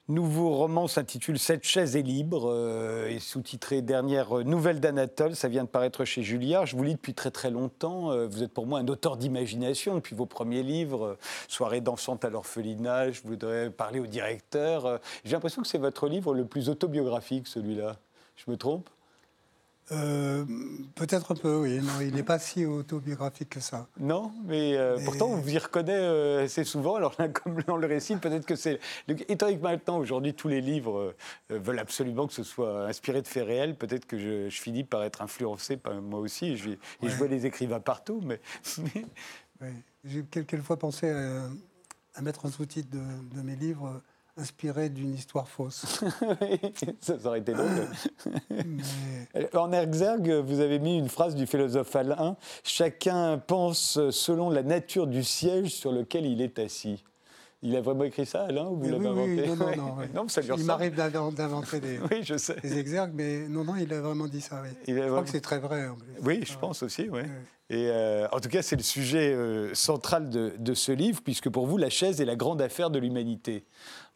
Nouveau 0.09 0.55
roman 0.55 0.87
s'intitule 0.87 1.39
Cette 1.39 1.65
chaise 1.65 1.95
est 1.95 2.03
libre 2.03 2.51
euh, 2.51 3.11
et 3.11 3.19
sous-titré 3.19 3.83
Dernière 3.83 4.43
nouvelle 4.43 4.81
d'Anatole. 4.81 5.37
Ça 5.37 5.49
vient 5.49 5.65
de 5.65 5.69
paraître 5.69 6.07
chez 6.07 6.23
Julliard. 6.23 6.65
Je 6.65 6.77
vous 6.77 6.83
lis 6.83 6.95
depuis 6.95 7.13
très 7.13 7.31
très 7.31 7.51
longtemps. 7.51 8.11
Euh, 8.11 8.27
vous 8.27 8.43
êtes 8.43 8.55
pour 8.55 8.67
moi 8.67 8.79
un 8.79 8.89
auteur 8.89 9.19
d'imagination 9.19 9.97
depuis 9.97 10.17
vos 10.17 10.25
premiers 10.25 10.63
livres, 10.63 11.05
euh, 11.05 11.19
Soirée 11.47 11.83
dansante 11.83 12.25
à 12.25 12.31
l'orphelinat. 12.31 13.11
Je 13.11 13.21
voudrais 13.23 13.69
parler 13.69 14.01
au 14.01 14.07
directeur. 14.07 14.99
J'ai 15.25 15.33
l'impression 15.33 15.61
que 15.61 15.69
c'est 15.69 15.77
votre 15.77 16.09
livre 16.09 16.33
le 16.33 16.47
plus 16.47 16.71
autobiographique, 16.71 17.47
celui-là. 17.47 17.97
Je 18.37 18.51
me 18.51 18.57
trompe? 18.57 18.89
Euh, 19.91 20.45
peut-être 20.95 21.33
un 21.33 21.35
peu, 21.35 21.57
oui. 21.57 21.81
Non, 21.81 22.01
il 22.01 22.15
n'est 22.15 22.23
pas 22.23 22.39
si 22.39 22.67
autobiographique 22.67 23.49
que 23.51 23.61
ça. 23.61 23.89
Non, 23.99 24.33
mais 24.45 24.77
euh, 24.77 24.99
pourtant, 25.05 25.27
on 25.27 25.37
vous 25.37 25.51
y 25.51 25.59
reconnaît 25.59 25.97
euh, 25.97 26.45
assez 26.45 26.65
souvent. 26.65 26.97
Alors 26.97 27.17
comme 27.33 27.63
dans 27.63 27.77
le 27.77 27.87
récit, 27.87 28.17
peut-être 28.17 28.47
que 28.47 28.57
c'est... 28.57 28.81
Étant 29.29 29.47
donné 29.47 29.59
que 29.59 29.63
maintenant, 29.63 29.99
aujourd'hui, 29.99 30.35
tous 30.35 30.49
les 30.49 30.61
livres 30.61 31.15
veulent 31.49 31.79
absolument 31.79 32.27
que 32.27 32.35
ce 32.35 32.43
soit 32.43 32.87
inspiré 32.87 33.23
de 33.23 33.27
faits 33.27 33.47
réels, 33.47 33.77
peut-être 33.77 34.07
que 34.07 34.19
je, 34.19 34.49
finis 34.51 34.85
par 34.85 35.05
être 35.05 35.23
influencé 35.23 35.77
par 35.77 35.95
moi 36.03 36.21
aussi. 36.21 36.47
Et 36.47 36.57
je, 36.57 36.71
et 36.71 36.79
je 37.03 37.17
vois 37.17 37.29
les 37.29 37.47
écrivains 37.47 37.81
partout, 37.81 38.23
mais... 38.25 38.41
J'ai 40.05 40.23
quelquefois 40.25 40.79
pensé 40.79 41.11
à, 41.11 42.23
mettre 42.23 42.47
un 42.47 42.51
sous-titre 42.51 42.91
de, 42.91 43.37
de 43.37 43.43
mes 43.43 43.57
livres 43.57 44.01
inspiré 44.39 44.89
d'une 44.89 45.15
histoire 45.15 45.49
fausse. 45.49 46.01
ça, 47.01 47.15
aurait 47.25 47.41
été 47.41 47.53
drôle. 47.53 47.89
En 49.55 49.73
exergue, 49.73 50.31
vous 50.31 50.61
avez 50.61 50.79
mis 50.79 50.99
une 50.99 51.09
phrase 51.09 51.35
du 51.35 51.47
philosophe 51.47 51.95
Alain 51.97 52.37
Chacun 52.63 53.39
pense 53.39 54.11
selon 54.11 54.51
la 54.51 54.63
nature 54.63 55.07
du 55.07 55.25
siège 55.25 55.71
sur 55.71 55.93
lequel 55.93 56.27
il 56.27 56.41
est 56.41 56.59
assis. 56.59 57.05
Il 57.61 57.75
a 57.75 57.81
vraiment 57.81 58.05
écrit 58.05 58.25
ça, 58.25 58.45
Alain, 58.45 58.69
ou 58.69 58.77
vous 58.77 58.89
l'avez 58.89 59.09
inventé 59.09 59.51
oui, 59.51 59.59
non, 59.59 59.77
non, 59.77 59.97
non, 60.15 60.29
ça 60.29 60.41
lui 60.41 60.51
Il 60.57 60.65
m'arrive 60.65 60.95
d'inventer 60.95 61.81
des, 61.81 61.99
oui, 62.11 62.23
je 62.23 62.37
sais. 62.37 62.55
des 62.63 62.79
exergues, 62.79 63.13
mais 63.15 63.49
non, 63.49 63.65
non, 63.65 63.75
il 63.75 63.93
a 63.93 64.01
vraiment 64.01 64.29
dit 64.29 64.41
ça. 64.41 64.63
Je 64.87 65.09
crois 65.09 65.23
que 65.25 65.31
c'est 65.31 65.41
très 65.41 65.59
vrai. 65.59 65.89
Oui, 66.23 66.41
je 66.45 66.57
pense 66.57 66.83
aussi, 66.85 67.09
oui. 67.11 67.23
Et 67.71 67.91
euh, 67.91 68.27
en 68.33 68.41
tout 68.41 68.49
cas, 68.49 68.63
c'est 68.63 68.77
le 68.77 68.83
sujet 68.83 69.35
euh, 69.35 69.75
central 69.75 70.31
de, 70.31 70.55
de, 70.59 70.73
ce 70.73 70.91
livre, 70.91 71.21
puisque 71.23 71.51
pour 71.51 71.67
vous, 71.67 71.77
la 71.77 71.91
chaise 71.91 72.21
est 72.21 72.25
la 72.25 72.37
grande 72.37 72.63
affaire 72.63 72.91
de 72.91 72.99
l'humanité. 72.99 73.67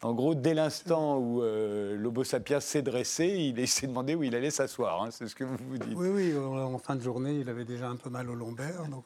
En 0.01 0.13
gros, 0.13 0.33
dès 0.33 0.55
l'instant 0.55 1.19
où 1.19 1.43
euh, 1.43 1.95
l'Homo 1.95 2.23
sapiens 2.23 2.59
s'est 2.59 2.81
dressé, 2.81 3.27
il 3.27 3.67
s'est 3.67 3.87
demandé 3.87 4.15
où 4.15 4.23
il 4.23 4.33
allait 4.35 4.49
s'asseoir. 4.49 5.03
Hein, 5.03 5.09
c'est 5.11 5.27
ce 5.27 5.35
que 5.35 5.43
vous 5.43 5.57
vous 5.69 5.77
dites. 5.77 5.95
Oui, 5.95 6.07
oui. 6.07 6.33
En 6.35 6.79
fin 6.79 6.95
de 6.95 7.01
journée, 7.01 7.39
il 7.41 7.49
avait 7.49 7.65
déjà 7.65 7.89
un 7.89 7.95
peu 7.95 8.09
mal 8.09 8.29
au 8.29 8.35
lombaire. 8.35 8.87
Donc... 8.89 9.05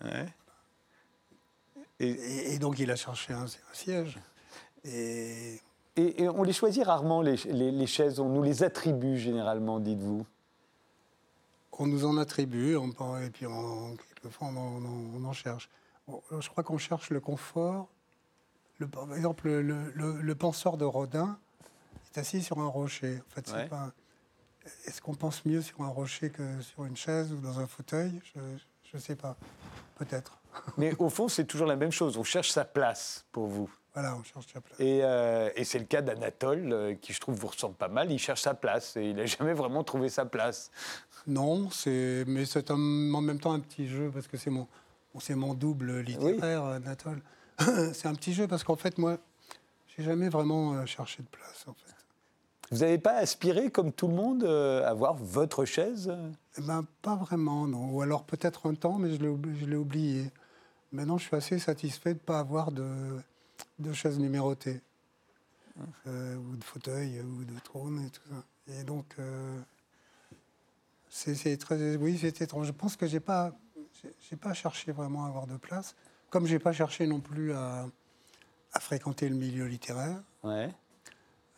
Et, 2.00 2.60
donc, 2.60 2.80
il 2.80 2.92
a 2.92 2.96
cherché 2.96 3.34
un, 3.34 3.46
siège. 3.74 4.20
Et... 4.84 5.60
et... 5.96 6.30
on 6.30 6.44
les 6.44 6.54
choisit 6.54 6.84
rarement, 6.84 7.22
les, 7.22 7.36
les, 7.36 7.88
chaises. 7.88 8.20
On 8.20 8.30
nous 8.30 8.44
les 8.44 8.64
attribue 8.64 9.18
généralement, 9.18 9.80
dites-vous. 9.80 10.26
On 11.80 11.88
nous 11.88 12.06
en 12.06 12.18
attribue, 12.18 12.76
on, 12.76 12.90
et 13.20 13.30
puis 13.30 13.46
on, 13.46 13.96
quelquefois 13.96 14.48
on, 14.48 15.24
en 15.24 15.34
cherche. 15.34 15.70
je 16.08 16.50
crois 16.50 16.64
qu'on 16.64 16.78
cherche 16.80 17.12
le 17.12 17.20
confort 17.20 17.88
le, 18.80 18.88
par 18.88 19.14
exemple, 19.16 19.50
le, 19.50 20.36
penseur 20.36 20.78
de 20.78 20.86
Rodin 20.86 21.38
est 22.14 22.20
assis 22.20 22.44
sur 22.44 22.60
un 22.60 22.68
rocher. 22.68 23.22
En 23.28 23.42
fait, 23.42 23.52
Est-ce 24.86 25.02
qu'on 25.02 25.16
pense 25.16 25.46
mieux 25.46 25.62
sur 25.62 25.82
un 25.82 25.88
rocher 25.88 26.30
que 26.30 26.62
sur 26.62 26.86
une 26.86 26.98
chaise 26.98 27.32
ou 27.32 27.38
dans 27.38 27.60
un 27.60 27.68
fauteuil? 27.68 28.22
Je 28.36 28.98
ne 28.98 29.00
sais 29.00 29.16
pas. 29.16 29.36
Peut-être. 29.96 30.38
Mais 30.78 30.94
au 31.00 31.10
fond, 31.10 31.28
c'est 31.28 31.46
toujours 31.46 31.68
la 31.68 31.76
même 31.76 31.92
chose. 31.92 32.18
On 32.18 32.24
cherche 32.24 32.50
sa 32.50 32.66
place 32.66 33.26
pour 33.32 33.48
vous. 33.48 33.70
Voilà, 34.00 34.16
on 34.16 34.22
cherche 34.24 34.46
sa 34.54 34.62
place. 34.62 34.80
Et, 34.80 35.04
euh, 35.04 35.50
c'est 35.64 35.80
le 35.80 35.86
cas 35.86 36.04
d'Anatole, 36.04 36.72
euh, 36.72 36.94
qui 36.94 37.14
je 37.14 37.20
trouve 37.20 37.34
vous 37.34 37.48
ressemble 37.48 37.74
pas 37.74 37.88
mal. 37.88 38.12
Il 38.12 38.20
cherche 38.20 38.42
sa 38.42 38.54
place 38.54 38.96
et 38.96 39.10
il 39.10 39.16
n'a 39.16 39.26
jamais 39.26 39.54
vraiment 39.54 39.84
trouvé 39.84 40.10
sa 40.10 40.24
place. 40.26 40.70
Non, 41.26 41.68
mais 41.88 42.46
c'est 42.46 42.70
en 42.70 42.78
même 42.78 43.40
temps 43.40 43.54
un 43.54 43.60
petit 43.60 43.88
jeu 43.88 44.12
parce 44.14 44.28
que 44.28 44.38
c'est 44.38 44.52
mon, 44.52 44.68
c'est 45.20 45.34
mon 45.34 45.56
double 45.56 46.02
littéraire, 46.02 46.64
Anatole. 46.66 47.24
c'est 47.94 48.08
un 48.08 48.14
petit 48.14 48.34
jeu 48.34 48.48
parce 48.48 48.64
qu'en 48.64 48.76
fait, 48.76 49.00
moi, 49.00 49.18
j'ai 49.88 50.04
jamais 50.04 50.30
vraiment 50.30 50.74
euh, 50.74 50.86
cherché 50.86 51.24
de 51.24 51.30
place. 51.30 51.66
En 51.66 51.74
fait. 51.74 51.96
Vous 52.70 52.78
n'avez 52.82 53.00
pas 53.00 53.16
aspiré, 53.16 53.72
comme 53.72 53.92
tout 53.92 54.10
le 54.10 54.14
monde, 54.14 54.44
à 54.44 54.90
avoir 54.90 55.16
votre 55.16 55.66
chaise? 55.66 56.16
Eh 56.60 56.62
ben, 56.62 56.86
Pas 57.02 57.16
vraiment, 57.16 57.66
non. 57.66 57.90
Ou 57.90 58.04
alors 58.04 58.26
peut-être 58.26 58.70
un 58.70 58.76
temps, 58.76 59.00
mais 59.00 59.16
je 59.16 59.66
l'ai 59.66 59.76
oublié. 59.76 60.32
Maintenant, 60.92 61.18
je 61.18 61.26
suis 61.26 61.36
assez 61.36 61.60
satisfait 61.60 62.14
de 62.14 62.20
ne 62.20 62.24
pas 62.24 62.40
avoir 62.40 62.72
de, 62.72 63.20
de 63.80 63.94
chaise 63.94 64.20
numérotée. 64.20 64.82
Euh, 66.08 66.36
ou 66.38 66.56
de 66.56 66.64
fauteuil, 66.64 67.22
ou 67.22 67.44
de 67.44 67.60
trône, 67.60 68.04
et 68.04 68.10
tout 68.10 68.22
ça. 68.30 68.74
Et 68.74 68.84
donc, 68.84 69.16
c'est 71.10 71.58
très... 71.58 71.96
Oui, 71.98 72.18
c'est 72.20 72.42
étrange. 72.42 72.68
Je 72.68 72.72
pense 72.72 72.96
que 72.96 73.06
je 73.06 73.14
n'ai 73.14 73.20
pas, 73.20 73.54
pas 74.42 74.54
cherché 74.54 74.92
vraiment 74.92 75.26
à 75.26 75.28
avoir 75.28 75.48
de 75.48 75.58
place. 75.58 75.96
Comme 76.30 76.46
je 76.46 76.54
n'ai 76.54 76.60
pas 76.60 76.74
cherché 76.74 77.08
non 77.08 77.20
plus 77.20 77.54
à, 77.54 77.88
fréquenter 78.80 79.28
le 79.28 79.36
milieu 79.36 79.66
littéraire, 79.66 80.22
ouais. 80.44 80.70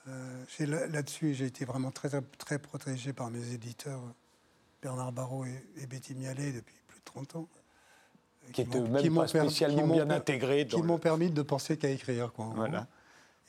Euh, 0.08 0.46
là-dessus, 0.88 1.34
j'ai 1.34 1.46
été 1.46 1.66
vraiment 1.66 1.92
très, 1.92 2.10
très 2.38 2.60
protégé 2.60 3.12
par 3.12 3.30
mes 3.30 3.52
éditeurs, 3.52 4.02
Bernard 4.82 5.12
Barrault 5.12 5.46
et, 5.46 5.86
Betty 5.86 6.16
Mialet, 6.16 6.54
depuis 6.54 6.76
plus 6.88 7.00
de 7.00 7.04
30 7.04 7.36
ans. 7.36 7.50
Qui 8.54 8.62
étaient 8.62 8.80
même 8.80 9.16
pas 9.16 9.28
spécialement 9.28 9.88
bien 9.88 10.10
intégrés. 10.10 10.66
Qui 10.66 10.82
m'ont 10.82 10.98
permis 10.98 11.30
de 11.30 11.42
penser 11.42 11.78
qu'à 11.78 11.90
écrire. 11.90 12.32
Quoi, 12.34 12.52
voilà. 12.56 12.88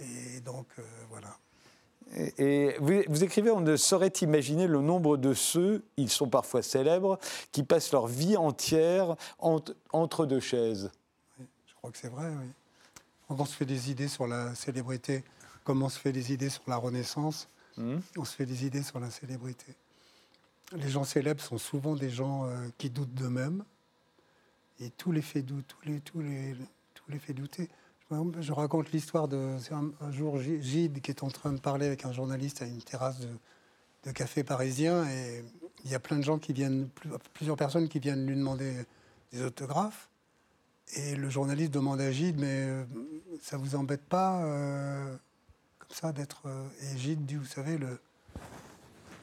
Et 0.00 0.40
donc, 0.40 0.66
euh, 0.78 0.82
voilà. 1.10 1.36
Et, 2.38 2.76
vous, 2.80 3.22
écrivez, 3.22 3.50
on 3.50 3.60
ne 3.60 3.76
saurait 3.76 4.12
imaginer 4.20 4.66
le 4.66 4.80
nombre 4.80 5.16
de 5.16 5.32
ceux, 5.32 5.84
ils 5.96 6.10
sont 6.10 6.28
parfois 6.28 6.62
célèbres, 6.62 7.18
qui 7.52 7.62
passent 7.62 7.92
leur 7.92 8.08
vie 8.08 8.36
entière 8.36 9.14
entre 9.38 10.26
deux 10.26 10.40
chaises. 10.40 10.90
Je 11.38 11.74
crois 11.74 11.90
que 11.90 11.98
c'est 11.98 12.08
vrai, 12.08 12.28
oui. 12.28 12.50
on 13.28 13.44
se 13.44 13.54
fait 13.54 13.64
des 13.64 13.90
idées 13.90 14.08
sur 14.08 14.26
la 14.26 14.54
célébrité, 14.56 15.24
comme 15.62 15.82
on 15.82 15.88
se 15.88 15.98
fait 15.98 16.12
des 16.12 16.32
idées 16.32 16.50
sur 16.50 16.62
la 16.66 16.76
Renaissance, 16.76 17.48
hmm. 17.76 17.98
on 18.16 18.24
se 18.24 18.34
fait 18.34 18.46
des 18.46 18.66
idées 18.66 18.82
sur 18.82 18.98
la 18.98 19.10
célébrité. 19.10 19.74
Les 20.72 20.88
gens 20.88 21.04
célèbres 21.04 21.42
sont 21.42 21.58
souvent 21.58 21.94
des 21.94 22.10
gens 22.10 22.46
euh, 22.46 22.68
qui 22.78 22.90
doutent 22.90 23.14
d'eux-mêmes, 23.14 23.64
et 24.80 24.90
tout 24.90 25.12
les 25.12 25.22
fait, 25.22 25.42
douter, 25.42 26.00
tous 26.04 26.20
les, 26.20 26.54
tous 26.94 27.10
les, 27.10 27.18
tous. 27.18 27.66
Je 28.40 28.52
raconte 28.52 28.90
l'histoire 28.92 29.28
de. 29.28 29.56
Un, 30.00 30.10
jour, 30.10 30.40
Gide 30.40 31.00
qui 31.00 31.10
est 31.10 31.22
en 31.22 31.28
train 31.28 31.52
de 31.52 31.60
parler 31.60 31.86
avec 31.86 32.04
un 32.04 32.12
journaliste 32.12 32.62
à 32.62 32.66
une 32.66 32.82
terrasse 32.82 33.20
de, 33.20 34.10
café 34.12 34.42
parisien, 34.42 35.08
et 35.08 35.44
il 35.84 35.90
y 35.90 35.94
a 35.94 36.00
plein 36.00 36.16
de 36.16 36.24
gens 36.24 36.38
qui 36.38 36.52
viennent, 36.52 36.88
plusieurs 37.34 37.56
personnes 37.56 37.88
qui 37.88 38.00
viennent 38.00 38.26
lui 38.26 38.34
demander 38.34 38.84
des 39.32 39.42
autographes. 39.42 40.08
Et 40.96 41.14
le 41.14 41.30
journaliste 41.30 41.72
demande 41.72 42.00
à 42.00 42.10
Gide, 42.10 42.40
mais 42.40 42.66
euh, 42.66 42.84
ça 43.40 43.56
vous 43.56 43.76
embête 43.76 44.02
pas 44.02 44.42
euh, 44.42 45.14
comme 45.78 45.90
ça 45.90 46.10
d'être. 46.10 46.42
Euh, 46.46 46.66
et 46.82 46.98
Gide 46.98 47.24
dit, 47.24 47.36
vous 47.36 47.44
savez, 47.44 47.78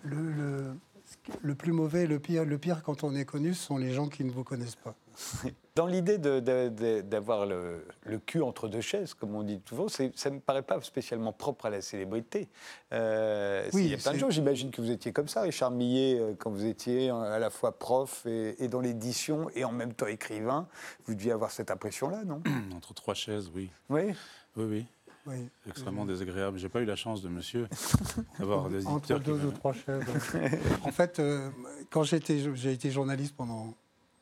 Le 0.06 1.56
plus 1.56 1.74
mauvais, 1.74 2.08
le 2.08 2.20
pire, 2.20 2.46
le 2.46 2.58
pire 2.58 2.84
quand 2.84 3.04
on 3.04 3.14
est 3.16 3.26
connu, 3.26 3.54
ce 3.54 3.66
sont 3.66 3.78
les 3.78 3.92
gens 3.92 4.08
qui 4.08 4.24
ne 4.24 4.32
vous 4.32 4.46
connaissent 4.46 4.78
pas. 4.78 4.96
Dans 5.76 5.86
l'idée 5.86 6.18
d'avoir 6.18 7.46
le, 7.46 7.86
le 8.04 8.18
cul 8.18 8.42
entre 8.42 8.68
deux 8.68 8.82
chaises, 8.82 9.14
comme 9.14 9.36
on 9.36 9.44
dit 9.44 9.62
souvent, 9.70 9.88
c'est- 9.88 10.12
ça 10.18 10.32
ne 10.32 10.36
me 10.36 10.40
paraît 10.40 10.64
pas 10.64 10.82
spécialement 10.82 11.32
propre 11.32 11.68
à 11.68 11.70
la 11.70 11.82
célébrité. 11.82 12.50
Euh, 12.94 13.70
Oui, 13.74 13.86
il 13.86 13.92
y 13.92 13.94
a 13.94 13.98
plein 13.98 14.14
de 14.14 14.18
gens, 14.18 14.30
j'imagine 14.32 14.72
que 14.72 14.82
vous 14.82 14.90
étiez 14.90 15.12
comme 15.14 15.28
ça, 15.28 15.42
Richard 15.42 15.70
Millet, 15.70 16.20
euh, 16.20 16.34
quand 16.38 16.50
vous 16.50 16.66
étiez 16.66 17.12
euh, 17.12 17.36
à 17.36 17.38
la 17.38 17.52
fois 17.52 17.78
prof 17.78 18.26
et, 18.26 18.56
et 18.64 18.68
dans 18.70 18.80
l'édition 18.82 19.50
et 19.54 19.66
en 19.66 19.72
même 19.72 19.94
temps 19.94 20.08
écrivain. 20.08 20.68
Vous 21.06 21.14
deviez 21.14 21.32
avoir 21.32 21.52
cette 21.52 21.70
impression-là, 21.70 22.24
non 22.26 22.42
Entre 22.76 22.96
trois 22.96 23.14
chaises, 23.14 23.52
oui. 23.54 23.70
Oui. 23.90 24.14
Oui, 24.56 24.66
oui. 24.66 24.86
Oui. 25.28 25.50
Extrêmement 25.68 26.06
désagréable. 26.06 26.58
J'ai 26.58 26.70
pas 26.70 26.80
eu 26.82 26.86
la 26.86 26.96
chance 26.96 27.22
de 27.22 27.28
monsieur 27.30 27.68
d'avoir 28.40 28.70
des 28.70 28.88
Entre 28.88 29.14
qui 29.16 29.24
deux 29.26 29.46
ou 29.46 29.52
trois 29.52 29.74
chaises. 29.74 30.02
en 30.84 30.92
fait, 30.92 31.20
euh, 31.20 31.50
quand 31.92 32.02
j'ai 32.04 32.18
été 32.18 32.90
journaliste 32.90 33.36
pendant 33.36 33.76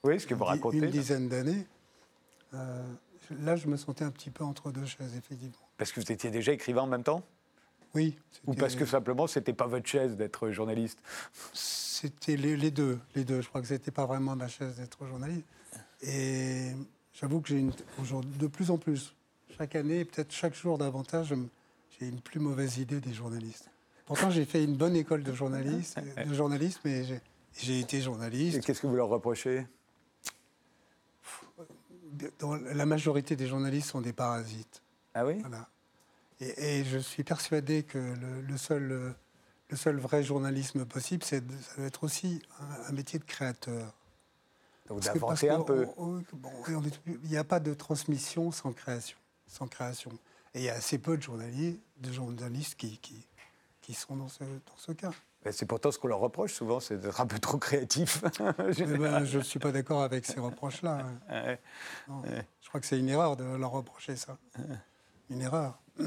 Oui, 0.05 0.19
ce 0.19 0.27
que 0.27 0.35
vous 0.35 0.43
racontez. 0.43 0.77
une 0.77 0.89
dizaine 0.89 1.27
d'années, 1.27 1.65
euh, 2.53 2.83
là, 3.41 3.55
je 3.55 3.67
me 3.67 3.75
sentais 3.75 4.05
un 4.05 4.11
petit 4.11 4.29
peu 4.29 4.43
entre 4.43 4.71
deux 4.71 4.85
chaises, 4.85 5.15
effectivement. 5.17 5.55
Parce 5.77 5.91
que 5.91 5.99
vous 5.99 6.11
étiez 6.11 6.29
déjà 6.29 6.51
écrivain 6.51 6.83
en 6.83 6.87
même 6.87 7.03
temps? 7.03 7.23
Oui. 7.95 8.15
Ou 8.45 8.53
parce 8.53 8.75
que 8.75 8.85
simplement, 8.85 9.25
c'était 9.25 9.53
pas 9.53 9.67
votre 9.67 9.87
chaise 9.87 10.15
d'être 10.15 10.51
journaliste? 10.51 10.99
C'était 11.53 12.35
les, 12.35 12.55
les 12.55 12.71
deux, 12.71 12.99
les 13.15 13.23
deux. 13.23 13.41
Je 13.41 13.47
crois 13.49 13.61
que 13.61 13.67
c'était 13.67 13.91
pas 13.91 14.05
vraiment 14.05 14.35
ma 14.35 14.47
chaise 14.47 14.75
d'être 14.75 15.07
journaliste. 15.07 15.47
Et 16.01 16.71
j'avoue 17.13 17.41
que 17.41 17.49
j'ai 17.49 17.59
une, 17.59 17.71
de 18.39 18.47
plus 18.47 18.69
en 18.69 18.77
plus, 18.77 19.15
chaque 19.57 19.75
année, 19.75 20.05
peut-être 20.05 20.31
chaque 20.31 20.53
jour 20.53 20.77
davantage, 20.77 21.33
j'ai 21.97 22.07
une 22.07 22.19
plus 22.19 22.39
mauvaise 22.39 22.77
idée 22.77 22.99
des 22.99 23.13
journalistes. 23.13 23.71
Pourtant, 24.05 24.29
j'ai 24.29 24.45
fait 24.45 24.63
une 24.63 24.75
bonne 24.75 24.95
école 24.95 25.23
de 25.23 25.33
journaliste, 25.33 25.97
de 26.27 26.33
journalisme, 26.33 26.81
mais 26.85 27.03
j'ai, 27.57 27.79
été 27.79 27.97
Et 27.97 28.01
journaliste. 28.01 28.63
qu'est-ce 28.63 28.81
que 28.81 28.87
vous 28.87 28.95
leur 28.95 29.07
reprochez? 29.07 29.65
Dans- 32.39 32.55
la 32.55 32.85
majorité 32.85 33.35
des 33.35 33.47
journalistes 33.47 33.89
sont 33.89 34.01
des 34.01 34.13
parasites. 34.13 34.81
Ah 35.13 35.25
oui? 35.25 35.39
Voilà. 35.41 35.67
Et, 36.39 36.79
et 36.79 36.83
je 36.83 36.97
suis 36.97 37.23
persuadé 37.23 37.83
que 37.83 37.97
le, 37.97 38.41
le 38.41 38.57
seul, 38.57 39.15
le 39.69 39.77
seul 39.77 39.97
vrai 39.97 40.23
journalisme 40.23 40.85
possible, 40.85 41.23
c'est 41.23 41.43
ça 41.61 41.75
doit 41.77 41.85
être 41.85 42.03
aussi 42.03 42.41
un, 42.59 42.89
un 42.89 42.91
métier 42.91 43.19
de 43.19 43.23
créateur. 43.23 43.93
Donc 44.87 45.01
d'inventer 45.01 45.49
un 45.49 45.61
peu. 45.61 45.87
il 47.23 47.29
n'y 47.29 47.37
a 47.37 47.43
pas 47.43 47.59
de 47.59 47.73
transmission 47.73 48.51
sans 48.51 48.71
création. 48.71 49.17
Sans 49.47 49.67
création. 49.67 50.11
Et 50.53 50.59
il 50.59 50.63
y 50.63 50.69
a 50.69 50.75
assez 50.75 50.97
peu 50.97 51.17
de 51.17 51.23
journalistes, 51.23 51.79
de 51.97 52.11
journalistes 52.11 52.75
qui, 52.75 52.97
qui, 52.99 53.25
qui 53.81 53.93
sont 53.93 54.15
dans 54.15 54.27
ce, 54.29 54.43
dans 54.43 54.77
ce 54.77 54.91
cas. 54.91 55.11
Ben, 55.45 55.53
C'est 55.53 55.65
pourtant 55.67 55.91
ce 55.91 55.99
qu'on 55.99 56.07
leur 56.07 56.19
reproche 56.19 56.53
souvent, 56.53 56.79
c'est 56.79 56.97
d'être 56.97 57.21
un 57.21 57.27
peu 57.27 57.39
trop 57.39 57.57
créatif. 57.57 58.23
Ben, 58.39 59.23
je 59.23 59.37
ne 59.37 59.43
suis 59.43 59.59
pas 59.59 59.71
d'accord 59.71 60.01
avec 60.01 60.25
ces 60.25 60.39
reproches-là. 60.39 60.99
hein. 61.29 61.55
Je 62.61 62.67
crois 62.67 62.81
que 62.81 62.87
c'est 62.87 62.99
une 62.99 63.09
erreur 63.09 63.37
de 63.37 63.43
leur 63.43 63.71
reprocher 63.71 64.15
ça. 64.15 64.37
Une 65.29 65.41
erreur. 65.41 65.79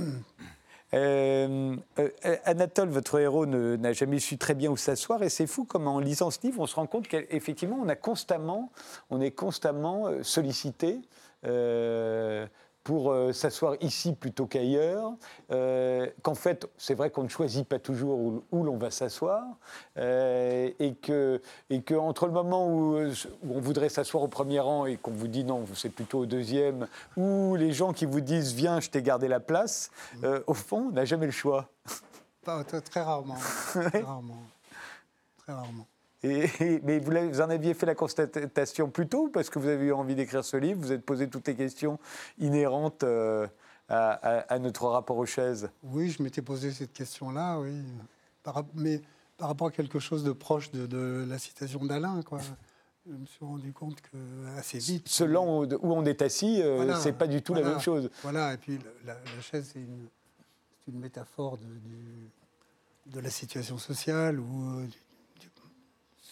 Euh, 0.94 1.76
euh, 1.98 2.36
Anatole, 2.44 2.88
votre 2.88 3.18
héros, 3.20 3.44
n'a 3.44 3.92
jamais 3.92 4.18
su 4.20 4.38
très 4.38 4.54
bien 4.54 4.70
où 4.70 4.76
s'asseoir 4.78 5.22
et 5.22 5.28
c'est 5.28 5.46
fou 5.46 5.64
comme 5.64 5.86
en 5.86 5.98
lisant 6.00 6.30
ce 6.30 6.38
livre, 6.42 6.60
on 6.60 6.66
se 6.66 6.76
rend 6.76 6.86
compte 6.86 7.08
qu'effectivement, 7.08 7.78
on, 7.82 7.88
a 7.88 7.94
constamment, 7.94 8.72
on 9.10 9.20
est 9.20 9.32
constamment 9.32 10.06
euh, 10.06 10.22
sollicité 10.22 11.00
euh, 11.44 12.46
pour 12.84 13.12
euh, 13.12 13.32
s'asseoir 13.32 13.74
ici 13.80 14.14
plutôt 14.14 14.46
qu'ailleurs, 14.46 15.12
euh, 15.50 16.06
qu'en 16.22 16.34
fait, 16.34 16.66
c'est 16.78 16.94
vrai 16.94 17.10
qu'on 17.10 17.22
ne 17.24 17.28
choisit 17.28 17.68
pas 17.68 17.78
toujours 17.78 18.18
où, 18.18 18.42
où 18.50 18.62
l'on 18.62 18.76
va 18.78 18.90
s'asseoir 18.90 19.44
euh, 19.98 20.70
et 20.78 20.94
que, 20.94 21.42
et 21.68 21.82
que 21.82 21.94
entre 21.94 22.26
le 22.26 22.32
moment 22.32 22.66
où, 22.66 22.96
où 22.98 23.54
on 23.54 23.60
voudrait 23.60 23.88
s'asseoir 23.90 24.22
au 24.22 24.28
premier 24.28 24.60
rang 24.60 24.86
et 24.86 24.96
qu'on 24.96 25.10
vous 25.10 25.28
dit 25.28 25.44
non, 25.44 25.64
c'est 25.74 25.90
plutôt 25.90 26.20
au 26.20 26.26
deuxième, 26.26 26.88
ou 27.16 27.56
les 27.56 27.72
gens 27.72 27.92
qui 27.92 28.06
vous 28.06 28.20
disent 28.20 28.52
viens, 28.54 28.80
je 28.80 28.88
t'ai 28.90 29.02
gardé 29.02 29.28
la 29.28 29.40
place, 29.40 29.90
euh, 30.24 30.40
au 30.46 30.54
fond, 30.54 30.86
on 30.88 30.92
n'a 30.92 31.04
jamais 31.04 31.26
le 31.26 31.32
choix. 31.32 31.68
Pas- 32.44 32.64
très 32.90 33.02
rarement. 33.02 33.36
Très 33.72 34.00
rarement. 34.00 34.42
Très 35.38 35.52
rarement. 35.52 35.86
Et, 36.24 36.44
et- 36.60 36.80
mais 36.82 36.98
vous, 36.98 37.40
en 37.40 37.50
aviez 37.50 37.74
fait 37.74 37.86
la 37.86 37.94
constatation 37.94 38.90
plus 38.90 39.06
tôt 39.08 39.28
parce 39.32 39.50
que 39.50 39.58
vous 39.58 39.68
avez 39.68 39.86
eu 39.86 39.92
envie 39.92 40.14
d'écrire 40.14 40.44
ce 40.44 40.56
livre, 40.56 40.80
vous 40.80 40.92
êtes 40.92 41.04
posé 41.04 41.28
toutes 41.28 41.46
les 41.46 41.54
questions 41.54 41.98
inhérentes 42.38 43.04
euh, 43.04 43.46
à, 43.88 44.10
à- 44.12 44.54
à 44.54 44.58
notre 44.58 44.86
rapport 44.88 45.16
aux 45.16 45.26
chaises. 45.26 45.70
Oui, 45.84 46.10
je 46.10 46.22
m'étais 46.22 46.42
posé 46.42 46.72
cette 46.72 46.92
question-là, 46.92 47.58
oui. 47.60 47.82
Par 48.42 48.64
mais 48.74 49.00
par 49.36 49.48
rapport 49.48 49.68
à 49.68 49.70
quelque 49.70 50.00
chose 50.00 50.24
de 50.24 50.32
proche 50.32 50.72
de, 50.72 50.86
de 50.86 51.24
la 51.28 51.38
citation 51.38 51.84
d'Alain, 51.84 52.22
quoi. 52.22 52.40
Je 53.06 53.12
me 53.14 53.24
suis 53.24 53.44
rendu 53.44 53.72
compte 53.72 54.00
que 54.00 54.58
assez 54.58 54.78
vite. 54.78 55.08
Selon 55.08 55.62
où 55.64 55.92
on 55.94 56.04
est 56.04 56.20
assis, 56.20 56.60
euh, 56.60 56.76
Voilà, 56.76 56.96
c'est 56.96 57.12
pas 57.12 57.26
du 57.28 57.40
tout 57.40 57.54
la 57.54 57.62
même 57.62 57.80
chose. 57.80 58.10
Voilà, 58.22 58.52
et 58.52 58.56
puis 58.58 58.78
la, 59.06 59.14
chaise, 59.40 59.70
c'est 59.72 59.78
une, 59.78 60.98
métaphore 61.00 61.56
de, 61.58 61.64
du- 61.64 62.30
de 63.06 63.20
la 63.20 63.30
situation 63.30 63.78
sociale 63.78 64.40
ou 64.40 64.80
euh, 64.80 64.86
du- 64.86 64.92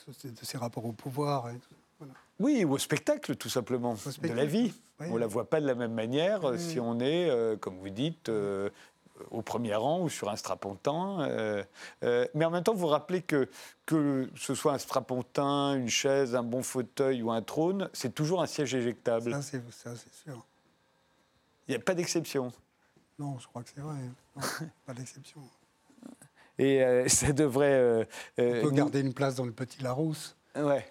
de 0.06 0.44
ses 0.44 0.58
rapports 0.58 0.84
au 0.86 0.92
pouvoir. 0.92 1.50
et 1.50 1.54
tout. 1.58 1.74
Voilà. 1.98 2.14
Oui, 2.38 2.64
ou 2.64 2.72
au 2.72 2.78
spectacle, 2.78 3.36
tout 3.36 3.48
simplement, 3.48 3.94
de 3.94 4.32
la 4.32 4.44
vie. 4.44 4.72
oui. 5.00 5.06
On 5.10 5.14
ne 5.14 5.18
la 5.18 5.26
voit 5.26 5.48
pas 5.48 5.60
de 5.60 5.66
la 5.66 5.74
même 5.74 5.94
manière 5.94 6.44
euh, 6.44 6.52
Oui, 6.52 6.60
si 6.60 6.78
on 6.80 7.00
est, 7.00 7.30
euh, 7.30 7.56
comme 7.56 7.78
vous 7.78 7.88
dites, 7.88 8.28
euh, 8.28 8.68
au 9.30 9.40
premier 9.40 9.74
rang 9.74 10.00
ou 10.02 10.10
sur 10.10 10.28
un 10.28 10.36
strapontin. 10.36 11.22
euh, 11.22 11.64
euh, 12.04 12.26
mais 12.34 12.44
en 12.44 12.50
même 12.50 12.62
temps, 12.62 12.74
vous 12.74 12.86
rappelez 12.86 13.22
que 13.22 13.48
que 13.86 14.28
ce 14.36 14.54
soit 14.54 14.74
un 14.74 14.78
strapontin, 14.78 15.74
une 15.74 15.88
chaise, 15.88 16.34
un 16.34 16.42
bon 16.42 16.62
fauteuil 16.62 17.22
ou 17.22 17.30
un 17.30 17.40
trône, 17.40 17.88
c'est 17.94 18.14
toujours 18.14 18.42
un 18.42 18.46
siège 18.46 18.74
éjectable. 18.74 19.32
Ça, 19.32 19.40
c'est 19.42 19.62
sûr. 20.12 20.44
Il 21.66 21.70
n'y 21.70 21.76
a 21.76 21.80
pas 21.80 21.94
d'exception. 21.94 22.52
Non, 23.18 23.38
je 23.38 23.46
crois 23.48 23.62
que 23.62 23.70
c'est 23.74 23.80
vrai. 23.80 23.96
Non, 24.36 24.42
pas 24.84 24.92
d'exception. 24.92 25.40
Et 26.58 26.82
euh, 26.82 27.08
ça 27.08 27.32
devrait... 27.32 27.72
euh, 27.74 28.04
euh, 28.38 28.60
On 28.60 28.68
peut 28.68 28.74
garder 28.74 29.00
une 29.00 29.14
place 29.14 29.34
dans 29.36 29.44
le 29.44 29.52
petit 29.52 29.82
Larousse, 29.82 30.36
Ouais. 30.56 30.86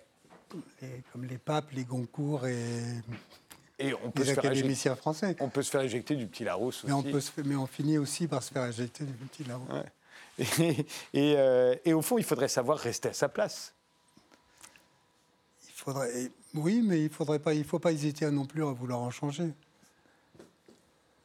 les- 0.81 1.03
comme 1.11 1.25
les 1.25 1.37
papes, 1.37 1.71
les 1.71 1.83
Goncourt 1.85 2.45
et 2.47 2.81
Et 3.79 3.93
on 4.03 4.11
peut, 4.11 4.23
les 4.23 4.33
se 4.35 4.81
faire 4.81 4.97
français. 4.97 5.35
on 5.39 5.49
peut 5.49 5.63
se 5.63 5.71
faire 5.71 5.81
éjecter 5.81 6.15
du 6.15 6.27
petit 6.27 6.43
Larousse 6.43 6.83
aussi. 6.83 6.87
Mais 6.87 6.93
on, 6.93 7.03
peut 7.03 7.19
se, 7.19 7.31
mais 7.43 7.55
on 7.55 7.65
finit 7.67 7.97
aussi 7.97 8.27
par 8.27 8.41
se 8.43 8.51
faire 8.53 8.65
éjecter 8.65 9.03
du 9.05 9.13
petit 9.13 9.43
Larousse. 9.43 9.69
Ouais. 9.71 9.91
Et, 10.59 10.85
et, 11.13 11.35
euh, 11.37 11.75
et 11.85 11.93
au 11.93 12.01
fond, 12.01 12.17
il 12.17 12.23
faudrait 12.25 12.49
savoir 12.49 12.77
rester 12.77 13.07
à 13.09 13.13
sa 13.13 13.29
place. 13.29 13.73
Il 15.65 15.71
faudrait, 15.73 16.29
oui, 16.53 16.81
mais 16.83 17.03
il 17.03 17.09
faudrait 17.09 17.39
pas, 17.39 17.53
il 17.53 17.63
faut 17.63 17.79
pas 17.79 17.91
hésiter 17.93 18.29
non 18.31 18.45
plus 18.45 18.61
à 18.63 18.71
vouloir 18.71 18.99
en 18.99 19.11
changer. 19.11 19.53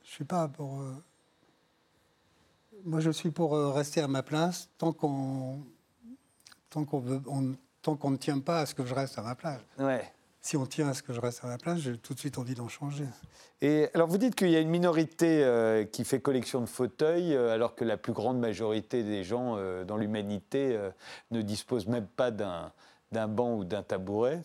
Je 0.04 0.10
suis 0.10 0.24
pas 0.24 0.46
pour. 0.48 0.80
euh, 0.80 0.94
moi, 2.84 3.00
je 3.00 3.10
suis 3.10 3.30
pour 3.30 3.54
euh, 3.54 3.70
rester 3.70 4.00
à 4.00 4.08
ma 4.08 4.22
place 4.22 4.68
tant 4.78 4.92
qu'on, 4.92 5.58
tant 6.70 6.84
qu'on 6.84 8.10
ne 8.10 8.16
tient 8.16 8.40
pas 8.40 8.60
à 8.60 8.66
ce 8.66 8.74
que 8.74 8.84
je 8.84 8.94
reste 8.94 9.18
à 9.18 9.22
ma 9.22 9.34
place. 9.34 9.60
Ouais. 9.78 10.02
Si 10.42 10.56
on 10.56 10.64
tient 10.64 10.88
à 10.88 10.94
ce 10.94 11.02
que 11.02 11.12
je 11.12 11.20
reste 11.20 11.44
à 11.44 11.48
ma 11.48 11.58
place, 11.58 11.80
j'ai 11.80 11.98
tout 11.98 12.14
de 12.14 12.18
suite 12.18 12.38
envie 12.38 12.54
d'en 12.54 12.68
changer. 12.68 13.04
Et 13.60 13.88
alors, 13.92 14.08
vous 14.08 14.16
dites 14.16 14.34
qu'il 14.34 14.48
y 14.48 14.56
a 14.56 14.60
une 14.60 14.70
minorité 14.70 15.44
euh, 15.44 15.84
qui 15.84 16.02
fait 16.04 16.20
collection 16.20 16.62
de 16.62 16.66
fauteuils, 16.66 17.34
euh, 17.34 17.52
alors 17.52 17.74
que 17.74 17.84
la 17.84 17.98
plus 17.98 18.14
grande 18.14 18.38
majorité 18.38 19.02
des 19.02 19.22
gens 19.22 19.56
euh, 19.58 19.84
dans 19.84 19.98
l'humanité 19.98 20.78
ne 21.30 21.42
disposent 21.42 21.86
même 21.86 22.06
pas 22.06 22.30
d'un 22.30 22.72
d'un 23.12 23.26
banc 23.26 23.56
ou 23.56 23.64
d'un 23.64 23.82
tabouret. 23.82 24.40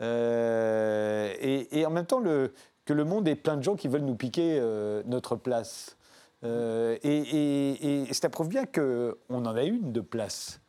Et, 0.00 1.68
et 1.70 1.86
en 1.86 1.90
même 1.90 2.04
temps, 2.04 2.20
le, 2.20 2.52
que 2.84 2.92
le 2.92 3.04
monde 3.04 3.26
est 3.26 3.36
plein 3.36 3.56
de 3.56 3.62
gens 3.62 3.74
qui 3.74 3.88
veulent 3.88 4.02
nous 4.02 4.16
piquer 4.16 4.60
notre 5.06 5.34
place. 5.34 5.96
Euh, 6.44 6.96
et 7.02 7.18
et, 7.18 8.02
et 8.10 8.14
ça 8.14 8.28
prouve 8.28 8.48
bien 8.48 8.64
qu'on 8.66 9.14
en 9.30 9.54
a 9.56 9.62
une 9.64 9.92
de 9.92 10.00
place. 10.00 10.60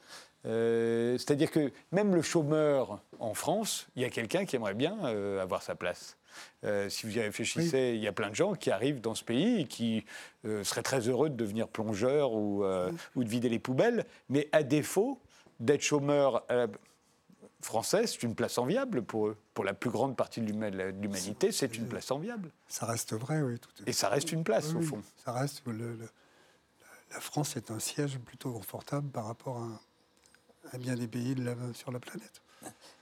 Euh, 0.45 1.17
C'est-à-dire 1.17 1.49
que 1.51 1.71
même 1.91 2.13
le 2.15 2.21
chômeur 2.21 2.99
en 3.19 3.33
France, 3.33 3.87
il 3.95 4.01
y 4.01 4.05
a 4.05 4.09
quelqu'un 4.09 4.45
qui 4.45 4.55
aimerait 4.55 4.73
bien 4.73 4.97
euh, 5.05 5.41
avoir 5.41 5.61
sa 5.63 5.75
place. 5.75 6.17
Euh, 6.63 6.89
si 6.89 7.05
vous 7.05 7.15
y 7.17 7.21
réfléchissez, 7.21 7.93
il 7.95 8.01
y 8.01 8.07
a 8.07 8.11
plein 8.11 8.29
de 8.29 8.35
gens 8.35 8.53
qui 8.53 8.71
arrivent 8.71 8.99
dans 9.01 9.13
ce 9.15 9.23
pays 9.23 9.61
et 9.61 9.65
qui 9.65 10.03
euh, 10.45 10.63
seraient 10.63 10.81
très 10.83 11.07
heureux 11.07 11.29
de 11.29 11.35
devenir 11.35 11.67
plongeurs 11.67 12.33
ou, 12.33 12.63
euh, 12.63 12.91
ou 13.15 13.23
de 13.23 13.29
vider 13.29 13.49
les 13.49 13.59
poubelles, 13.59 14.05
mais 14.29 14.49
à 14.51 14.63
défaut 14.63 15.19
d'être 15.59 15.81
chômeur 15.83 16.43
à 16.49 16.55
la- 16.55 16.67
français, 17.65 18.07
c'est 18.07 18.23
une 18.23 18.35
place 18.35 18.57
enviable 18.57 19.01
pour 19.03 19.27
eux. 19.27 19.37
Pour 19.53 19.63
la 19.63 19.73
plus 19.73 19.89
grande 19.89 20.15
partie 20.15 20.41
de 20.41 20.45
l'huma- 20.47 20.71
de 20.71 20.89
l'humanité, 21.01 21.51
c'est 21.51 21.75
une 21.77 21.87
place 21.87 22.11
enviable. 22.11 22.49
Ça 22.67 22.85
reste 22.85 23.13
vrai, 23.13 23.41
oui. 23.41 23.59
Tout 23.59 23.69
Et 23.85 23.93
ça 23.93 24.09
reste 24.09 24.31
une 24.31 24.43
place, 24.43 24.69
Oui, 24.69 24.75
au 24.75 24.79
oui, 24.79 24.85
fond. 24.85 25.01
Ça 25.23 25.31
reste. 25.33 25.61
Le, 25.65 25.73
le- 25.73 26.09
la 27.11 27.19
France 27.19 27.55
est 27.55 27.69
un 27.71 27.79
siège 27.79 28.17
plutôt 28.19 28.51
confortable 28.51 29.09
par 29.09 29.25
rapport 29.27 29.57
à, 29.57 29.81
à 30.73 30.77
bien 30.77 30.95
des 30.95 31.07
pays 31.07 31.35
de 31.35 31.43
la- 31.43 31.73
sur 31.73 31.91
la 31.91 31.99
planète. 31.99 32.41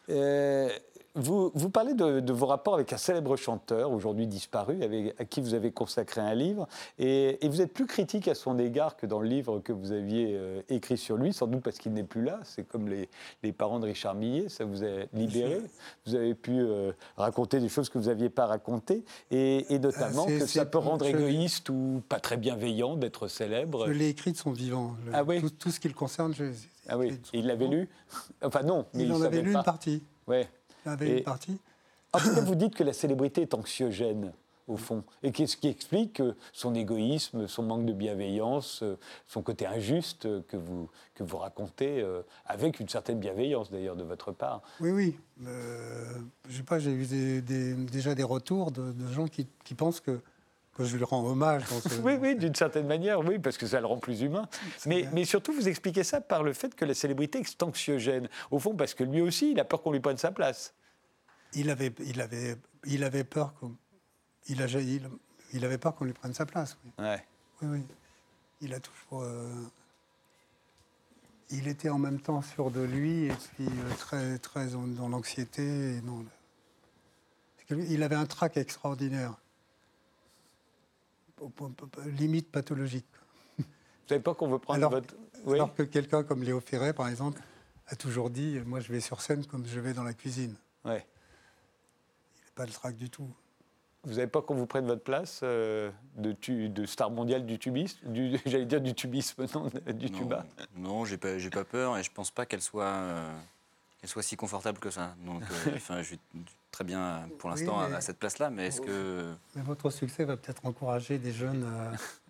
Euh, 0.09 0.69
vous, 1.15 1.51
vous 1.53 1.69
parlez 1.69 1.93
de, 1.93 2.31
vos 2.31 2.45
rapports 2.45 2.75
avec 2.75 2.93
un 2.93 2.97
célèbre 2.97 3.35
chanteur, 3.35 3.91
aujourd'hui 3.91 4.27
disparu, 4.27 4.83
avec, 4.83 5.19
à 5.19 5.25
qui 5.25 5.41
vous 5.41 5.53
avez 5.53 5.71
consacré 5.71 6.21
un 6.21 6.33
livre, 6.33 6.67
et, 6.99 7.37
vous 7.43 7.61
êtes 7.61 7.73
plus 7.73 7.85
critique 7.85 8.27
à 8.27 8.35
son 8.35 8.57
égard 8.59 8.95
que 8.95 9.05
dans 9.05 9.19
le 9.19 9.27
livre 9.27 9.59
que 9.59 9.73
vous 9.73 9.91
aviez 9.91 10.35
euh, 10.35 10.61
écrit 10.69 10.97
sur 10.97 11.17
lui, 11.17 11.33
sans 11.33 11.47
doute 11.47 11.61
parce 11.61 11.77
qu'il 11.77 11.91
n'est 11.91 12.03
plus 12.03 12.23
là. 12.23 12.39
C'est 12.43 12.63
comme 12.63 12.87
les, 12.87 13.09
les, 13.43 13.51
parents 13.51 13.79
de 13.79 13.85
Richard 13.85 14.15
Millet, 14.15 14.47
ça 14.47 14.63
vous 14.63 14.83
a 14.83 15.05
libéré. 15.13 15.61
Vous 16.05 16.15
avez 16.15 16.33
pu 16.33 16.59
euh, 16.59 16.93
raconter 17.17 17.59
des 17.59 17.67
choses 17.67 17.89
que 17.89 17.97
vous 17.97 18.07
n'aviez 18.07 18.29
pas 18.29 18.45
racontées, 18.45 19.03
et, 19.31 19.65
notamment 19.79 20.25
que 20.25 20.45
ça 20.45 20.65
peut 20.65 20.77
rendre 20.77 21.05
égoïste 21.05 21.69
ou 21.69 22.01
pas 22.07 22.19
très 22.19 22.37
bienveillant 22.37 22.95
d'être 22.95 23.27
célèbre. 23.27 23.87
Je 23.87 23.91
l'ai 23.91 24.09
écrit 24.09 24.31
de 24.31 24.37
son 24.37 24.51
vivant. 24.51 24.95
ah 25.13 25.23
oui. 25.23 25.41
tout, 25.59 25.71
ce 25.71 25.79
qui 25.79 25.87
le 25.87 25.93
concerne, 25.93 26.33
je, 26.33 26.45
ah 26.87 26.97
oui, 26.97 27.19
il 27.33 27.47
l'avait 27.47 27.67
lu? 27.67 27.89
Enfin 28.41 28.63
non, 28.63 28.85
mais 28.93 29.03
il, 29.03 29.13
en 29.13 29.21
avait 29.21 29.41
lu 29.41 29.53
une 29.53 29.63
partie. 29.63 30.03
Ouais. 30.27 30.47
Il 30.85 30.89
avait 30.89 31.17
une 31.17 31.23
partie. 31.23 31.57
En 32.13 32.19
tout 32.19 32.33
cas, 32.33 32.41
vous 32.41 32.55
dites 32.55 32.75
que 32.75 32.83
la 32.83 32.93
célébrité 32.93 33.41
est 33.41 33.53
anxiogène 33.53 34.33
au 34.67 34.77
fond. 34.77 35.03
Et 35.23 35.31
qu'est-ce 35.31 35.57
qui 35.57 35.67
explique 35.67 36.21
son 36.53 36.75
égoïsme, 36.75 37.47
son 37.47 37.63
manque 37.63 37.85
de 37.85 37.93
bienveillance, 37.93 38.83
son 39.27 39.41
côté 39.41 39.65
injuste 39.65 40.27
que 40.47 40.57
vous, 40.57 40.89
que 41.15 41.23
vous 41.23 41.37
racontez, 41.37 42.01
euh, 42.01 42.21
avec 42.45 42.79
une 42.79 42.89
certaine 42.89 43.19
bienveillance 43.19 43.71
d'ailleurs 43.71 43.95
de 43.95 44.03
votre 44.03 44.31
part? 44.31 44.61
Oui, 44.79 44.91
oui. 44.91 45.19
Euh, 45.45 46.13
je 46.49 46.57
sais 46.57 46.63
pas, 46.63 46.79
j'ai 46.79 46.91
eu 46.91 47.41
déjà 47.41 48.15
des 48.15 48.23
retours 48.23 48.71
de, 48.71 48.93
gens 49.11 49.27
qui, 49.27 49.47
qui, 49.63 49.73
pensent 49.73 49.99
que 49.99 50.21
que 50.73 50.85
je 50.85 50.97
lui 50.97 51.03
rends 51.03 51.25
hommage. 51.25 51.63
oui, 52.03 52.13
oui, 52.19 52.35
d'une 52.35 52.55
certaine 52.55 52.87
manière, 52.87 53.19
oui, 53.19 53.39
parce 53.39 53.57
que 53.57 53.67
ça 53.67 53.79
le 53.79 53.85
rend 53.85 53.97
plus 53.97 54.21
humain. 54.21 54.47
Mais, 54.85 55.07
mais, 55.13 55.25
surtout, 55.25 55.53
vous 55.53 55.67
expliquez 55.67 56.03
ça 56.03 56.21
par 56.21 56.43
le 56.43 56.53
fait 56.53 56.75
que 56.75 56.85
la 56.85 56.93
célébrité 56.93 57.39
est 57.39 57.63
anxiogène. 57.63 58.29
Au 58.51 58.59
fond, 58.59 58.75
parce 58.75 58.93
que 58.93 59.03
lui 59.03 59.21
aussi, 59.21 59.51
il 59.51 59.59
a 59.59 59.65
peur 59.65 59.81
qu'on 59.81 59.91
lui 59.91 59.99
prenne 59.99 60.17
sa 60.17 60.31
place. 60.31 60.73
Il 61.53 61.69
avait, 61.69 61.93
il 62.05 62.21
avait, 62.21 62.55
il 62.85 63.03
avait 63.03 63.25
peur 63.25 63.53
qu'on, 63.55 63.75
il, 64.47 64.61
a, 64.61 64.67
il, 64.67 65.09
il, 65.53 65.65
avait 65.65 65.77
peur 65.77 65.95
qu'on 65.95 66.05
lui 66.05 66.13
prenne 66.13 66.33
sa 66.33 66.45
place. 66.45 66.77
Oui. 66.85 66.91
Ouais. 66.99 67.25
oui, 67.61 67.67
oui. 67.71 67.83
Il 68.61 68.73
a 68.73 68.79
toujours. 68.79 69.23
Euh, 69.23 69.53
il 71.49 71.67
était 71.67 71.89
en 71.89 71.99
même 71.99 72.21
temps 72.21 72.41
sûr 72.41 72.71
de 72.71 72.81
lui 72.81 73.25
et 73.25 73.33
puis 73.33 73.65
euh, 73.65 73.93
très, 73.97 74.37
très 74.37 74.67
dans 74.67 75.09
l'anxiété. 75.09 75.99
Non, 76.03 76.25
il 77.69 78.03
avait 78.03 78.15
un 78.15 78.25
trac 78.25 78.55
extraordinaire 78.57 79.40
limite 82.05 82.51
pathologique. 82.51 83.05
Vous 83.57 83.65
savez 84.07 84.21
pas 84.21 84.33
qu'on 84.33 84.49
veut 84.49 84.59
prendre 84.59 84.77
alors, 84.77 84.91
votre... 84.91 85.15
Alors 85.47 85.73
que 85.73 85.83
quelqu'un 85.83 86.23
comme 86.23 86.43
Léo 86.43 86.59
Ferré, 86.59 86.93
par 86.93 87.07
exemple, 87.07 87.41
a 87.87 87.95
toujours 87.95 88.29
dit 88.29 88.59
Moi, 88.65 88.79
je 88.79 88.91
vais 88.91 88.99
sur 88.99 89.21
scène 89.21 89.45
comme 89.45 89.65
je 89.65 89.79
vais 89.79 89.93
dans 89.93 90.03
la 90.03 90.13
cuisine. 90.13 90.55
Ouais. 90.85 91.05
Il 92.37 92.45
n'est 92.45 92.55
pas 92.55 92.65
le 92.65 92.71
trac 92.71 92.97
du 92.97 93.09
tout. 93.09 93.29
Vous 94.03 94.15
n'avez 94.15 94.27
pas 94.27 94.41
qu'on 94.41 94.55
vous 94.55 94.65
prenne 94.65 94.87
votre 94.87 95.03
place 95.03 95.41
euh, 95.43 95.91
de, 96.15 96.35
de, 96.67 96.85
star 96.87 97.11
mondiale 97.11 97.45
du 97.45 97.59
tubisme 97.59 97.99
J'allais 98.47 98.65
dire 98.65 98.81
du 98.81 98.95
tubisme, 98.95 99.45
non, 99.53 99.69
du 99.93 100.09
tuba? 100.09 100.43
Non, 100.75 101.05
j'ai 101.05 101.17
pas, 101.17 101.37
pas 101.51 101.65
peur 101.65 101.97
et 101.97 102.03
je 102.03 102.11
pense 102.11 102.31
pas 102.31 102.47
qu'elle 102.47 102.63
soit, 102.63 102.85
euh, 102.85 103.31
soit 104.07 104.23
si 104.23 104.35
confortable 104.35 104.79
que 104.79 104.89
ça. 104.89 105.15
Donc, 105.25 105.43
euh, 105.67 105.71
enfin, 105.75 106.01
je 106.01 106.15
très 106.71 106.83
bien 106.83 107.27
pour 107.37 107.49
l'instant 107.49 107.79
à, 107.79 108.01
cette 108.01 108.17
place-là, 108.17 108.49
mais 108.49 108.67
est-ce 108.67 108.81
que... 108.81 109.33
Mais 109.55 109.61
votre 109.61 109.89
succès 109.89 110.23
va 110.23 110.37
peut-être 110.37 110.65
encourager 110.65 111.19
des 111.19 111.31
jeunes 111.31 111.67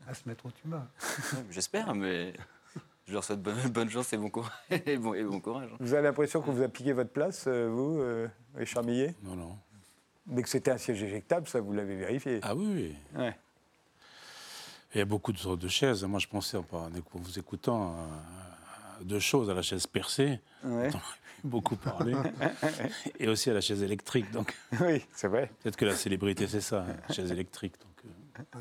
à, 0.08 0.14
se 0.14 0.28
mettre 0.28 0.48
au 0.48 0.52
tuba. 0.52 0.88
J'espère, 1.52 1.94
mais 1.94 2.34
je 3.08 3.14
leur 3.14 3.24
souhaite 3.24 3.42
bonne, 3.42 3.56
bonne 3.70 3.90
chance 3.90 4.12
et 4.14 4.18
bon, 4.18 4.30
courage, 4.30 4.52
et 4.86 4.98
bon, 4.98 5.14
et 5.14 5.24
bon 5.24 5.40
courage. 5.40 5.70
Vous 5.80 5.94
avez 5.94 6.04
l'impression 6.04 6.42
qu'on 6.42 6.52
vous 6.52 6.64
a 6.64 6.68
piqué 6.68 6.92
votre 6.92 7.12
place, 7.12 7.46
euh, 7.48 7.70
vous, 7.70 8.00
euh, 8.00 8.28
Richard 8.56 8.84
Millet 8.84 9.16
Non, 9.24 9.36
non. 9.36 9.58
Mais 10.28 10.42
que 10.42 10.50
c'était 10.50 10.72
un 10.72 10.78
siège 10.78 11.02
éjectable, 11.04 11.48
ça, 11.48 11.62
vous 11.62 11.74
l'avez 11.74 11.96
vérifié 11.96 12.40
Ah 12.42 12.56
oui, 12.56 12.68
oui. 12.74 12.96
Ouais. 13.20 13.38
Il 14.94 14.98
y 14.98 15.02
a 15.02 15.06
beaucoup 15.06 15.32
de 15.32 15.38
sortes 15.38 15.60
de 15.60 15.70
chaises. 15.70 16.04
Moi, 16.04 16.20
je 16.20 16.28
pensais, 16.28 16.58
en 16.58 16.66
vous 17.14 17.40
écoutant, 17.40 17.96
deux 19.02 19.20
choses 19.20 19.50
à 19.50 19.54
la 19.54 19.62
chaise 19.62 19.88
percée. 19.88 20.42
Ouais 20.64 20.90
beaucoup 21.44 21.76
parlé, 21.76 22.14
et 23.20 23.28
aussi 23.28 23.50
à 23.50 23.54
la 23.54 23.62
chaise 23.62 23.84
électrique. 23.84 24.32
Donc, 24.32 24.56
oui, 24.82 25.04
c'est 25.14 25.28
vrai. 25.28 25.52
Peut-être 25.62 25.78
que 25.78 25.86
la 25.86 25.96
célébrité, 25.96 26.48
c'est 26.48 26.62
ça, 26.62 26.86
chaise 27.10 27.32
électrique. 27.32 27.76
Donc, 27.80 28.14
euh. 28.56 28.60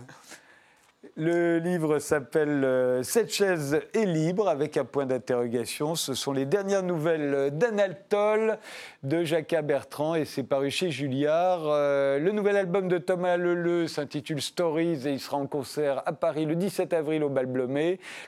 Le 1.17 1.59
livre 1.59 1.99
s'appelle 1.99 2.63
euh, 2.63 3.03
Cette 3.03 3.33
chaise 3.33 3.81
est 3.95 4.05
libre 4.05 4.49
avec 4.49 4.77
un 4.77 4.85
point 4.85 5.07
d'interrogation. 5.07 5.95
Ce 5.95 6.13
sont 6.13 6.33
les 6.33 6.45
dernières 6.45 6.83
nouvelles 6.83 7.57
d'Anatole 7.57 8.59
de 9.03 9.25
Jacques 9.25 9.55
Bertrand 9.65 10.15
et 10.15 10.27
c'est 10.27 10.43
paru 10.43 10.71
chez 10.71 10.91
Julliard. 10.91 11.63
Euh, 11.65 12.19
le 12.19 12.33
nouvel 12.33 12.59
album 12.59 12.87
de 12.87 12.99
Thomas 12.99 13.39
Leleu 13.39 13.87
s'intitule 13.87 14.43
Stories 14.43 15.09
et 15.09 15.13
il 15.13 15.21
sera 15.21 15.39
en 15.39 15.47
concert 15.47 16.03
à 16.05 16.13
Paris 16.13 16.45
le 16.45 16.55
17 16.55 16.93
avril 16.93 17.25
au 17.25 17.31
Bal 17.31 17.49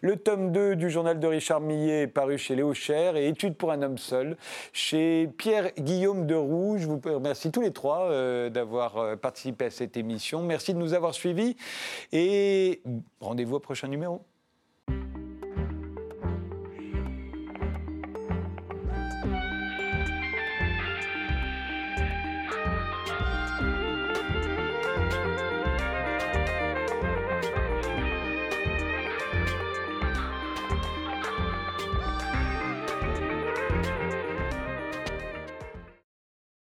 Le 0.00 0.16
tome 0.16 0.50
2 0.50 0.74
du 0.74 0.88
journal 0.88 1.20
de 1.20 1.26
Richard 1.26 1.60
Millet 1.60 2.02
est 2.02 2.06
paru 2.06 2.38
chez 2.38 2.56
Léo 2.56 2.72
Cher 2.72 3.16
et 3.16 3.28
Études 3.28 3.54
pour 3.54 3.70
un 3.70 3.82
homme 3.82 3.98
seul 3.98 4.38
chez 4.72 5.28
Pierre-Guillaume 5.36 6.26
de 6.26 6.34
Rouge. 6.34 6.80
Je 6.80 6.86
vous 6.86 7.00
remercie 7.04 7.50
tous 7.50 7.60
les 7.60 7.72
trois 7.72 8.04
euh, 8.04 8.48
d'avoir 8.48 9.18
participé 9.18 9.66
à 9.66 9.70
cette 9.70 9.98
émission. 9.98 10.42
Merci 10.42 10.72
de 10.72 10.78
nous 10.78 10.94
avoir 10.94 11.12
suivis 11.12 11.54
rendez-vous 13.20 13.56
au 13.56 13.60
prochain 13.60 13.88
numéro. 13.88 14.24